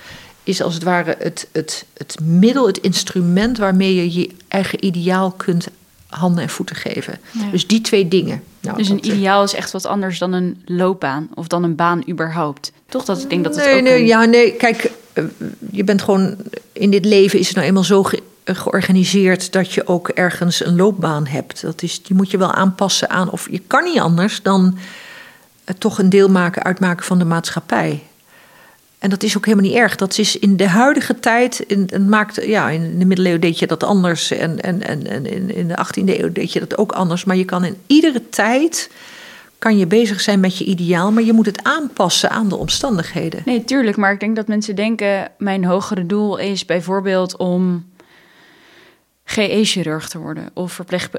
is 0.44 0.62
als 0.62 0.74
het 0.74 0.84
ware 0.84 1.16
het, 1.20 1.48
het, 1.52 1.86
het 1.98 2.20
middel, 2.24 2.68
het 2.68 2.78
instrument 2.78 3.58
waarmee 3.58 3.96
je 3.96 4.20
je 4.20 4.30
eigen 4.48 4.86
ideaal 4.86 5.32
kunt 5.32 5.68
handen 6.16 6.44
en 6.44 6.50
voeten 6.50 6.76
geven. 6.76 7.20
Dus 7.52 7.68
die 7.68 7.82
twee 7.82 8.08
dingen. 8.08 8.44
Nou, 8.60 8.78
dus 8.78 8.90
een 8.90 9.02
eh, 9.02 9.10
ideaal 9.10 9.44
is 9.44 9.54
echt 9.54 9.72
wat 9.72 9.86
anders 9.86 10.20
dan 10.20 10.34
een 10.34 10.62
loopbaan 10.66 11.30
of 11.34 11.48
dan 11.48 11.64
een 11.64 11.76
baan 11.76 12.04
überhaupt. 12.10 12.72
Toch 12.90 13.06
dat 13.06 13.22
ik 13.22 13.30
denk 13.30 13.44
dat 13.44 13.56
het 13.56 13.66
nee, 13.66 13.76
ook 13.76 13.82
nee, 13.82 14.06
ja, 14.06 14.26
nee. 14.26 14.52
Kijk, 14.52 14.92
eh, 15.14 15.24
je 15.72 15.84
bent 15.84 16.02
gewoon 16.02 16.36
in 16.72 16.90
dit 16.90 17.06
leven 17.06 17.40
is 17.40 17.48
het 17.48 17.56
nou 17.56 17.68
eenmaal 17.68 17.84
zo 17.84 18.06
georganiseerd 18.46 19.52
dat 19.52 19.74
je 19.74 19.88
ook 19.88 20.10
ergens 20.10 20.66
een 20.66 20.76
loopbaan 20.76 21.28
hebt. 21.28 21.62
Dat 21.62 21.82
is, 21.82 22.04
die 22.04 22.16
moet 22.16 22.32
je 22.32 22.38
wel 22.38 22.52
aanpassen 22.52 23.10
aan, 23.10 23.32
of 23.32 23.48
je 23.52 23.62
kan 23.68 23.84
niet 23.84 24.00
anders 24.00 24.42
dan 24.42 24.78
toch 25.78 26.00
een 26.00 26.10
deel 26.10 26.30
maken, 26.30 26.64
uitmaken 26.64 27.06
van 27.06 27.20
de 27.20 27.26
maatschappij. 27.26 28.04
En 29.06 29.12
dat 29.12 29.24
is 29.24 29.38
ook 29.38 29.46
helemaal 29.46 29.70
niet 29.70 29.78
erg. 29.78 29.96
Dat 29.96 30.18
is 30.18 30.40
in 30.40 30.58
de 30.58 30.68
huidige 30.68 31.20
tijd. 31.20 31.60
In, 31.60 31.88
en 31.90 32.10
maakt, 32.10 32.46
ja, 32.46 32.70
in 32.70 33.00
de 33.00 33.06
middeleeuwen 33.06 33.42
deed 33.42 33.60
je 33.60 33.68
dat 33.68 33.84
anders. 33.84 34.32
En, 34.32 34.62
en, 34.62 34.82
en, 34.82 35.08
en 35.08 35.26
in, 35.26 35.56
in 35.56 35.68
de 35.68 35.86
18e 35.86 36.20
eeuw 36.20 36.32
deed 36.32 36.54
je 36.54 36.60
dat 36.60 36.78
ook 36.78 36.92
anders. 36.92 37.24
Maar 37.24 37.36
je 37.36 37.46
kan 37.46 37.64
in 37.64 37.78
iedere 37.88 38.30
tijd. 38.30 38.92
Kan 39.60 39.78
je 39.78 39.88
bezig 39.88 40.22
zijn 40.22 40.40
met 40.40 40.58
je 40.58 40.66
ideaal, 40.66 41.12
maar 41.12 41.24
je 41.24 41.34
moet 41.34 41.46
het 41.46 41.64
aanpassen 41.64 42.30
aan 42.30 42.50
de 42.50 42.56
omstandigheden. 42.56 43.42
Nee, 43.46 43.64
tuurlijk. 43.64 43.98
Maar 43.98 44.14
ik 44.14 44.20
denk 44.20 44.36
dat 44.36 44.48
mensen 44.48 44.76
denken: 44.76 45.32
mijn 45.38 45.66
hogere 45.66 46.06
doel 46.06 46.38
is 46.38 46.66
bijvoorbeeld 46.66 47.38
om 47.38 47.86
GE-chirurg 49.24 50.10
te 50.10 50.18
worden 50.18 50.50
of 50.54 50.72
verpleeg, 50.72 51.10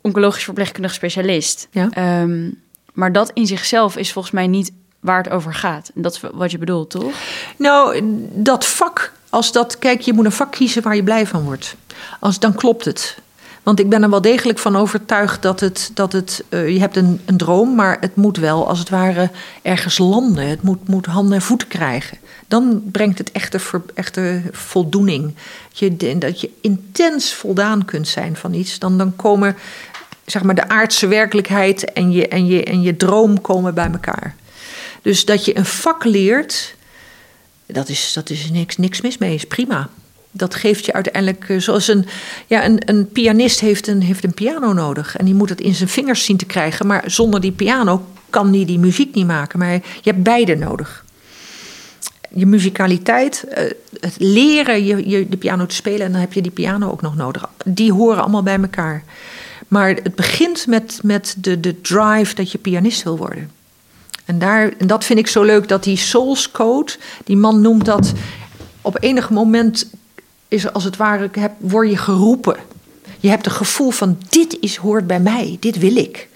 oncologisch 0.00 0.44
verpleegkundig 0.44 0.94
specialist. 0.94 1.68
Ja. 1.70 2.20
Um, 2.22 2.60
maar 2.92 3.12
dat 3.12 3.30
in 3.34 3.46
zichzelf 3.46 3.96
is 3.96 4.12
volgens 4.12 4.34
mij 4.34 4.46
niet 4.46 4.72
waar 5.02 5.22
het 5.22 5.32
over 5.32 5.54
gaat. 5.54 5.90
En 5.94 6.02
dat 6.02 6.12
is 6.12 6.20
wat 6.32 6.50
je 6.50 6.58
bedoelt, 6.58 6.90
toch? 6.90 7.12
Nou, 7.56 8.00
dat 8.32 8.66
vak, 8.66 9.12
als 9.28 9.52
dat, 9.52 9.78
kijk, 9.78 10.00
je 10.00 10.12
moet 10.12 10.24
een 10.24 10.32
vak 10.32 10.52
kiezen 10.52 10.82
waar 10.82 10.96
je 10.96 11.02
blij 11.02 11.26
van 11.26 11.44
wordt. 11.44 11.76
Als, 12.20 12.38
dan 12.38 12.54
klopt 12.54 12.84
het. 12.84 13.16
Want 13.62 13.80
ik 13.80 13.88
ben 13.88 14.02
er 14.02 14.10
wel 14.10 14.20
degelijk 14.20 14.58
van 14.58 14.76
overtuigd 14.76 15.42
dat 15.42 15.60
het, 15.60 15.90
dat 15.94 16.12
het 16.12 16.44
uh, 16.48 16.68
je 16.68 16.80
hebt 16.80 16.96
een, 16.96 17.20
een 17.24 17.36
droom, 17.36 17.74
maar 17.74 17.96
het 18.00 18.16
moet 18.16 18.36
wel 18.36 18.68
als 18.68 18.78
het 18.78 18.88
ware 18.88 19.30
ergens 19.62 19.98
landen. 19.98 20.46
Het 20.46 20.62
moet, 20.62 20.88
moet 20.88 21.06
handen 21.06 21.34
en 21.34 21.42
voeten 21.42 21.68
krijgen. 21.68 22.18
Dan 22.48 22.82
brengt 22.84 23.18
het 23.18 23.32
echte, 23.32 23.58
echte 23.94 24.42
voldoening. 24.50 25.34
Je, 25.72 26.18
dat 26.18 26.40
je 26.40 26.50
intens 26.60 27.34
voldaan 27.34 27.84
kunt 27.84 28.08
zijn 28.08 28.36
van 28.36 28.54
iets. 28.54 28.78
Dan, 28.78 28.98
dan 28.98 29.16
komen 29.16 29.56
zeg 30.26 30.42
maar, 30.42 30.54
de 30.54 30.68
aardse 30.68 31.06
werkelijkheid 31.06 31.92
en 31.92 32.12
je, 32.12 32.28
en, 32.28 32.46
je, 32.46 32.64
en 32.64 32.82
je 32.82 32.96
droom 32.96 33.40
komen 33.40 33.74
bij 33.74 33.90
elkaar. 33.90 34.34
Dus 35.02 35.24
dat 35.24 35.44
je 35.44 35.56
een 35.56 35.66
vak 35.66 36.04
leert, 36.04 36.74
dat 37.66 37.88
is, 37.88 38.12
dat 38.12 38.30
is 38.30 38.50
niks, 38.50 38.76
niks 38.76 39.00
mis 39.00 39.18
mee, 39.18 39.34
is 39.34 39.44
prima. 39.46 39.88
Dat 40.30 40.54
geeft 40.54 40.84
je 40.84 40.92
uiteindelijk, 40.92 41.48
eh, 41.48 41.58
zoals 41.58 41.88
een, 41.88 42.06
ja, 42.46 42.64
een, 42.64 42.82
een 42.84 43.08
pianist 43.08 43.60
heeft 43.60 43.86
een, 43.86 44.02
heeft 44.02 44.24
een 44.24 44.34
piano 44.34 44.72
nodig. 44.72 45.16
En 45.16 45.24
die 45.24 45.34
moet 45.34 45.48
het 45.48 45.60
in 45.60 45.74
zijn 45.74 45.88
vingers 45.88 46.24
zien 46.24 46.36
te 46.36 46.44
krijgen. 46.44 46.86
Maar 46.86 47.02
zonder 47.06 47.40
die 47.40 47.52
piano 47.52 48.06
kan 48.30 48.50
die 48.50 48.66
die 48.66 48.78
muziek 48.78 49.14
niet 49.14 49.26
maken. 49.26 49.58
Maar 49.58 49.72
je 49.72 50.10
hebt 50.10 50.22
beide 50.22 50.54
nodig. 50.54 51.04
Je 52.34 52.46
muzikaliteit, 52.46 53.44
eh, 53.44 53.64
het 54.00 54.14
leren 54.18 54.84
je, 54.84 55.08
je 55.08 55.28
de 55.28 55.36
piano 55.36 55.66
te 55.66 55.74
spelen 55.74 56.06
en 56.06 56.12
dan 56.12 56.20
heb 56.20 56.32
je 56.32 56.42
die 56.42 56.50
piano 56.50 56.90
ook 56.90 57.02
nog 57.02 57.16
nodig. 57.16 57.48
Die 57.64 57.92
horen 57.92 58.20
allemaal 58.20 58.42
bij 58.42 58.60
elkaar. 58.60 59.04
Maar 59.68 59.88
het 59.88 60.14
begint 60.14 60.66
met, 60.66 61.00
met 61.02 61.34
de, 61.38 61.60
de 61.60 61.80
drive 61.80 62.34
dat 62.34 62.52
je 62.52 62.58
pianist 62.58 63.02
wil 63.02 63.16
worden. 63.16 63.50
En, 64.24 64.38
daar, 64.38 64.72
en 64.78 64.86
dat 64.86 65.04
vind 65.04 65.18
ik 65.18 65.26
zo 65.26 65.42
leuk, 65.42 65.68
dat 65.68 65.84
die 65.84 65.96
Souls 65.96 66.50
Code, 66.50 66.92
die 67.24 67.36
man 67.36 67.60
noemt 67.60 67.84
dat 67.84 68.12
op 68.80 68.96
enig 69.00 69.30
moment 69.30 69.90
is 70.48 70.72
als 70.72 70.84
het 70.84 70.96
ware, 70.96 71.30
word 71.58 71.88
je 71.88 71.96
geroepen. 71.96 72.56
Je 73.20 73.28
hebt 73.28 73.46
een 73.46 73.52
gevoel 73.52 73.90
van 73.90 74.18
dit 74.28 74.56
is, 74.60 74.76
hoort 74.76 75.06
bij 75.06 75.20
mij, 75.20 75.56
dit 75.60 75.78
wil 75.78 75.96
ik. 75.96 76.28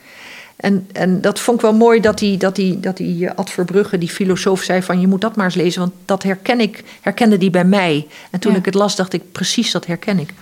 En, 0.57 0.89
en 0.93 1.21
dat 1.21 1.41
vond 1.41 1.57
ik 1.57 1.63
wel 1.63 1.75
mooi 1.75 2.01
dat 2.01 2.19
die, 2.19 2.37
dat 2.37 2.57
die, 2.57 2.81
dat 2.81 2.97
die 2.97 3.31
Ad 3.31 3.51
Verbrugge, 3.51 3.99
die 3.99 4.09
filosoof, 4.09 4.63
zei 4.63 4.83
van 4.83 5.01
je 5.01 5.07
moet 5.07 5.21
dat 5.21 5.37
maar 5.37 5.45
eens 5.45 5.55
lezen, 5.55 5.81
want 5.81 5.93
dat 6.05 6.23
herken 6.23 6.61
ik, 6.61 6.85
herkende 7.01 7.39
die 7.39 7.51
bij 7.51 7.65
mij. 7.65 8.07
En 8.31 8.41
toen 8.41 8.55
ik 8.55 8.65
het 8.65 8.75
las, 8.75 8.97
dacht 8.97 9.13
ik 9.13 9.33
precies 9.33 9.71
dat 9.71 9.87
herken 9.87 10.19
ik. 10.19 10.35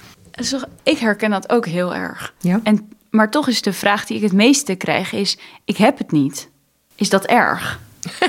Ik 0.82 0.98
herken 0.98 1.30
dat 1.30 1.50
ook 1.50 1.66
heel 1.66 1.94
erg. 1.94 2.34
Ja? 2.40 2.60
En, 2.62 2.88
maar 3.10 3.30
toch 3.30 3.48
is 3.48 3.62
de 3.62 3.72
vraag 3.72 4.06
die 4.06 4.16
ik 4.16 4.22
het 4.22 4.32
meeste 4.32 4.74
krijg 4.74 5.12
is, 5.12 5.38
ik 5.64 5.76
heb 5.76 5.98
het 5.98 6.12
niet. 6.12 6.48
Is 6.94 7.08
dat 7.08 7.24
erg? 7.24 7.80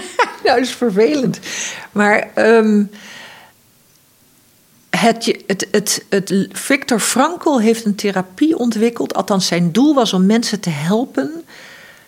nou, 0.44 0.58
dat 0.60 0.60
is 0.60 0.72
vervelend. 0.72 1.40
Maar 1.92 2.32
um, 2.36 2.90
het, 4.90 5.38
het, 5.48 5.68
het, 5.72 6.06
het, 6.10 6.48
Victor 6.52 7.00
Frankl 7.00 7.60
heeft 7.60 7.86
een 7.86 7.96
therapie 7.96 8.58
ontwikkeld. 8.58 9.14
Althans, 9.14 9.48
zijn 9.48 9.72
doel 9.72 9.94
was 9.94 10.14
om 10.14 10.26
mensen 10.26 10.60
te 10.60 10.70
helpen 10.70 11.44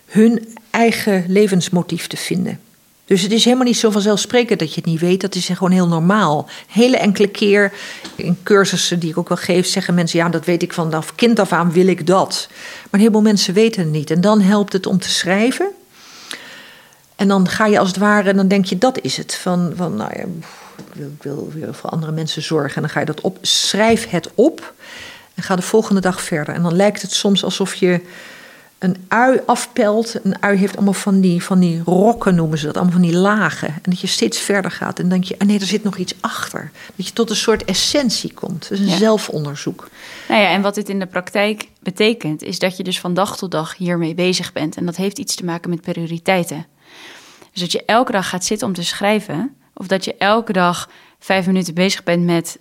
hun 0.05 0.55
eigen 0.69 1.25
levensmotief 1.27 2.07
te 2.07 2.17
vinden. 2.17 2.59
Dus 3.05 3.21
het 3.21 3.31
is 3.31 3.43
helemaal 3.43 3.65
niet 3.65 3.77
zo 3.77 3.89
vanzelfsprekend 3.89 4.59
dat 4.59 4.69
je 4.69 4.75
het 4.75 4.85
niet 4.85 4.99
weet. 4.99 5.21
Dat 5.21 5.35
is 5.35 5.45
gewoon 5.45 5.71
heel 5.71 5.87
normaal. 5.87 6.49
Hele 6.67 6.97
enkele 6.97 7.27
keer 7.27 7.73
in 8.15 8.37
cursussen 8.43 8.99
die 8.99 9.09
ik 9.09 9.17
ook 9.17 9.27
wel 9.27 9.37
geef, 9.37 9.67
zeggen 9.67 9.93
mensen: 9.93 10.19
Ja, 10.19 10.29
dat 10.29 10.45
weet 10.45 10.63
ik 10.63 10.73
vanaf 10.73 11.15
kind 11.15 11.39
af 11.39 11.51
aan, 11.51 11.71
wil 11.71 11.87
ik 11.87 12.07
dat. 12.07 12.47
Maar 12.49 12.87
een 12.91 12.99
heleboel 12.99 13.21
mensen 13.21 13.53
weten 13.53 13.81
het 13.81 13.91
niet. 13.91 14.11
En 14.11 14.21
dan 14.21 14.41
helpt 14.41 14.73
het 14.73 14.85
om 14.85 14.99
te 14.99 15.09
schrijven. 15.09 15.69
En 17.17 17.27
dan 17.27 17.47
ga 17.47 17.65
je 17.65 17.79
als 17.79 17.87
het 17.87 17.97
ware, 17.97 18.33
dan 18.33 18.47
denk 18.47 18.65
je 18.65 18.77
dat 18.77 18.99
is 19.01 19.17
het. 19.17 19.35
Van, 19.35 19.73
van 19.75 19.95
nou 19.95 20.11
ja, 20.15 20.23
ik 20.77 20.93
wil, 20.93 21.07
ik 21.07 21.23
wil 21.23 21.51
weer 21.53 21.73
voor 21.73 21.89
andere 21.89 22.11
mensen 22.11 22.41
zorgen. 22.41 22.75
En 22.75 22.81
dan 22.81 22.89
ga 22.89 22.99
je 22.99 23.05
dat 23.05 23.21
op, 23.21 23.37
schrijf 23.41 24.09
het 24.09 24.29
op 24.35 24.73
en 25.33 25.43
ga 25.43 25.55
de 25.55 25.61
volgende 25.61 26.01
dag 26.01 26.21
verder. 26.21 26.53
En 26.53 26.61
dan 26.61 26.75
lijkt 26.75 27.01
het 27.01 27.11
soms 27.11 27.43
alsof 27.43 27.75
je 27.75 28.01
een 28.77 28.95
ui 29.07 29.39
afpelt. 29.45 30.15
Een 30.23 30.41
ui 30.41 30.57
heeft 30.57 30.75
allemaal 30.75 30.93
van 30.93 31.21
die, 31.21 31.43
van 31.43 31.59
die 31.59 31.81
rokken, 31.85 32.35
noemen 32.35 32.57
ze 32.57 32.65
dat, 32.65 32.75
allemaal 32.75 32.93
van 32.93 33.01
die 33.01 33.17
lagen. 33.17 33.67
En 33.67 33.81
dat 33.83 33.99
je 33.99 34.07
steeds 34.07 34.39
verder 34.39 34.71
gaat 34.71 34.99
en 34.99 35.09
denk 35.09 35.23
je, 35.23 35.35
ah 35.37 35.47
nee, 35.47 35.59
er 35.59 35.65
zit 35.65 35.83
nog 35.83 35.97
iets 35.97 36.15
achter. 36.19 36.71
Dat 36.95 37.07
je 37.07 37.13
tot 37.13 37.29
een 37.29 37.35
soort 37.35 37.65
essentie 37.65 38.33
komt. 38.33 38.69
Dus 38.69 38.79
een 38.79 38.89
zelfonderzoek. 38.89 39.89
Nou 40.27 40.41
ja, 40.41 40.49
en 40.49 40.61
wat 40.61 40.75
dit 40.75 40.89
in 40.89 40.99
de 40.99 41.05
praktijk 41.05 41.67
betekent, 41.79 42.43
is 42.43 42.59
dat 42.59 42.77
je 42.77 42.83
dus 42.83 42.99
van 42.99 43.13
dag 43.13 43.37
tot 43.37 43.51
dag 43.51 43.77
hiermee 43.77 44.15
bezig 44.15 44.53
bent. 44.53 44.77
En 44.77 44.85
dat 44.85 44.95
heeft 44.95 45.19
iets 45.19 45.35
te 45.35 45.45
maken 45.45 45.69
met 45.69 45.81
prioriteiten. 45.81 46.65
Dus 47.57 47.71
dat 47.71 47.81
je 47.81 47.85
elke 47.85 48.11
dag 48.11 48.29
gaat 48.29 48.45
zitten 48.45 48.67
om 48.67 48.73
te 48.73 48.83
schrijven, 48.83 49.55
of 49.73 49.87
dat 49.87 50.05
je 50.05 50.15
elke 50.17 50.53
dag 50.53 50.89
vijf 51.19 51.45
minuten 51.45 51.73
bezig 51.73 52.03
bent 52.03 52.25
met 52.25 52.57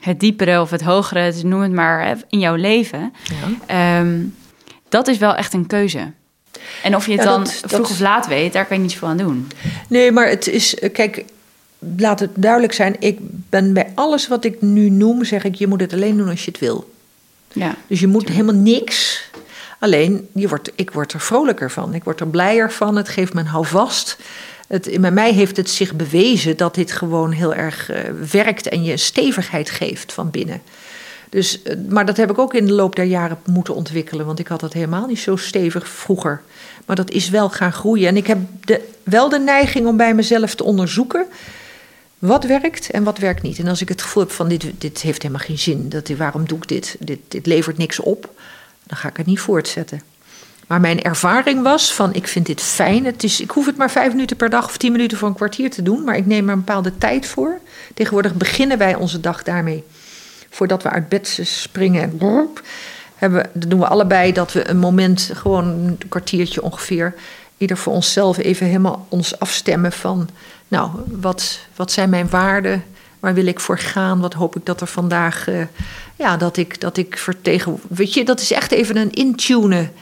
het 0.00 0.20
diepere 0.20 0.60
of 0.60 0.70
het 0.70 0.82
hogere, 0.82 1.32
dus 1.32 1.42
noem 1.42 1.60
het 1.60 1.72
maar, 1.72 2.16
in 2.28 2.38
jouw 2.38 2.54
leven. 2.54 3.12
Ja. 3.22 3.98
Ehm, 4.00 4.18
dat 4.88 5.08
is 5.08 5.18
wel 5.18 5.34
echt 5.34 5.52
een 5.52 5.66
keuze. 5.66 6.12
En 6.82 6.96
of 6.96 7.06
je 7.06 7.12
het 7.12 7.22
dan 7.22 7.46
vroeg 7.46 7.90
of 7.90 8.00
laat 8.00 8.26
weet, 8.26 8.52
daar 8.52 8.66
kan 8.66 8.76
je 8.76 8.82
niet 8.82 8.92
zoveel 8.92 9.08
aan 9.08 9.16
doen. 9.16 9.48
Nee, 9.88 10.12
maar 10.12 10.28
het 10.28 10.46
is, 10.46 10.74
eh, 10.74 10.92
kijk, 10.92 11.24
laat 11.96 12.20
het 12.20 12.30
duidelijk 12.34 12.72
zijn. 12.72 12.96
Ik 12.98 13.18
ben 13.48 13.72
bij 13.72 13.92
alles 13.94 14.28
wat 14.28 14.44
ik 14.44 14.62
nu 14.62 14.90
noem, 14.90 15.24
zeg 15.24 15.44
ik, 15.44 15.54
je 15.54 15.66
moet 15.66 15.80
het 15.80 15.92
alleen 15.92 16.16
doen 16.16 16.28
als 16.28 16.44
je 16.44 16.50
het 16.50 16.60
wil. 16.60 16.90
Ja, 17.52 17.74
dus 17.86 18.00
je 18.00 18.06
moet 18.06 18.28
helemaal 18.28 18.54
niks 18.54 19.28
Alleen, 19.80 20.28
je 20.32 20.48
wordt, 20.48 20.72
ik 20.74 20.90
word 20.90 21.12
er 21.12 21.20
vrolijker 21.20 21.70
van. 21.70 21.94
Ik 21.94 22.04
word 22.04 22.20
er 22.20 22.26
blijer 22.26 22.72
van. 22.72 22.96
Het 22.96 23.08
geeft 23.08 23.34
me 23.34 23.40
een 23.40 23.46
houvast. 23.46 24.16
Bij 25.00 25.10
mij 25.10 25.32
heeft 25.32 25.56
het 25.56 25.70
zich 25.70 25.94
bewezen 25.94 26.56
dat 26.56 26.74
dit 26.74 26.92
gewoon 26.92 27.30
heel 27.30 27.54
erg 27.54 27.90
uh, 27.90 27.98
werkt 28.30 28.68
en 28.68 28.84
je 28.84 28.96
stevigheid 28.96 29.70
geeft 29.70 30.12
van 30.12 30.30
binnen. 30.30 30.62
Dus, 31.28 31.60
uh, 31.64 31.74
maar 31.88 32.06
dat 32.06 32.16
heb 32.16 32.30
ik 32.30 32.38
ook 32.38 32.54
in 32.54 32.66
de 32.66 32.72
loop 32.72 32.96
der 32.96 33.04
jaren 33.04 33.38
moeten 33.46 33.74
ontwikkelen. 33.74 34.26
Want 34.26 34.38
ik 34.38 34.48
had 34.48 34.60
dat 34.60 34.72
helemaal 34.72 35.06
niet 35.06 35.18
zo 35.18 35.36
stevig 35.36 35.88
vroeger. 35.88 36.42
Maar 36.86 36.96
dat 36.96 37.10
is 37.10 37.28
wel 37.28 37.50
gaan 37.50 37.72
groeien. 37.72 38.08
En 38.08 38.16
ik 38.16 38.26
heb 38.26 38.38
de, 38.64 38.88
wel 39.02 39.28
de 39.28 39.38
neiging 39.38 39.86
om 39.86 39.96
bij 39.96 40.14
mezelf 40.14 40.54
te 40.54 40.64
onderzoeken. 40.64 41.26
Wat 42.18 42.44
werkt 42.44 42.90
en 42.90 43.04
wat 43.04 43.18
werkt 43.18 43.42
niet. 43.42 43.58
En 43.58 43.68
als 43.68 43.80
ik 43.80 43.88
het 43.88 44.02
gevoel 44.02 44.22
heb 44.22 44.32
van 44.32 44.48
dit, 44.48 44.64
dit 44.78 45.00
heeft 45.00 45.22
helemaal 45.22 45.44
geen 45.44 45.58
zin. 45.58 45.88
Dat, 45.88 46.08
waarom 46.08 46.46
doe 46.46 46.58
ik 46.58 46.68
dit? 46.68 46.96
dit? 46.98 47.18
Dit 47.28 47.46
levert 47.46 47.78
niks 47.78 48.00
op 48.00 48.30
dan 48.90 48.98
ga 48.98 49.08
ik 49.08 49.16
het 49.16 49.26
niet 49.26 49.40
voortzetten. 49.40 50.00
Maar 50.66 50.80
mijn 50.80 51.02
ervaring 51.02 51.62
was 51.62 51.94
van 51.94 52.14
ik 52.14 52.26
vind 52.26 52.46
dit 52.46 52.60
fijn. 52.60 53.04
Het 53.04 53.24
is, 53.24 53.40
ik 53.40 53.50
hoef 53.50 53.66
het 53.66 53.76
maar 53.76 53.90
vijf 53.90 54.12
minuten 54.12 54.36
per 54.36 54.50
dag 54.50 54.64
of 54.64 54.76
tien 54.76 54.92
minuten 54.92 55.18
voor 55.18 55.28
een 55.28 55.34
kwartier 55.34 55.70
te 55.70 55.82
doen. 55.82 56.04
Maar 56.04 56.16
ik 56.16 56.26
neem 56.26 56.46
er 56.46 56.52
een 56.52 56.64
bepaalde 56.64 56.98
tijd 56.98 57.26
voor. 57.26 57.58
Tegenwoordig 57.94 58.34
beginnen 58.34 58.78
wij 58.78 58.94
onze 58.94 59.20
dag 59.20 59.42
daarmee. 59.42 59.84
Voordat 60.50 60.82
we 60.82 60.90
uit 60.90 61.08
bed 61.08 61.38
springen. 61.42 62.20
Hebben, 63.14 63.50
dan 63.52 63.68
doen 63.68 63.78
we 63.78 63.86
allebei 63.86 64.32
dat 64.32 64.52
we 64.52 64.68
een 64.68 64.78
moment, 64.78 65.30
gewoon 65.34 65.64
een 65.64 65.98
kwartiertje 66.08 66.62
ongeveer. 66.62 67.14
ieder 67.56 67.76
voor 67.76 67.92
onszelf 67.92 68.38
even 68.38 68.66
helemaal 68.66 69.06
ons 69.08 69.38
afstemmen 69.38 69.92
van, 69.92 70.28
nou, 70.68 70.90
wat, 71.06 71.58
wat 71.76 71.92
zijn 71.92 72.10
mijn 72.10 72.30
waarden? 72.30 72.84
Waar 73.20 73.34
wil 73.34 73.46
ik 73.46 73.60
voor 73.60 73.78
gaan? 73.78 74.20
Wat 74.20 74.34
hoop 74.34 74.56
ik 74.56 74.66
dat 74.66 74.80
er 74.80 74.86
vandaag, 74.86 75.48
uh, 75.48 75.62
ja, 76.16 76.36
dat 76.36 76.56
ik, 76.56 76.80
dat 76.80 76.96
ik 76.96 77.18
vertegen. 77.18 77.80
Weet 77.88 78.14
je, 78.14 78.24
dat 78.24 78.40
is 78.40 78.52
echt 78.52 78.72
even 78.72 78.96
een 78.96 79.12
intunen. 79.12 79.92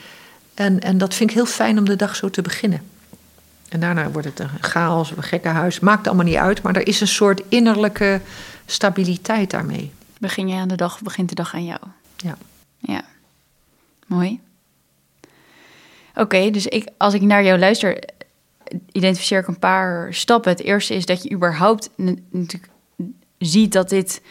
En, 0.53 0.79
en 0.79 0.97
dat 0.97 1.13
vind 1.13 1.29
ik 1.29 1.35
heel 1.35 1.45
fijn 1.45 1.77
om 1.77 1.85
de 1.85 1.95
dag 1.95 2.15
zo 2.15 2.29
te 2.29 2.41
beginnen. 2.41 2.81
En 3.69 3.79
daarna 3.79 4.11
wordt 4.11 4.27
het 4.27 4.39
een 4.39 4.49
chaos 4.61 5.11
een 5.11 5.23
gekke 5.23 5.47
huis. 5.47 5.79
Maakt 5.79 6.07
allemaal 6.07 6.25
niet 6.25 6.35
uit, 6.35 6.61
maar 6.61 6.75
er 6.75 6.87
is 6.87 7.01
een 7.01 7.07
soort 7.07 7.41
innerlijke 7.49 8.21
stabiliteit 8.65 9.49
daarmee. 9.49 9.91
Begin 10.19 10.47
je 10.47 10.55
aan 10.55 10.67
de 10.67 10.75
dag, 10.75 11.01
begint 11.01 11.29
de 11.29 11.35
dag 11.35 11.53
aan 11.53 11.65
jou. 11.65 11.79
Ja. 12.15 12.37
Ja. 12.77 13.01
Mooi. 14.05 14.39
Oké, 16.15 16.49
dus 16.49 16.67
ik, 16.67 16.87
als 16.97 17.13
ik 17.13 17.21
naar 17.21 17.43
jou 17.43 17.59
luister, 17.59 18.03
identificeer 18.91 19.39
ik 19.39 19.47
een 19.47 19.59
paar 19.59 20.13
stappen. 20.13 20.51
Het 20.51 20.61
eerste 20.61 20.95
is 20.95 21.05
dat 21.05 21.23
je 21.23 21.31
überhaupt 21.31 21.89
natuurlijk 21.95 22.68
ziet 23.39 23.73
dat 23.73 23.89
dit 23.89 24.21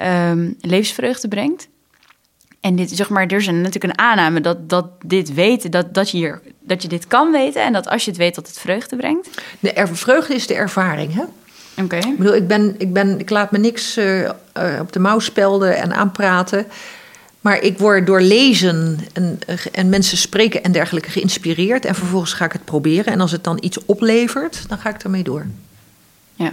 um, 0.00 0.56
levensvreugde 0.60 1.28
brengt. 1.28 1.68
En 2.60 2.76
dit, 2.76 2.90
zeg 2.90 3.08
maar, 3.08 3.26
er 3.26 3.36
is 3.36 3.46
natuurlijk 3.46 3.84
een 3.84 3.98
aanname 3.98 4.40
dat, 4.40 4.70
dat 4.70 4.86
dit 5.04 5.34
weten, 5.34 5.70
dat, 5.70 5.94
dat, 5.94 6.10
je 6.10 6.16
hier, 6.16 6.40
dat 6.60 6.82
je 6.82 6.88
dit 6.88 7.06
kan 7.06 7.32
weten 7.32 7.62
en 7.62 7.72
dat 7.72 7.88
als 7.88 8.04
je 8.04 8.10
het 8.10 8.18
weet 8.18 8.34
dat 8.34 8.46
het 8.46 8.58
vreugde 8.58 8.96
brengt. 8.96 9.28
De 9.60 9.72
er, 9.72 9.96
vreugde 9.96 10.34
is 10.34 10.46
de 10.46 10.54
ervaring, 10.54 11.14
hè? 11.14 11.22
Oké. 11.82 11.96
Ik 11.96 12.16
bedoel, 12.16 12.34
ik, 12.34 12.46
ben, 12.46 12.74
ik, 12.78 12.92
ben, 12.92 13.18
ik 13.18 13.30
laat 13.30 13.50
me 13.50 13.58
niks 13.58 13.98
uh, 13.98 14.30
op 14.80 14.92
de 14.92 14.98
mouw 14.98 15.18
spelden 15.18 15.76
en 15.76 15.94
aanpraten. 15.94 16.66
Maar 17.40 17.60
ik 17.60 17.78
word 17.78 18.06
door 18.06 18.20
lezen 18.20 18.98
en, 19.12 19.38
en 19.72 19.88
mensen 19.88 20.18
spreken 20.18 20.62
en 20.62 20.72
dergelijke 20.72 21.10
geïnspireerd. 21.10 21.84
En 21.84 21.94
vervolgens 21.94 22.32
ga 22.32 22.44
ik 22.44 22.52
het 22.52 22.64
proberen. 22.64 23.12
En 23.12 23.20
als 23.20 23.32
het 23.32 23.44
dan 23.44 23.58
iets 23.60 23.84
oplevert, 23.84 24.68
dan 24.68 24.78
ga 24.78 24.88
ik 24.88 25.02
ermee 25.02 25.22
door. 25.22 25.46
Ja. 26.34 26.52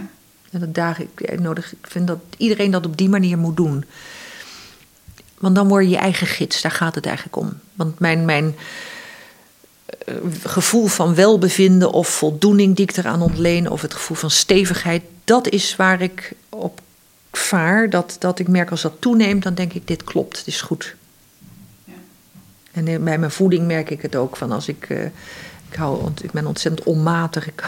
En 0.54 0.60
dat 0.60 0.74
daag 0.74 0.98
ik 0.98 1.40
nodig. 1.40 1.72
Ik 1.72 1.86
vind 1.90 2.06
dat 2.06 2.18
iedereen 2.36 2.70
dat 2.70 2.86
op 2.86 2.96
die 2.96 3.08
manier 3.08 3.38
moet 3.38 3.56
doen. 3.56 3.84
Want 5.38 5.54
dan 5.54 5.68
word 5.68 5.84
je 5.84 5.90
je 5.90 5.96
eigen 5.96 6.26
gids, 6.26 6.62
daar 6.62 6.72
gaat 6.72 6.94
het 6.94 7.06
eigenlijk 7.06 7.36
om. 7.36 7.58
Want 7.74 7.98
mijn, 7.98 8.24
mijn 8.24 8.54
uh, 10.08 10.14
gevoel 10.42 10.86
van 10.86 11.14
welbevinden 11.14 11.92
of 11.92 12.08
voldoening 12.08 12.76
die 12.76 12.88
ik 12.88 12.96
eraan 12.96 13.22
ontleen, 13.22 13.70
of 13.70 13.82
het 13.82 13.94
gevoel 13.94 14.16
van 14.16 14.30
stevigheid, 14.30 15.02
dat 15.24 15.48
is 15.48 15.76
waar 15.76 16.00
ik 16.00 16.32
op 16.48 16.80
vaar. 17.32 17.90
Dat, 17.90 18.16
dat 18.18 18.38
ik 18.38 18.48
merk 18.48 18.70
als 18.70 18.82
dat 18.82 18.94
toeneemt, 18.98 19.42
dan 19.42 19.54
denk 19.54 19.72
ik: 19.72 19.86
dit 19.86 20.04
klopt, 20.04 20.36
dit 20.36 20.46
is 20.46 20.60
goed. 20.60 20.94
Ja. 21.84 21.92
En 22.72 22.84
bij 23.04 23.18
mijn 23.18 23.30
voeding 23.30 23.66
merk 23.66 23.90
ik 23.90 24.02
het 24.02 24.16
ook 24.16 24.36
van 24.36 24.52
als 24.52 24.68
ik. 24.68 24.88
Uh, 24.88 25.04
ik, 25.70 25.76
hou, 25.76 26.10
ik 26.22 26.30
ben 26.30 26.46
ontzettend 26.46 26.86
onmatig. 26.86 27.46
Ik 27.46 27.60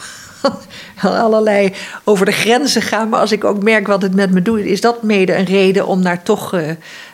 allerlei 1.02 1.72
over 2.04 2.26
de 2.26 2.32
grenzen 2.32 2.82
gaan. 2.82 3.08
Maar 3.08 3.20
als 3.20 3.32
ik 3.32 3.44
ook 3.44 3.62
merk 3.62 3.86
wat 3.86 4.02
het 4.02 4.14
met 4.14 4.30
me 4.30 4.42
doet, 4.42 4.60
is 4.60 4.80
dat 4.80 5.02
mede 5.02 5.34
een 5.34 5.44
reden 5.44 5.86
om 5.86 6.02
daar 6.02 6.22
toch 6.22 6.54
uh, 6.54 6.70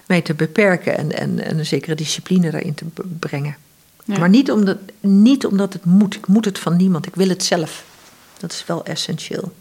mee 0.07 0.23
te 0.23 0.35
beperken 0.35 0.99
en, 0.99 1.13
en, 1.13 1.45
en, 1.45 1.59
een 1.59 1.67
zekere 1.67 1.95
discipline 1.95 2.51
daarin 2.51 2.75
te 2.75 2.85
brengen. 3.19 3.57
Ja. 4.05 4.19
Maar 4.19 4.29
niet 4.29 4.51
omdat, 4.51 4.79
niet 5.01 5.47
omdat 5.47 5.73
het 5.73 5.85
moet. 5.85 6.15
Ik 6.15 6.27
moet 6.27 6.45
het 6.45 6.59
van 6.59 6.77
niemand. 6.77 7.07
Ik 7.07 7.15
wil 7.15 7.29
het 7.29 7.45
zelf. 7.45 7.85
Dat 8.39 8.53
is 8.53 8.65
wel 8.67 8.85
essentieel. 8.85 9.53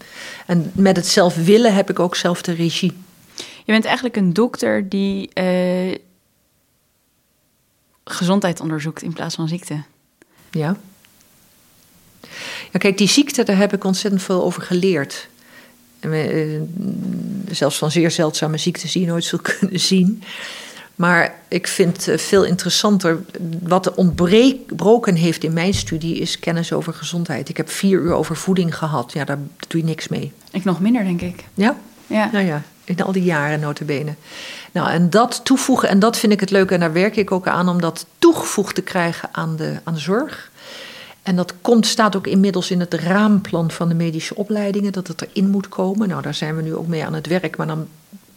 En 0.46 0.70
met 0.74 0.96
het 0.96 1.06
zelf 1.06 1.34
willen 1.34 1.74
heb 1.74 1.90
ik 1.90 1.98
ook 1.98 2.16
zelf 2.16 2.42
de 2.42 2.52
regie. 2.52 2.92
Je 3.36 3.72
bent 3.72 3.84
eigenlijk 3.84 4.16
een 4.16 4.32
dokter 4.32 4.88
die 4.88 5.30
uh, 5.34 5.94
gezondheid 8.04 8.60
onderzoekt 8.60 9.02
in 9.02 9.12
plaats 9.12 9.34
van 9.34 9.48
ziekte. 9.48 9.82
Ja. 10.50 10.76
Ja, 12.72 12.78
kijk, 12.78 12.98
die 12.98 13.08
ziekte, 13.08 13.42
daar 13.42 13.56
heb 13.56 13.72
ik 13.72 13.84
ontzettend 13.84 14.22
veel 14.22 14.42
over 14.42 14.62
geleerd. 14.62 15.28
Eh, 16.00 16.60
zelfs 17.50 17.78
van 17.78 17.90
zeer 17.90 18.10
zeldzame 18.10 18.58
ziektes 18.58 18.92
die 18.92 19.02
je 19.02 19.08
nooit 19.08 19.24
zult 19.24 19.42
kunnen 19.58 19.80
zien. 19.80 20.22
Maar 20.94 21.34
ik 21.48 21.66
vind 21.66 22.08
uh, 22.08 22.18
veel 22.18 22.44
interessanter. 22.44 23.20
Wat 23.62 23.86
er 23.86 23.94
ontbroken 23.94 25.14
heeft 25.14 25.44
in 25.44 25.52
mijn 25.52 25.74
studie 25.74 26.16
is 26.16 26.38
kennis 26.38 26.72
over 26.72 26.94
gezondheid. 26.94 27.48
Ik 27.48 27.56
heb 27.56 27.70
vier 27.70 28.00
uur 28.00 28.12
over 28.12 28.36
voeding 28.36 28.76
gehad. 28.76 29.12
Ja, 29.12 29.24
daar 29.24 29.38
doe 29.68 29.80
je 29.80 29.86
niks 29.86 30.08
mee. 30.08 30.32
Ik 30.50 30.64
nog 30.64 30.80
minder, 30.80 31.04
denk 31.04 31.20
ik. 31.20 31.44
Ja? 31.54 31.76
Ja. 32.06 32.28
Nou 32.32 32.46
ja, 32.46 32.62
in 32.84 33.02
al 33.02 33.12
die 33.12 33.22
jaren 33.22 33.60
notabene. 33.60 34.14
Nou, 34.72 34.90
en 34.90 35.10
dat 35.10 35.40
toevoegen, 35.44 35.88
en 35.88 35.98
dat 35.98 36.18
vind 36.18 36.32
ik 36.32 36.40
het 36.40 36.50
leuke, 36.50 36.74
en 36.74 36.80
daar 36.80 36.92
werk 36.92 37.16
ik 37.16 37.32
ook 37.32 37.46
aan, 37.46 37.68
om 37.68 37.80
dat 37.80 38.06
toegevoegd 38.18 38.74
te 38.74 38.82
krijgen 38.82 39.28
aan 39.32 39.56
de, 39.56 39.80
aan 39.84 39.94
de 39.94 40.00
zorg. 40.00 40.50
En 41.22 41.36
dat 41.36 41.54
komt, 41.60 41.86
staat 41.86 42.16
ook 42.16 42.26
inmiddels 42.26 42.70
in 42.70 42.80
het 42.80 42.94
raamplan 42.94 43.70
van 43.70 43.88
de 43.88 43.94
medische 43.94 44.34
opleidingen, 44.34 44.92
dat 44.92 45.06
het 45.06 45.22
erin 45.22 45.50
moet 45.50 45.68
komen. 45.68 46.08
Nou, 46.08 46.22
daar 46.22 46.34
zijn 46.34 46.56
we 46.56 46.62
nu 46.62 46.74
ook 46.74 46.86
mee 46.86 47.04
aan 47.04 47.14
het 47.14 47.26
werk, 47.26 47.56
maar 47.56 47.66
dan 47.66 47.88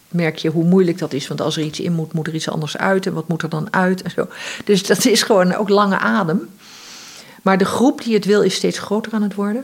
merk 0.09 0.37
je 0.37 0.49
hoe 0.49 0.63
moeilijk 0.63 0.97
dat 0.97 1.13
is. 1.13 1.27
Want 1.27 1.41
als 1.41 1.57
er 1.57 1.63
iets 1.63 1.79
in 1.79 1.93
moet, 1.93 2.13
moet 2.13 2.27
er 2.27 2.35
iets 2.35 2.49
anders 2.49 2.77
uit. 2.77 3.05
En 3.05 3.13
wat 3.13 3.27
moet 3.27 3.41
er 3.41 3.49
dan 3.49 3.73
uit? 3.73 4.01
En 4.01 4.11
zo. 4.11 4.27
Dus 4.65 4.85
dat 4.85 5.05
is 5.05 5.23
gewoon 5.23 5.55
ook 5.55 5.69
lange 5.69 5.97
adem. 5.97 6.49
Maar 7.41 7.57
de 7.57 7.65
groep 7.65 8.03
die 8.03 8.13
het 8.13 8.25
wil, 8.25 8.41
is 8.41 8.55
steeds 8.55 8.79
groter 8.79 9.13
aan 9.13 9.21
het 9.21 9.35
worden. 9.35 9.63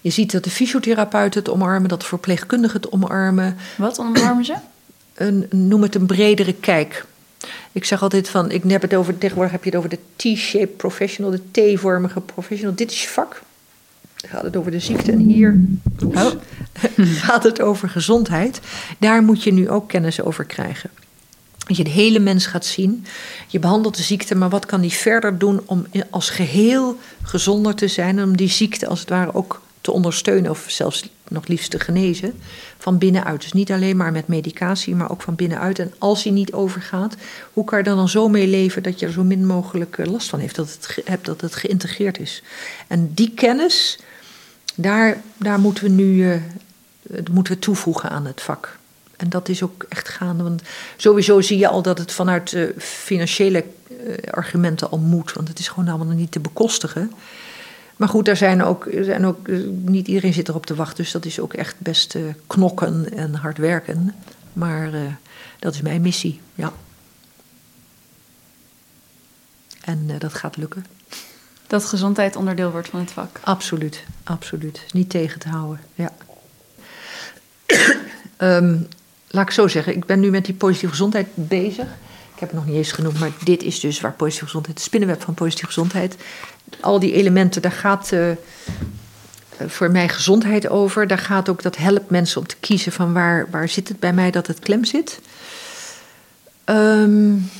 Je 0.00 0.10
ziet 0.10 0.32
dat 0.32 0.44
de 0.44 0.50
fysiotherapeuten 0.50 1.40
het 1.40 1.50
omarmen, 1.50 1.88
dat 1.88 2.00
de 2.00 2.06
verpleegkundigen 2.06 2.80
het 2.80 2.92
omarmen. 2.92 3.56
Wat 3.76 3.98
omarmen 3.98 4.44
ze? 4.44 4.54
Een, 5.14 5.46
noem 5.50 5.82
het 5.82 5.94
een 5.94 6.06
bredere 6.06 6.52
kijk. 6.52 7.04
Ik 7.72 7.84
zeg 7.84 8.02
altijd 8.02 8.28
van, 8.28 8.50
ik 8.50 8.62
heb 8.66 8.82
het 8.82 8.94
over, 8.94 9.18
tegenwoordig 9.18 9.52
heb 9.52 9.64
je 9.64 9.70
het 9.70 9.78
over 9.78 9.90
de 9.90 9.98
T-shaped 10.16 10.76
professional, 10.76 11.30
de 11.30 11.74
T-vormige 11.74 12.20
professional. 12.20 12.74
Dit 12.74 12.90
is 12.90 13.02
je 13.02 13.08
vak. 13.08 13.42
Gaat 14.16 14.42
het 14.42 14.56
over 14.56 14.70
de 14.70 14.80
ziekte 14.80 15.12
en 15.12 15.18
hier 15.18 15.60
oh. 16.06 16.30
gaat 17.26 17.42
het 17.42 17.60
over 17.60 17.88
gezondheid. 17.88 18.60
Daar 18.98 19.22
moet 19.22 19.42
je 19.42 19.52
nu 19.52 19.70
ook 19.70 19.88
kennis 19.88 20.22
over 20.22 20.44
krijgen. 20.44 20.90
Dat 21.66 21.76
je 21.76 21.84
de 21.84 21.90
hele 21.90 22.18
mens 22.18 22.46
gaat 22.46 22.64
zien. 22.64 23.06
Je 23.48 23.58
behandelt 23.58 23.96
de 23.96 24.02
ziekte, 24.02 24.34
maar 24.34 24.48
wat 24.48 24.66
kan 24.66 24.80
die 24.80 24.92
verder 24.92 25.38
doen 25.38 25.60
om 25.66 25.86
als 26.10 26.30
geheel 26.30 26.98
gezonder 27.22 27.74
te 27.74 27.88
zijn 27.88 28.18
en 28.18 28.24
om 28.24 28.36
die 28.36 28.50
ziekte 28.50 28.86
als 28.86 29.00
het 29.00 29.08
ware 29.08 29.34
ook 29.34 29.60
te 29.80 29.92
ondersteunen 29.92 30.50
of 30.50 30.64
zelfs 30.68 31.08
nog 31.30 31.46
liefst 31.46 31.70
te 31.70 31.80
genezen 31.80 32.34
van 32.78 32.98
binnenuit. 32.98 33.40
Dus 33.40 33.52
niet 33.52 33.72
alleen 33.72 33.96
maar 33.96 34.12
met 34.12 34.28
medicatie, 34.28 34.94
maar 34.94 35.10
ook 35.10 35.22
van 35.22 35.34
binnenuit. 35.34 35.78
En 35.78 35.92
als 35.98 36.22
hij 36.22 36.32
niet 36.32 36.52
overgaat, 36.52 37.14
hoe 37.52 37.64
kan 37.64 37.78
je 37.78 37.84
er 37.84 37.96
dan 37.96 38.08
zo 38.08 38.28
mee 38.28 38.46
leven 38.46 38.82
dat 38.82 39.00
je 39.00 39.06
er 39.06 39.12
zo 39.12 39.22
min 39.22 39.46
mogelijk 39.46 39.98
eh, 39.98 40.06
last 40.06 40.28
van 40.28 40.38
heeft, 40.38 40.54
dat 40.54 40.70
het, 40.70 41.02
hebt, 41.04 41.26
dat 41.26 41.40
het 41.40 41.54
geïntegreerd 41.54 42.18
is. 42.18 42.42
En 42.86 43.14
die 43.14 43.32
kennis, 43.34 43.98
daar, 44.74 45.20
daar 45.36 45.60
moeten 45.60 45.84
we 45.84 45.90
nu 45.90 46.24
uh, 46.24 46.36
moeten 47.32 47.52
we 47.52 47.58
toevoegen 47.58 48.10
aan 48.10 48.26
het 48.26 48.40
vak. 48.40 48.78
En 49.16 49.28
dat 49.28 49.48
is 49.48 49.62
ook 49.62 49.86
echt 49.88 50.08
gaande. 50.08 50.42
Want 50.42 50.62
sowieso 50.96 51.40
zie 51.40 51.58
je 51.58 51.68
al 51.68 51.82
dat 51.82 51.98
het 51.98 52.12
vanuit 52.12 52.52
uh, 52.52 52.68
financiële 52.78 53.64
argumenten 54.30 54.90
al 54.90 54.98
moet. 54.98 55.32
Want 55.32 55.48
het 55.48 55.58
is 55.58 55.68
gewoon 55.68 55.88
allemaal 55.88 56.16
niet 56.16 56.32
te 56.32 56.40
bekostigen. 56.40 57.12
Maar 58.00 58.08
goed, 58.08 58.24
daar 58.24 58.36
zijn 58.36 58.62
ook, 58.62 58.88
zijn 59.00 59.26
ook, 59.26 59.48
eh, 59.48 59.58
niet 59.68 60.08
iedereen 60.08 60.32
zit 60.32 60.48
erop 60.48 60.66
te 60.66 60.74
wachten. 60.74 60.96
Dus 60.96 61.12
dat 61.12 61.24
is 61.24 61.40
ook 61.40 61.54
echt 61.54 61.74
best 61.78 62.14
uh, 62.14 62.22
knokken 62.46 63.12
en 63.12 63.34
hard 63.34 63.58
werken. 63.58 64.14
Maar 64.52 64.94
uh, 64.94 65.00
dat 65.58 65.74
is 65.74 65.80
mijn 65.80 66.00
missie, 66.00 66.40
ja. 66.54 66.72
En 69.80 70.06
uh, 70.08 70.18
dat 70.18 70.34
gaat 70.34 70.56
lukken. 70.56 70.86
Dat 71.66 71.84
gezondheid 71.84 72.36
onderdeel 72.36 72.70
wordt 72.70 72.88
van 72.88 73.00
het 73.00 73.10
vak? 73.10 73.40
Absoluut, 73.42 74.04
absoluut. 74.24 74.84
Niet 74.92 75.10
tegen 75.10 75.40
te 75.40 75.48
houden, 75.48 75.80
ja. 75.94 76.12
um, 78.38 78.88
laat 79.30 79.46
ik 79.46 79.52
zo 79.52 79.68
zeggen, 79.68 79.96
ik 79.96 80.06
ben 80.06 80.20
nu 80.20 80.30
met 80.30 80.44
die 80.44 80.54
positieve 80.54 80.92
gezondheid 80.92 81.28
bezig. 81.34 81.88
Ik 82.40 82.46
heb 82.48 82.56
het 82.56 82.64
nog 82.64 82.74
niet 82.74 82.84
eens 82.84 82.92
genoemd, 82.92 83.18
maar 83.18 83.30
dit 83.44 83.62
is 83.62 83.80
dus 83.80 84.00
waar 84.00 84.12
positieve 84.12 84.44
gezondheid, 84.44 84.76
het 84.76 84.86
spinnenweb 84.86 85.22
van 85.22 85.34
positieve 85.34 85.66
gezondheid, 85.66 86.16
al 86.80 86.98
die 86.98 87.12
elementen, 87.12 87.62
daar 87.62 87.72
gaat 87.72 88.10
uh, 88.12 88.30
voor 89.66 89.90
mij 89.90 90.08
gezondheid 90.08 90.68
over. 90.68 91.06
Daar 91.06 91.18
gaat 91.18 91.48
ook, 91.48 91.62
dat 91.62 91.76
helpt 91.76 92.10
mensen 92.10 92.40
om 92.40 92.46
te 92.46 92.56
kiezen 92.60 92.92
van 92.92 93.12
waar, 93.12 93.46
waar 93.50 93.68
zit 93.68 93.88
het 93.88 94.00
bij 94.00 94.12
mij 94.12 94.30
dat 94.30 94.46
het 94.46 94.58
klem 94.58 94.84
zit. 94.84 95.20
Um, 96.64 97.50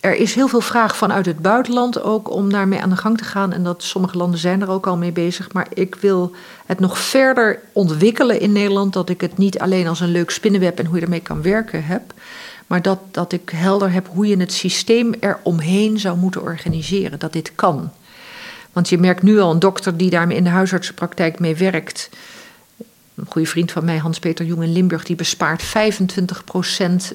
er 0.00 0.16
is 0.16 0.34
heel 0.34 0.48
veel 0.48 0.60
vraag 0.60 0.96
vanuit 0.96 1.26
het 1.26 1.38
buitenland 1.38 2.02
ook 2.02 2.30
om 2.30 2.50
daarmee 2.50 2.80
aan 2.80 2.90
de 2.90 2.96
gang 2.96 3.18
te 3.18 3.24
gaan. 3.24 3.52
En 3.52 3.64
dat 3.64 3.82
sommige 3.82 4.16
landen 4.16 4.40
zijn 4.40 4.62
er 4.62 4.70
ook 4.70 4.86
al 4.86 4.96
mee 4.96 5.12
bezig. 5.12 5.52
Maar 5.52 5.66
ik 5.74 5.94
wil 5.94 6.34
het 6.66 6.80
nog 6.80 6.98
verder 6.98 7.60
ontwikkelen 7.72 8.40
in 8.40 8.52
Nederland. 8.52 8.92
Dat 8.92 9.08
ik 9.08 9.20
het 9.20 9.38
niet 9.38 9.58
alleen 9.58 9.86
als 9.86 10.00
een 10.00 10.10
leuk 10.10 10.30
spinnenweb 10.30 10.78
en 10.78 10.86
hoe 10.86 10.96
je 10.96 11.02
ermee 11.02 11.20
kan 11.20 11.42
werken 11.42 11.84
heb. 11.84 12.02
Maar 12.68 12.82
dat, 12.82 12.98
dat 13.10 13.32
ik 13.32 13.50
helder 13.50 13.92
heb 13.92 14.08
hoe 14.12 14.26
je 14.26 14.36
het 14.36 14.52
systeem 14.52 15.14
eromheen 15.20 15.98
zou 15.98 16.18
moeten 16.18 16.42
organiseren. 16.42 17.18
Dat 17.18 17.32
dit 17.32 17.52
kan. 17.54 17.90
Want 18.72 18.88
je 18.88 18.98
merkt 18.98 19.22
nu 19.22 19.38
al 19.38 19.50
een 19.50 19.58
dokter 19.58 19.96
die 19.96 20.10
daarmee 20.10 20.36
in 20.36 20.44
de 20.44 20.50
huisartsenpraktijk 20.50 21.38
mee 21.38 21.56
werkt. 21.56 22.10
Een 23.14 23.26
goede 23.28 23.48
vriend 23.48 23.72
van 23.72 23.84
mij, 23.84 23.96
Hans-Peter 23.96 24.46
Jong 24.46 24.62
in 24.62 24.72
Limburg, 24.72 25.04
die 25.04 25.16
bespaart 25.16 25.62
25% 25.62 25.66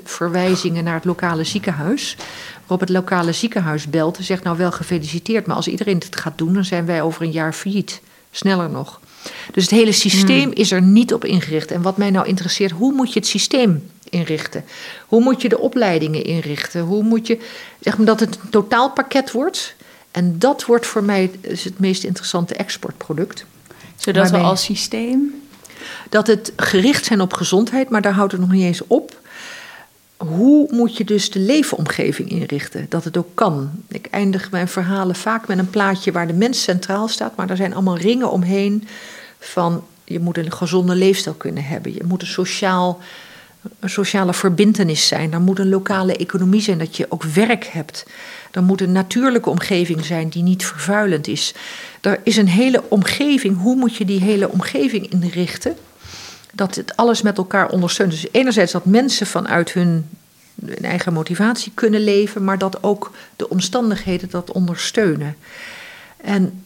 verwijzingen 0.04 0.84
naar 0.84 0.94
het 0.94 1.06
lokale 1.06 1.44
ziekenhuis. 1.44 2.16
Waarop 2.60 2.80
het 2.80 2.90
lokale 2.90 3.32
ziekenhuis 3.32 3.90
belt 3.90 4.18
en 4.18 4.24
zegt: 4.24 4.44
Nou, 4.44 4.58
wel 4.58 4.72
gefeliciteerd, 4.72 5.46
maar 5.46 5.56
als 5.56 5.68
iedereen 5.68 6.00
dit 6.00 6.16
gaat 6.16 6.38
doen, 6.38 6.54
dan 6.54 6.66
zijn 6.66 6.86
wij 6.86 7.02
over 7.02 7.22
een 7.22 7.32
jaar 7.32 7.54
failliet. 7.54 8.02
Sneller 8.32 8.70
nog. 8.70 9.00
Dus 9.52 9.64
het 9.64 9.72
hele 9.72 9.92
systeem 9.92 10.52
is 10.52 10.72
er 10.72 10.82
niet 10.82 11.14
op 11.14 11.26
ingericht. 11.26 11.72
En 11.72 11.82
wat 11.82 11.98
mij 11.98 12.10
nou 12.10 12.28
interesseert, 12.28 12.72
hoe 12.72 12.94
moet 12.94 13.14
je 13.14 13.20
het 13.20 13.28
systeem 13.28 13.90
inrichten? 14.14 14.64
Hoe 15.08 15.22
moet 15.22 15.42
je 15.42 15.50
de 15.50 15.60
opleidingen 15.60 16.24
inrichten? 16.24 16.82
Hoe 16.82 17.04
moet 17.04 17.28
je, 17.28 17.40
zeg 17.80 17.98
maar, 17.98 18.06
dat 18.06 18.20
het 18.20 18.36
een 18.42 18.50
totaalpakket 18.50 19.32
wordt? 19.32 19.76
En 20.12 20.40
dat 20.40 20.66
wordt 20.66 20.86
voor 20.86 21.04
mij 21.04 21.32
het 21.42 21.80
meest 21.80 22.04
interessante 22.04 22.56
exportproduct. 22.56 23.46
Zodat 23.96 24.32
we 24.32 24.38
als 24.38 24.64
systeem. 24.64 25.42
Dat 26.10 26.28
het 26.28 26.54
gericht 26.56 27.06
zijn 27.06 27.22
op 27.22 27.34
gezondheid, 27.34 27.90
maar 27.90 28.02
daar 28.02 28.14
houdt 28.14 28.32
het 28.32 28.42
nog 28.42 28.52
niet 28.52 28.64
eens 28.64 28.88
op. 28.88 29.22
Hoe 30.18 30.68
moet 30.72 30.98
je 30.98 31.04
dus 31.04 31.32
de 31.32 31.40
leefomgeving 31.40 32.30
inrichten? 32.30 32.86
Dat 32.90 33.04
het 33.04 33.18
ook 33.18 33.30
kan. 33.34 33.72
Ik 33.88 34.08
eindig 34.12 34.52
mijn 34.52 34.68
verhalen 34.68 35.16
vaak 35.16 35.48
met 35.48 35.58
een 35.58 35.70
plaatje 35.70 36.12
waar 36.12 36.28
de 36.28 36.34
mens 36.34 36.64
centraal 36.64 37.08
staat, 37.08 37.36
maar 37.36 37.50
er 37.50 37.58
zijn 37.58 37.74
allemaal 37.74 37.98
ringen 37.98 38.32
omheen 38.32 38.88
van 39.40 39.84
je 40.04 40.20
moet 40.20 40.38
een 40.38 40.52
gezonde 40.52 40.96
leefstijl 40.96 41.36
kunnen 41.36 41.64
hebben. 41.64 41.94
Je 41.94 42.04
moet 42.04 42.22
een, 42.22 42.28
sociaal, 42.28 43.00
een 43.80 43.90
sociale 43.90 44.34
verbindenis 44.34 45.08
zijn. 45.08 45.34
Er 45.34 45.42
moet 45.42 45.60
een 45.60 45.70
lokale 45.70 46.16
economie 46.16 46.62
zijn, 46.62 46.78
dat 46.78 46.98
je 46.98 47.06
ook 47.10 47.24
werk 47.24 47.66
hebt. 47.66 48.06
Er 48.52 48.64
moet 48.64 48.82
een 48.82 48.92
natuurlijke 48.92 49.50
omgeving 49.50 50.06
zijn 50.06 50.30
die 50.30 50.44
niet 50.44 50.66
vervuilend 50.66 51.28
is. 51.28 51.54
Er 52.02 52.20
is 52.24 52.38
een 52.38 52.48
hele 52.48 52.84
omgeving. 52.88 53.58
Hoe 53.58 53.76
moet 53.76 53.96
je 53.96 54.06
die 54.06 54.20
hele 54.20 54.50
omgeving 54.50 55.12
inrichten? 55.12 55.76
Dat 56.54 56.76
het 56.76 56.96
alles 56.96 57.22
met 57.22 57.38
elkaar 57.38 57.70
ondersteunt. 57.70 58.12
Dus 58.12 58.28
enerzijds 58.32 58.72
dat 58.72 58.86
mensen 58.86 59.28
vanuit 59.28 59.74
hun, 59.74 60.10
hun 60.66 60.84
eigen 60.84 61.14
motivatie 61.14 61.72
kunnen 61.76 62.04
leven, 62.04 62.44
maar 62.44 62.58
dat 62.58 62.84
ook 62.84 63.12
de 63.36 63.50
omstandigheden 63.50 64.30
dat 64.30 64.52
ondersteunen. 64.52 65.36
En 66.18 66.63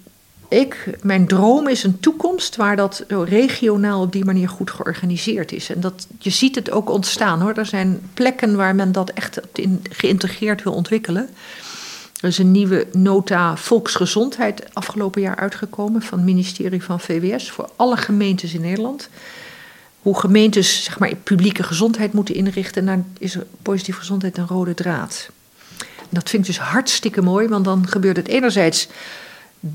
ik, 0.47 0.97
mijn 1.01 1.27
droom 1.27 1.67
is 1.67 1.83
een 1.83 1.99
toekomst 1.99 2.55
waar 2.55 2.75
dat 2.75 3.03
regionaal 3.07 4.01
op 4.01 4.11
die 4.11 4.25
manier 4.25 4.49
goed 4.49 4.71
georganiseerd 4.71 5.51
is. 5.51 5.69
En 5.69 5.79
dat, 5.79 6.07
je 6.19 6.29
ziet 6.29 6.55
het 6.55 6.71
ook 6.71 6.89
ontstaan 6.89 7.41
hoor. 7.41 7.53
Er 7.53 7.65
zijn 7.65 8.01
plekken 8.13 8.55
waar 8.55 8.75
men 8.75 8.91
dat 8.91 9.09
echt 9.09 9.39
geïntegreerd 9.89 10.63
wil 10.63 10.73
ontwikkelen. 10.73 11.29
Er 12.21 12.27
is 12.27 12.37
een 12.37 12.51
nieuwe 12.51 12.87
nota 12.91 13.57
volksgezondheid 13.57 14.73
afgelopen 14.73 15.21
jaar 15.21 15.35
uitgekomen 15.35 16.01
van 16.01 16.17
het 16.17 16.27
ministerie 16.27 16.83
van 16.83 16.99
VWS 16.99 17.51
voor 17.51 17.69
alle 17.75 17.97
gemeentes 17.97 18.53
in 18.53 18.61
Nederland. 18.61 19.09
Hoe 20.01 20.19
gemeentes 20.19 20.83
zeg 20.83 20.99
maar, 20.99 21.15
publieke 21.15 21.63
gezondheid 21.63 22.13
moeten 22.13 22.35
inrichten. 22.35 22.87
En 22.87 22.95
daar 22.95 23.05
is 23.17 23.37
positieve 23.61 23.99
gezondheid 23.99 24.37
een 24.37 24.47
rode 24.47 24.73
draad. 24.73 25.29
Dat 26.09 26.29
vind 26.29 26.47
ik 26.47 26.55
dus 26.55 26.65
hartstikke 26.65 27.21
mooi, 27.21 27.47
want 27.47 27.65
dan 27.65 27.87
gebeurt 27.87 28.17
het 28.17 28.27
enerzijds 28.27 28.87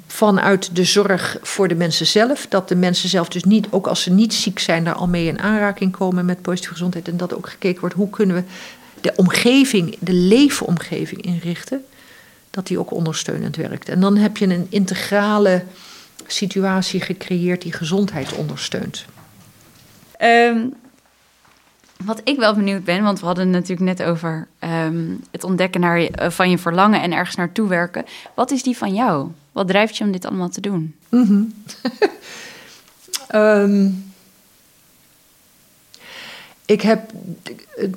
vanuit 0.06 0.76
de 0.76 0.84
zorg 0.84 1.36
voor 1.42 1.68
de 1.68 1.74
mensen 1.74 2.06
zelf. 2.06 2.46
Dat 2.48 2.68
de 2.68 2.76
mensen 2.76 3.08
zelf 3.08 3.28
dus 3.28 3.44
niet, 3.44 3.66
ook 3.70 3.86
als 3.86 4.02
ze 4.02 4.10
niet 4.10 4.34
ziek 4.34 4.58
zijn, 4.58 4.84
daar 4.84 4.94
al 4.94 5.08
mee 5.08 5.26
in 5.26 5.40
aanraking 5.40 5.92
komen 5.92 6.24
met 6.24 6.42
positieve 6.42 6.74
gezondheid. 6.74 7.08
En 7.08 7.16
dat 7.16 7.34
ook 7.34 7.48
gekeken 7.48 7.80
wordt 7.80 7.94
hoe 7.94 8.10
kunnen 8.10 8.36
we 8.36 8.42
de 9.00 9.12
omgeving, 9.16 9.96
de 9.98 10.12
leefomgeving 10.12 11.22
inrichten. 11.22 11.84
Dat 12.50 12.66
die 12.66 12.78
ook 12.78 12.90
ondersteunend 12.90 13.56
werkt. 13.56 13.88
En 13.88 14.00
dan 14.00 14.16
heb 14.16 14.36
je 14.36 14.46
een 14.46 14.66
integrale 14.68 15.64
situatie 16.26 17.00
gecreëerd 17.00 17.62
die 17.62 17.72
gezondheid 17.72 18.32
ondersteunt. 18.32 19.04
Ehm, 20.16 20.66
wat 22.04 22.20
ik 22.24 22.38
wel 22.38 22.54
benieuwd 22.54 22.84
ben, 22.84 23.02
want 23.02 23.20
we 23.20 23.26
hadden 23.26 23.44
het 23.44 23.54
natuurlijk 23.54 23.98
net 23.98 24.08
over 24.08 24.48
ehm, 24.58 25.04
het 25.30 25.44
ontdekken 25.44 25.80
naar 25.80 26.00
je, 26.00 26.30
van 26.30 26.50
je 26.50 26.58
verlangen 26.58 27.02
en 27.02 27.12
ergens 27.12 27.36
naartoe 27.36 27.68
werken. 27.68 28.04
Wat 28.34 28.50
is 28.50 28.62
die 28.62 28.76
van 28.76 28.94
jou? 28.94 29.30
Wat 29.52 29.68
drijft 29.68 29.96
je 29.96 30.04
om 30.04 30.12
dit 30.12 30.24
allemaal 30.24 30.48
te 30.48 30.60
doen? 30.60 30.94
Mhm. 31.08 31.42
Ehm, 33.28 33.88
ik 36.64 36.82
heb 36.82 37.10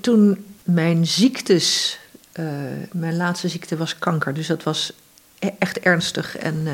toen 0.01 0.45
mijn 0.63 1.07
ziektes, 1.07 1.99
uh, 2.39 2.45
mijn 2.91 3.15
laatste 3.15 3.47
ziekte 3.47 3.77
was 3.77 3.99
kanker, 3.99 4.33
dus 4.33 4.47
dat 4.47 4.63
was 4.63 4.93
e-, 5.39 5.49
echt 5.59 5.79
ernstig. 5.79 6.37
En 6.37 6.55
uh, 6.65 6.71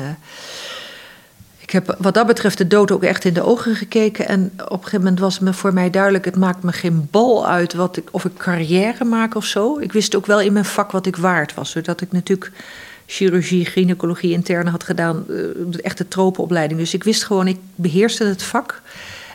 ik 1.58 1.70
heb 1.70 1.96
wat 1.98 2.14
dat 2.14 2.26
betreft 2.26 2.58
de 2.58 2.66
dood 2.66 2.90
ook 2.90 3.02
echt 3.02 3.24
in 3.24 3.34
de 3.34 3.42
ogen 3.42 3.76
gekeken. 3.76 4.28
En 4.28 4.52
op 4.56 4.70
een 4.70 4.78
gegeven 4.78 4.98
moment 4.98 5.18
was 5.18 5.38
me 5.38 5.52
voor 5.52 5.72
mij 5.72 5.90
duidelijk: 5.90 6.24
het 6.24 6.36
maakt 6.36 6.62
me 6.62 6.72
geen 6.72 7.08
bal 7.10 7.46
uit 7.46 7.74
wat 7.74 7.96
ik, 7.96 8.08
of 8.10 8.24
ik 8.24 8.36
carrière 8.36 9.04
maak 9.04 9.34
of 9.34 9.44
zo. 9.44 9.78
Ik 9.78 9.92
wist 9.92 10.14
ook 10.14 10.26
wel 10.26 10.40
in 10.40 10.52
mijn 10.52 10.64
vak 10.64 10.90
wat 10.90 11.06
ik 11.06 11.16
waard 11.16 11.54
was, 11.54 11.70
zodat 11.70 12.00
ik 12.00 12.12
natuurlijk 12.12 12.52
chirurgie, 13.12 13.64
gynaecologie 13.64 14.32
interne 14.32 14.70
had 14.70 14.84
gedaan, 14.84 15.24
uh, 15.28 15.44
echte 15.82 16.08
tropenopleiding. 16.08 16.80
Dus 16.80 16.94
ik 16.94 17.04
wist 17.04 17.24
gewoon, 17.24 17.46
ik 17.48 17.58
beheerste 17.74 18.24
het 18.24 18.42
vak. 18.42 18.82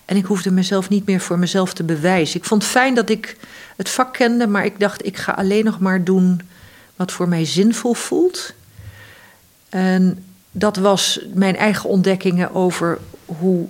En 0.06 0.16
ik 0.16 0.26
hoefde 0.26 0.52
mezelf 0.52 0.90
niet 0.90 1.06
meer 1.06 1.20
voor 1.20 1.40
mezelf 1.40 1.74
te 1.74 1.84
bewijzen. 1.84 2.40
Ik 2.40 2.46
vond 2.46 2.62
het 2.62 2.72
fijn 2.72 2.96
dat 2.96 3.10
ik 3.10 3.38
het 3.76 3.90
vak 3.90 4.14
kende, 4.14 4.48
maar 4.48 4.66
ik 4.66 4.80
dacht, 4.80 5.06
ik 5.06 5.18
ga 5.18 5.32
alleen 5.32 5.66
nog 5.66 5.80
maar 5.80 6.04
doen 6.04 6.42
wat 6.96 7.12
voor 7.12 7.28
mij 7.28 7.46
zinvol 7.46 7.94
voelt. 7.94 8.54
En 9.70 10.24
dat 10.52 10.78
was 10.78 11.20
mijn 11.34 11.56
eigen 11.56 11.90
ontdekkingen 11.90 12.54
over 12.54 13.00
hoe 13.26 13.68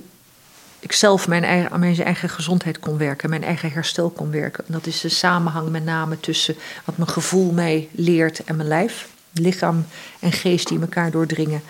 ik 0.79 0.91
zelf 0.91 1.27
mijn 1.27 1.43
eigen, 1.43 1.71
aan 1.71 1.79
mijn 1.79 2.03
eigen 2.03 2.29
gezondheid 2.29 2.79
kon 2.79 2.97
werken, 2.97 3.29
mijn 3.29 3.43
eigen 3.43 3.71
herstel 3.71 4.09
kon 4.09 4.31
werken. 4.31 4.63
En 4.67 4.73
dat 4.73 4.85
is 4.85 5.01
de 5.01 5.09
samenhang 5.09 5.69
met 5.69 5.83
name 5.83 6.19
tussen 6.19 6.55
wat 6.85 6.97
mijn 6.97 7.09
gevoel 7.09 7.51
mij 7.51 7.89
leert 7.91 8.43
en 8.43 8.55
mijn 8.55 8.67
lijf 8.67 9.15
lichaam 9.39 9.85
en 10.19 10.31
geest 10.31 10.67
die 10.67 10.79
elkaar 10.79 11.11
doordringen. 11.11 11.61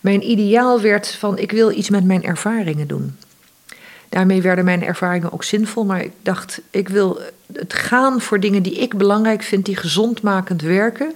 Mijn 0.00 0.30
ideaal 0.30 0.80
werd 0.80 1.08
van 1.08 1.38
ik 1.38 1.52
wil 1.52 1.70
iets 1.70 1.90
met 1.90 2.04
mijn 2.04 2.24
ervaringen 2.24 2.86
doen. 2.86 3.16
Daarmee 4.08 4.42
werden 4.42 4.64
mijn 4.64 4.84
ervaringen 4.84 5.32
ook 5.32 5.44
zinvol, 5.44 5.84
maar 5.84 6.00
ik 6.00 6.12
dacht 6.22 6.60
ik 6.70 6.88
wil 6.88 7.20
het 7.52 7.74
gaan 7.74 8.20
voor 8.20 8.40
dingen 8.40 8.62
die 8.62 8.74
ik 8.74 8.96
belangrijk 8.96 9.42
vind, 9.42 9.64
die 9.64 9.76
gezondmakend 9.76 10.62
werken. 10.62 11.12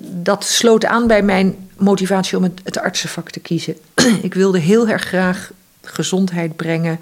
Dat 0.00 0.44
sloot 0.44 0.84
aan 0.84 1.06
bij 1.06 1.22
mijn 1.22 1.68
motivatie 1.76 2.36
om 2.36 2.42
het, 2.42 2.60
het 2.64 2.78
artsenvak 2.78 3.30
te 3.30 3.40
kiezen. 3.40 3.76
ik 4.22 4.34
wilde 4.34 4.58
heel 4.58 4.88
erg 4.88 5.02
graag 5.02 5.50
gezondheid 5.82 6.56
brengen, 6.56 7.00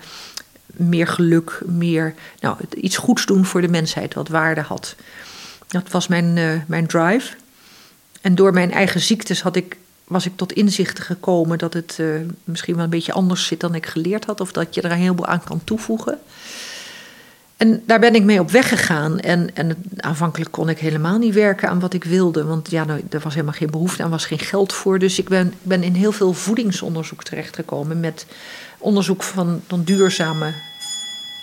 meer 0.67 1.07
geluk, 1.07 1.61
meer 1.67 2.15
nou, 2.41 2.57
iets 2.75 2.97
goeds 2.97 3.27
doen 3.27 3.45
voor 3.45 3.61
de 3.61 3.69
mensheid, 3.69 4.15
wat 4.15 4.29
waarde 4.29 4.61
had. 4.61 4.95
Dat 5.69 5.91
was 5.91 6.09
mijn, 6.09 6.37
uh, 6.37 6.61
mijn 6.67 6.87
drive. 6.87 7.35
En 8.21 8.35
door 8.35 8.53
mijn 8.53 8.73
eigen 8.73 9.01
ziektes 9.01 9.43
had 9.43 9.57
ik, 9.57 9.77
was 10.05 10.27
ik 10.27 10.37
tot 10.37 10.53
inzichten 10.53 11.05
gekomen 11.05 11.59
dat 11.59 11.73
het 11.73 11.97
uh, 12.01 12.21
misschien 12.45 12.75
wel 12.75 12.85
een 12.85 12.91
beetje 12.91 13.13
anders 13.13 13.47
zit 13.47 13.61
dan 13.61 13.75
ik 13.75 13.87
geleerd 13.87 14.25
had. 14.25 14.41
Of 14.41 14.53
dat 14.53 14.75
je 14.75 14.81
er 14.81 14.91
een 14.91 14.99
heleboel 14.99 15.27
aan 15.27 15.45
kan 15.45 15.65
toevoegen. 15.65 16.19
En 17.59 17.83
daar 17.87 18.01
ben 18.01 18.15
ik 18.15 18.23
mee 18.23 18.41
op 18.41 18.51
weg 18.51 18.69
gegaan. 18.69 19.21
En, 19.21 19.55
en 19.55 19.85
aanvankelijk 19.97 20.51
kon 20.51 20.69
ik 20.69 20.79
helemaal 20.79 21.19
niet 21.19 21.35
werken 21.35 21.69
aan 21.69 21.81
wat 21.81 21.95
ik 21.95 22.05
wilde. 22.05 22.45
Want 22.45 22.71
ja, 22.71 22.85
nou, 22.85 23.03
er 23.11 23.21
was 23.21 23.35
helemaal 23.35 23.55
geen 23.55 23.71
behoefte 23.71 24.03
aan, 24.03 24.11
was 24.11 24.27
geen 24.27 24.39
geld 24.39 24.73
voor. 24.73 24.99
Dus 24.99 25.19
ik 25.19 25.29
ben, 25.29 25.55
ben 25.63 25.83
in 25.83 25.95
heel 25.95 26.13
veel 26.13 26.33
voedingsonderzoek 26.33 27.25
terechtgekomen. 27.25 28.01
Met 28.01 28.27
onderzoek 28.79 29.23
van, 29.23 29.63
van 29.67 29.83
duurzame 29.83 30.53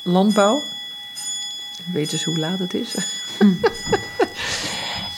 landbouw. 0.03 0.61
Weet 1.93 2.09
dus 2.09 2.23
hoe 2.23 2.39
laat 2.39 2.59
het 2.59 2.73
is. 2.73 2.95
Mm. 3.39 3.59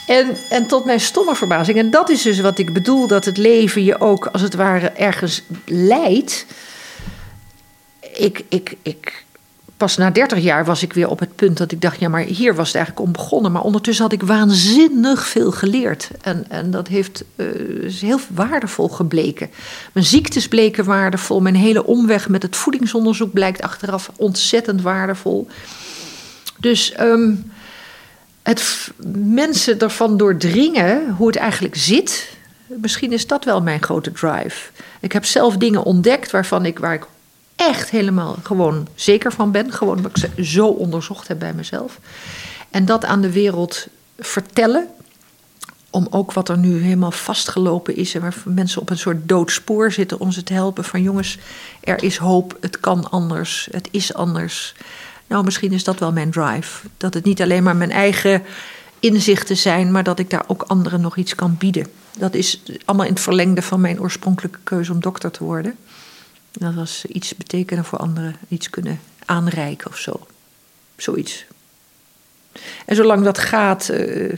En, 0.08 0.36
en 0.50 0.66
tot 0.66 0.84
mijn 0.84 1.00
stomme 1.00 1.34
verbazing, 1.34 1.78
en 1.78 1.90
dat 1.90 2.10
is 2.10 2.22
dus 2.22 2.40
wat 2.40 2.58
ik 2.58 2.72
bedoel, 2.72 3.06
dat 3.06 3.24
het 3.24 3.36
leven 3.36 3.84
je 3.84 4.00
ook 4.00 4.26
als 4.26 4.42
het 4.42 4.54
ware 4.54 4.88
ergens 4.88 5.42
leidt. 5.64 6.46
Ik, 8.00 8.44
ik, 8.48 8.76
ik, 8.82 9.24
pas 9.76 9.96
na 9.96 10.10
30 10.10 10.38
jaar 10.38 10.64
was 10.64 10.82
ik 10.82 10.92
weer 10.92 11.08
op 11.08 11.18
het 11.18 11.34
punt 11.34 11.56
dat 11.56 11.72
ik 11.72 11.80
dacht, 11.80 12.00
ja, 12.00 12.08
maar 12.08 12.20
hier 12.20 12.54
was 12.54 12.66
het 12.66 12.76
eigenlijk 12.76 13.06
om 13.06 13.12
begonnen. 13.12 13.52
Maar 13.52 13.62
ondertussen 13.62 14.04
had 14.04 14.12
ik 14.12 14.22
waanzinnig 14.22 15.26
veel 15.26 15.50
geleerd. 15.50 16.10
En, 16.20 16.44
en 16.48 16.70
dat 16.70 16.88
heeft, 16.88 17.24
is 17.80 18.00
heel 18.00 18.20
waardevol 18.34 18.88
gebleken. 18.88 19.50
Mijn 19.92 20.06
ziektes 20.06 20.48
bleken 20.48 20.84
waardevol. 20.84 21.40
Mijn 21.40 21.56
hele 21.56 21.86
omweg 21.86 22.28
met 22.28 22.42
het 22.42 22.56
voedingsonderzoek 22.56 23.32
blijkt 23.32 23.62
achteraf 23.62 24.10
ontzettend 24.16 24.82
waardevol. 24.82 25.48
Dus. 26.58 26.94
Um, 27.00 27.50
het 28.48 28.90
mensen 29.16 29.78
ervan 29.78 30.16
doordringen 30.16 31.10
hoe 31.10 31.26
het 31.26 31.36
eigenlijk 31.36 31.76
zit. 31.76 32.36
Misschien 32.66 33.12
is 33.12 33.26
dat 33.26 33.44
wel 33.44 33.62
mijn 33.62 33.82
grote 33.82 34.12
drive. 34.12 34.70
Ik 35.00 35.12
heb 35.12 35.24
zelf 35.24 35.56
dingen 35.56 35.82
ontdekt 35.82 36.30
waarvan 36.30 36.64
ik, 36.64 36.78
waar 36.78 36.94
ik 36.94 37.06
echt 37.56 37.90
helemaal 37.90 38.36
gewoon 38.42 38.88
zeker 38.94 39.32
van 39.32 39.50
ben. 39.50 39.72
Gewoon 39.72 39.96
omdat 39.96 40.10
ik 40.10 40.16
ze 40.16 40.44
zo 40.44 40.66
onderzocht 40.66 41.28
heb 41.28 41.38
bij 41.38 41.52
mezelf. 41.52 41.98
En 42.70 42.84
dat 42.84 43.04
aan 43.04 43.20
de 43.20 43.32
wereld 43.32 43.86
vertellen. 44.18 44.88
om 45.90 46.06
ook 46.10 46.32
wat 46.32 46.48
er 46.48 46.58
nu 46.58 46.82
helemaal 46.82 47.10
vastgelopen 47.10 47.96
is 47.96 48.14
en 48.14 48.20
waar 48.20 48.34
mensen 48.44 48.80
op 48.80 48.90
een 48.90 48.98
soort 48.98 49.28
doodspoor 49.28 49.92
zitten, 49.92 50.20
om 50.20 50.32
ze 50.32 50.42
te 50.42 50.52
helpen 50.52 50.84
van 50.84 51.02
jongens, 51.02 51.38
er 51.80 52.02
is 52.02 52.16
hoop, 52.16 52.56
het 52.60 52.80
kan 52.80 53.10
anders, 53.10 53.68
het 53.70 53.88
is 53.90 54.14
anders. 54.14 54.74
Nou, 55.28 55.44
misschien 55.44 55.72
is 55.72 55.84
dat 55.84 55.98
wel 55.98 56.12
mijn 56.12 56.30
drive. 56.30 56.88
Dat 56.96 57.14
het 57.14 57.24
niet 57.24 57.42
alleen 57.42 57.62
maar 57.62 57.76
mijn 57.76 57.90
eigen 57.90 58.42
inzichten 59.00 59.56
zijn, 59.56 59.92
maar 59.92 60.04
dat 60.04 60.18
ik 60.18 60.30
daar 60.30 60.44
ook 60.46 60.62
anderen 60.62 61.00
nog 61.00 61.16
iets 61.16 61.34
kan 61.34 61.56
bieden. 61.58 61.86
Dat 62.18 62.34
is 62.34 62.62
allemaal 62.84 63.06
in 63.06 63.12
het 63.12 63.22
verlengde 63.22 63.62
van 63.62 63.80
mijn 63.80 64.00
oorspronkelijke 64.00 64.58
keuze 64.62 64.92
om 64.92 65.00
dokter 65.00 65.30
te 65.30 65.44
worden. 65.44 65.76
Dat 66.52 66.74
was 66.74 67.04
iets 67.04 67.36
betekenen 67.36 67.84
voor 67.84 67.98
anderen, 67.98 68.36
iets 68.48 68.70
kunnen 68.70 69.00
aanreiken 69.24 69.90
of 69.90 69.96
zo. 69.98 70.26
Zoiets. 70.96 71.44
En 72.86 72.96
zolang 72.96 73.24
dat 73.24 73.38
gaat, 73.38 73.88
uh, 73.90 74.32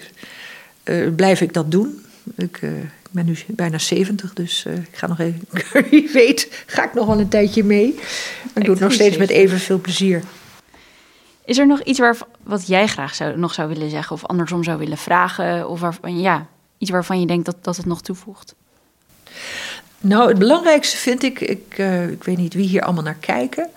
uh, 0.84 1.14
blijf 1.14 1.40
ik 1.40 1.52
dat 1.52 1.70
doen. 1.70 2.04
Ik, 2.36 2.60
uh, 2.60 2.78
ik, 2.78 3.10
ben 3.10 3.24
nu 3.24 3.38
bijna 3.46 3.78
70, 3.78 4.32
dus 4.32 4.64
ik 4.66 4.96
ga 4.96 5.06
nog 5.06 5.18
even. 5.18 5.40
Wie 5.90 6.10
weet, 6.12 6.64
ga 6.66 6.84
ik 6.84 6.94
nog 6.94 7.06
wel 7.06 7.20
een 7.20 7.28
tijdje 7.28 7.64
mee. 7.64 7.94
Maar 7.94 8.56
ik 8.56 8.64
doe 8.64 8.74
het 8.74 8.82
nog 8.82 8.92
steeds 8.92 9.16
met 9.16 9.30
evenveel 9.30 9.80
plezier. 9.80 10.22
Is 11.50 11.58
er 11.58 11.66
nog 11.66 11.82
iets 11.82 11.98
waar, 11.98 12.16
wat 12.42 12.66
jij 12.66 12.86
graag 12.86 13.14
zou, 13.14 13.38
nog 13.38 13.54
zou 13.54 13.68
willen 13.68 13.90
zeggen, 13.90 14.16
of 14.16 14.26
andersom 14.26 14.64
zou 14.64 14.78
willen 14.78 14.98
vragen? 14.98 15.68
Of 15.68 15.80
waarvan, 15.80 16.20
ja, 16.20 16.46
iets 16.78 16.90
waarvan 16.90 17.20
je 17.20 17.26
denkt 17.26 17.44
dat, 17.44 17.56
dat 17.60 17.76
het 17.76 17.86
nog 17.86 18.02
toevoegt? 18.02 18.54
Nou, 20.00 20.28
het 20.28 20.38
belangrijkste 20.38 20.96
vind 20.96 21.22
ik, 21.22 21.40
ik, 21.40 21.78
ik 22.10 22.24
weet 22.24 22.36
niet 22.36 22.54
wie 22.54 22.66
hier 22.66 22.82
allemaal 22.82 23.02
naar 23.02 23.16
kijken, 23.20 23.68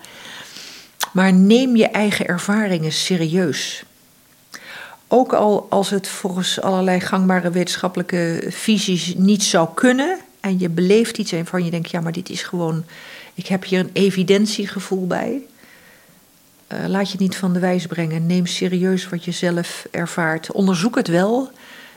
maar 1.12 1.32
neem 1.32 1.76
je 1.76 1.86
eigen 1.86 2.26
ervaringen 2.26 2.92
serieus. 2.92 3.84
Ook 5.08 5.32
al 5.32 5.66
als 5.70 5.90
het 5.90 6.08
volgens 6.08 6.60
allerlei 6.60 7.00
gangbare 7.00 7.50
wetenschappelijke 7.50 8.44
visies 8.48 9.14
niet 9.16 9.42
zou 9.42 9.68
kunnen. 9.74 10.18
En 10.40 10.58
je 10.58 10.68
beleeft 10.68 11.18
iets 11.18 11.32
en 11.32 11.46
van 11.46 11.64
je 11.64 11.70
denkt, 11.70 11.90
ja, 11.90 12.00
maar 12.00 12.12
dit 12.12 12.28
is 12.28 12.42
gewoon. 12.42 12.84
Ik 13.34 13.46
heb 13.46 13.64
hier 13.64 13.78
een 13.78 13.90
evidentiegevoel 13.92 15.06
bij. 15.06 15.42
Uh, 16.74 16.86
laat 16.86 17.10
je 17.10 17.18
niet 17.18 17.36
van 17.36 17.52
de 17.52 17.58
wijs 17.58 17.86
brengen. 17.86 18.26
Neem 18.26 18.46
serieus 18.46 19.08
wat 19.08 19.24
je 19.24 19.30
zelf 19.30 19.86
ervaart. 19.90 20.52
Onderzoek 20.52 20.96
het 20.96 21.08
wel. 21.08 21.50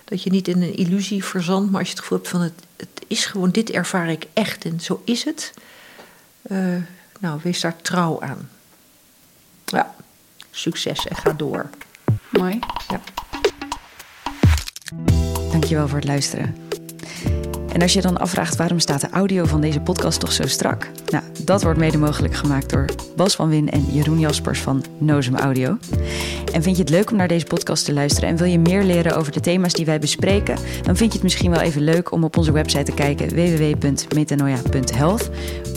Dat 0.06 0.24
je 0.24 0.30
niet 0.30 0.48
in 0.48 0.62
een 0.62 0.76
illusie 0.76 1.24
verzandt. 1.24 1.72
Maar 1.72 1.80
als 1.80 1.90
je 1.90 1.94
het 1.94 2.04
gevoel 2.04 2.18
hebt 2.18 2.30
van 2.30 2.42
het, 2.42 2.54
het 2.76 3.06
is 3.08 3.26
gewoon, 3.26 3.50
dit 3.50 3.70
ervaar 3.70 4.10
ik 4.10 4.26
echt 4.34 4.66
en 4.66 4.80
zo 4.80 5.02
is 5.06 5.24
het. 5.24 5.54
Uh, 6.48 6.76
nou, 7.20 7.40
wees 7.44 7.62
daar 7.62 7.76
trouw 7.82 8.22
aan. 8.22 8.50
Ja, 9.66 9.96
succes 10.52 11.08
en 11.08 11.16
ga 11.16 11.34
door. 11.34 11.70
Mooi. 12.30 12.60
Ja. 12.88 13.02
Dankjewel 15.52 15.88
voor 15.88 15.98
het 15.98 16.08
luisteren. 16.08 16.67
En 17.78 17.84
als 17.84 17.94
je 17.94 18.02
dan 18.02 18.18
afvraagt 18.18 18.56
waarom 18.56 18.80
staat 18.80 19.02
de 19.02 19.10
audio 19.10 19.46
van 19.46 19.62
deze 19.62 19.80
podcast 19.80 20.20
toch 20.20 20.32
zo 20.32 20.48
strak? 20.48 20.90
Nou, 21.10 21.24
dat 21.44 21.64
wordt 21.64 21.80
mede 21.80 21.98
mogelijk 21.98 22.34
gemaakt 22.34 22.70
door 22.70 22.86
Bas 23.16 23.36
van 23.36 23.50
Win 23.50 23.70
en 23.70 23.86
Jeroen 23.92 24.20
Jaspers 24.20 24.60
van 24.60 24.84
Nozem 24.98 25.36
Audio. 25.36 25.78
En 26.54 26.64
vind 26.64 26.76
je 26.76 26.82
het 26.82 26.92
leuk 26.92 27.12
om 27.12 27.18
naar 27.18 27.28
deze 27.28 27.46
podcast 27.46 27.86
te 27.86 27.94
luisteren 27.94 28.30
en 28.30 28.38
wil 28.38 28.48
je 28.48 28.60
meer 28.60 28.84
leren 28.84 29.16
over 29.16 29.32
de 29.32 29.40
thema's 29.40 29.74
die 29.74 29.86
wij 29.86 30.00
bespreken? 30.00 30.58
Dan 30.84 30.96
vind 30.96 31.12
je 31.12 31.18
het 31.18 31.24
misschien 31.24 31.52
wel 31.52 31.60
even 31.60 31.82
leuk 31.82 32.12
om 32.12 32.24
op 32.24 32.38
onze 32.38 32.52
website 32.52 32.84
te 32.84 32.92
kijken 32.92 33.30
www.metanoia.health. 33.30 35.30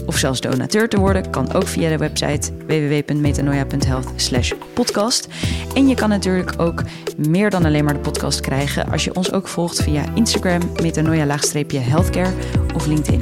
Of 0.06 0.16
zelfs 0.16 0.40
donateur 0.40 0.88
te 0.88 0.98
worden 0.98 1.30
kan 1.30 1.52
ook 1.52 1.66
via 1.66 1.88
de 1.88 1.96
website 1.96 2.52
www.metanoia.health 2.66 4.54
podcast. 4.74 5.28
En 5.74 5.88
je 5.88 5.94
kan 5.94 6.08
natuurlijk 6.08 6.52
ook 6.56 6.82
meer 7.16 7.50
dan 7.50 7.64
alleen 7.64 7.84
maar 7.84 7.94
de 7.94 8.00
podcast 8.00 8.40
krijgen 8.40 8.90
als 8.90 9.04
je 9.04 9.14
ons 9.14 9.32
ook 9.32 9.48
volgt 9.48 9.82
via 9.82 10.04
Instagram 10.14 10.60
metanoia-healthcare 10.82 12.32
of 12.74 12.86
LinkedIn. 12.86 13.20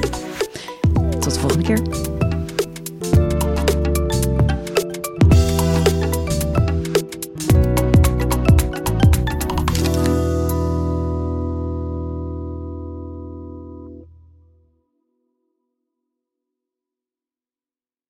Tot 1.19 1.33
de 1.33 1.39
volgende 1.39 1.63
keer. 1.63 2.28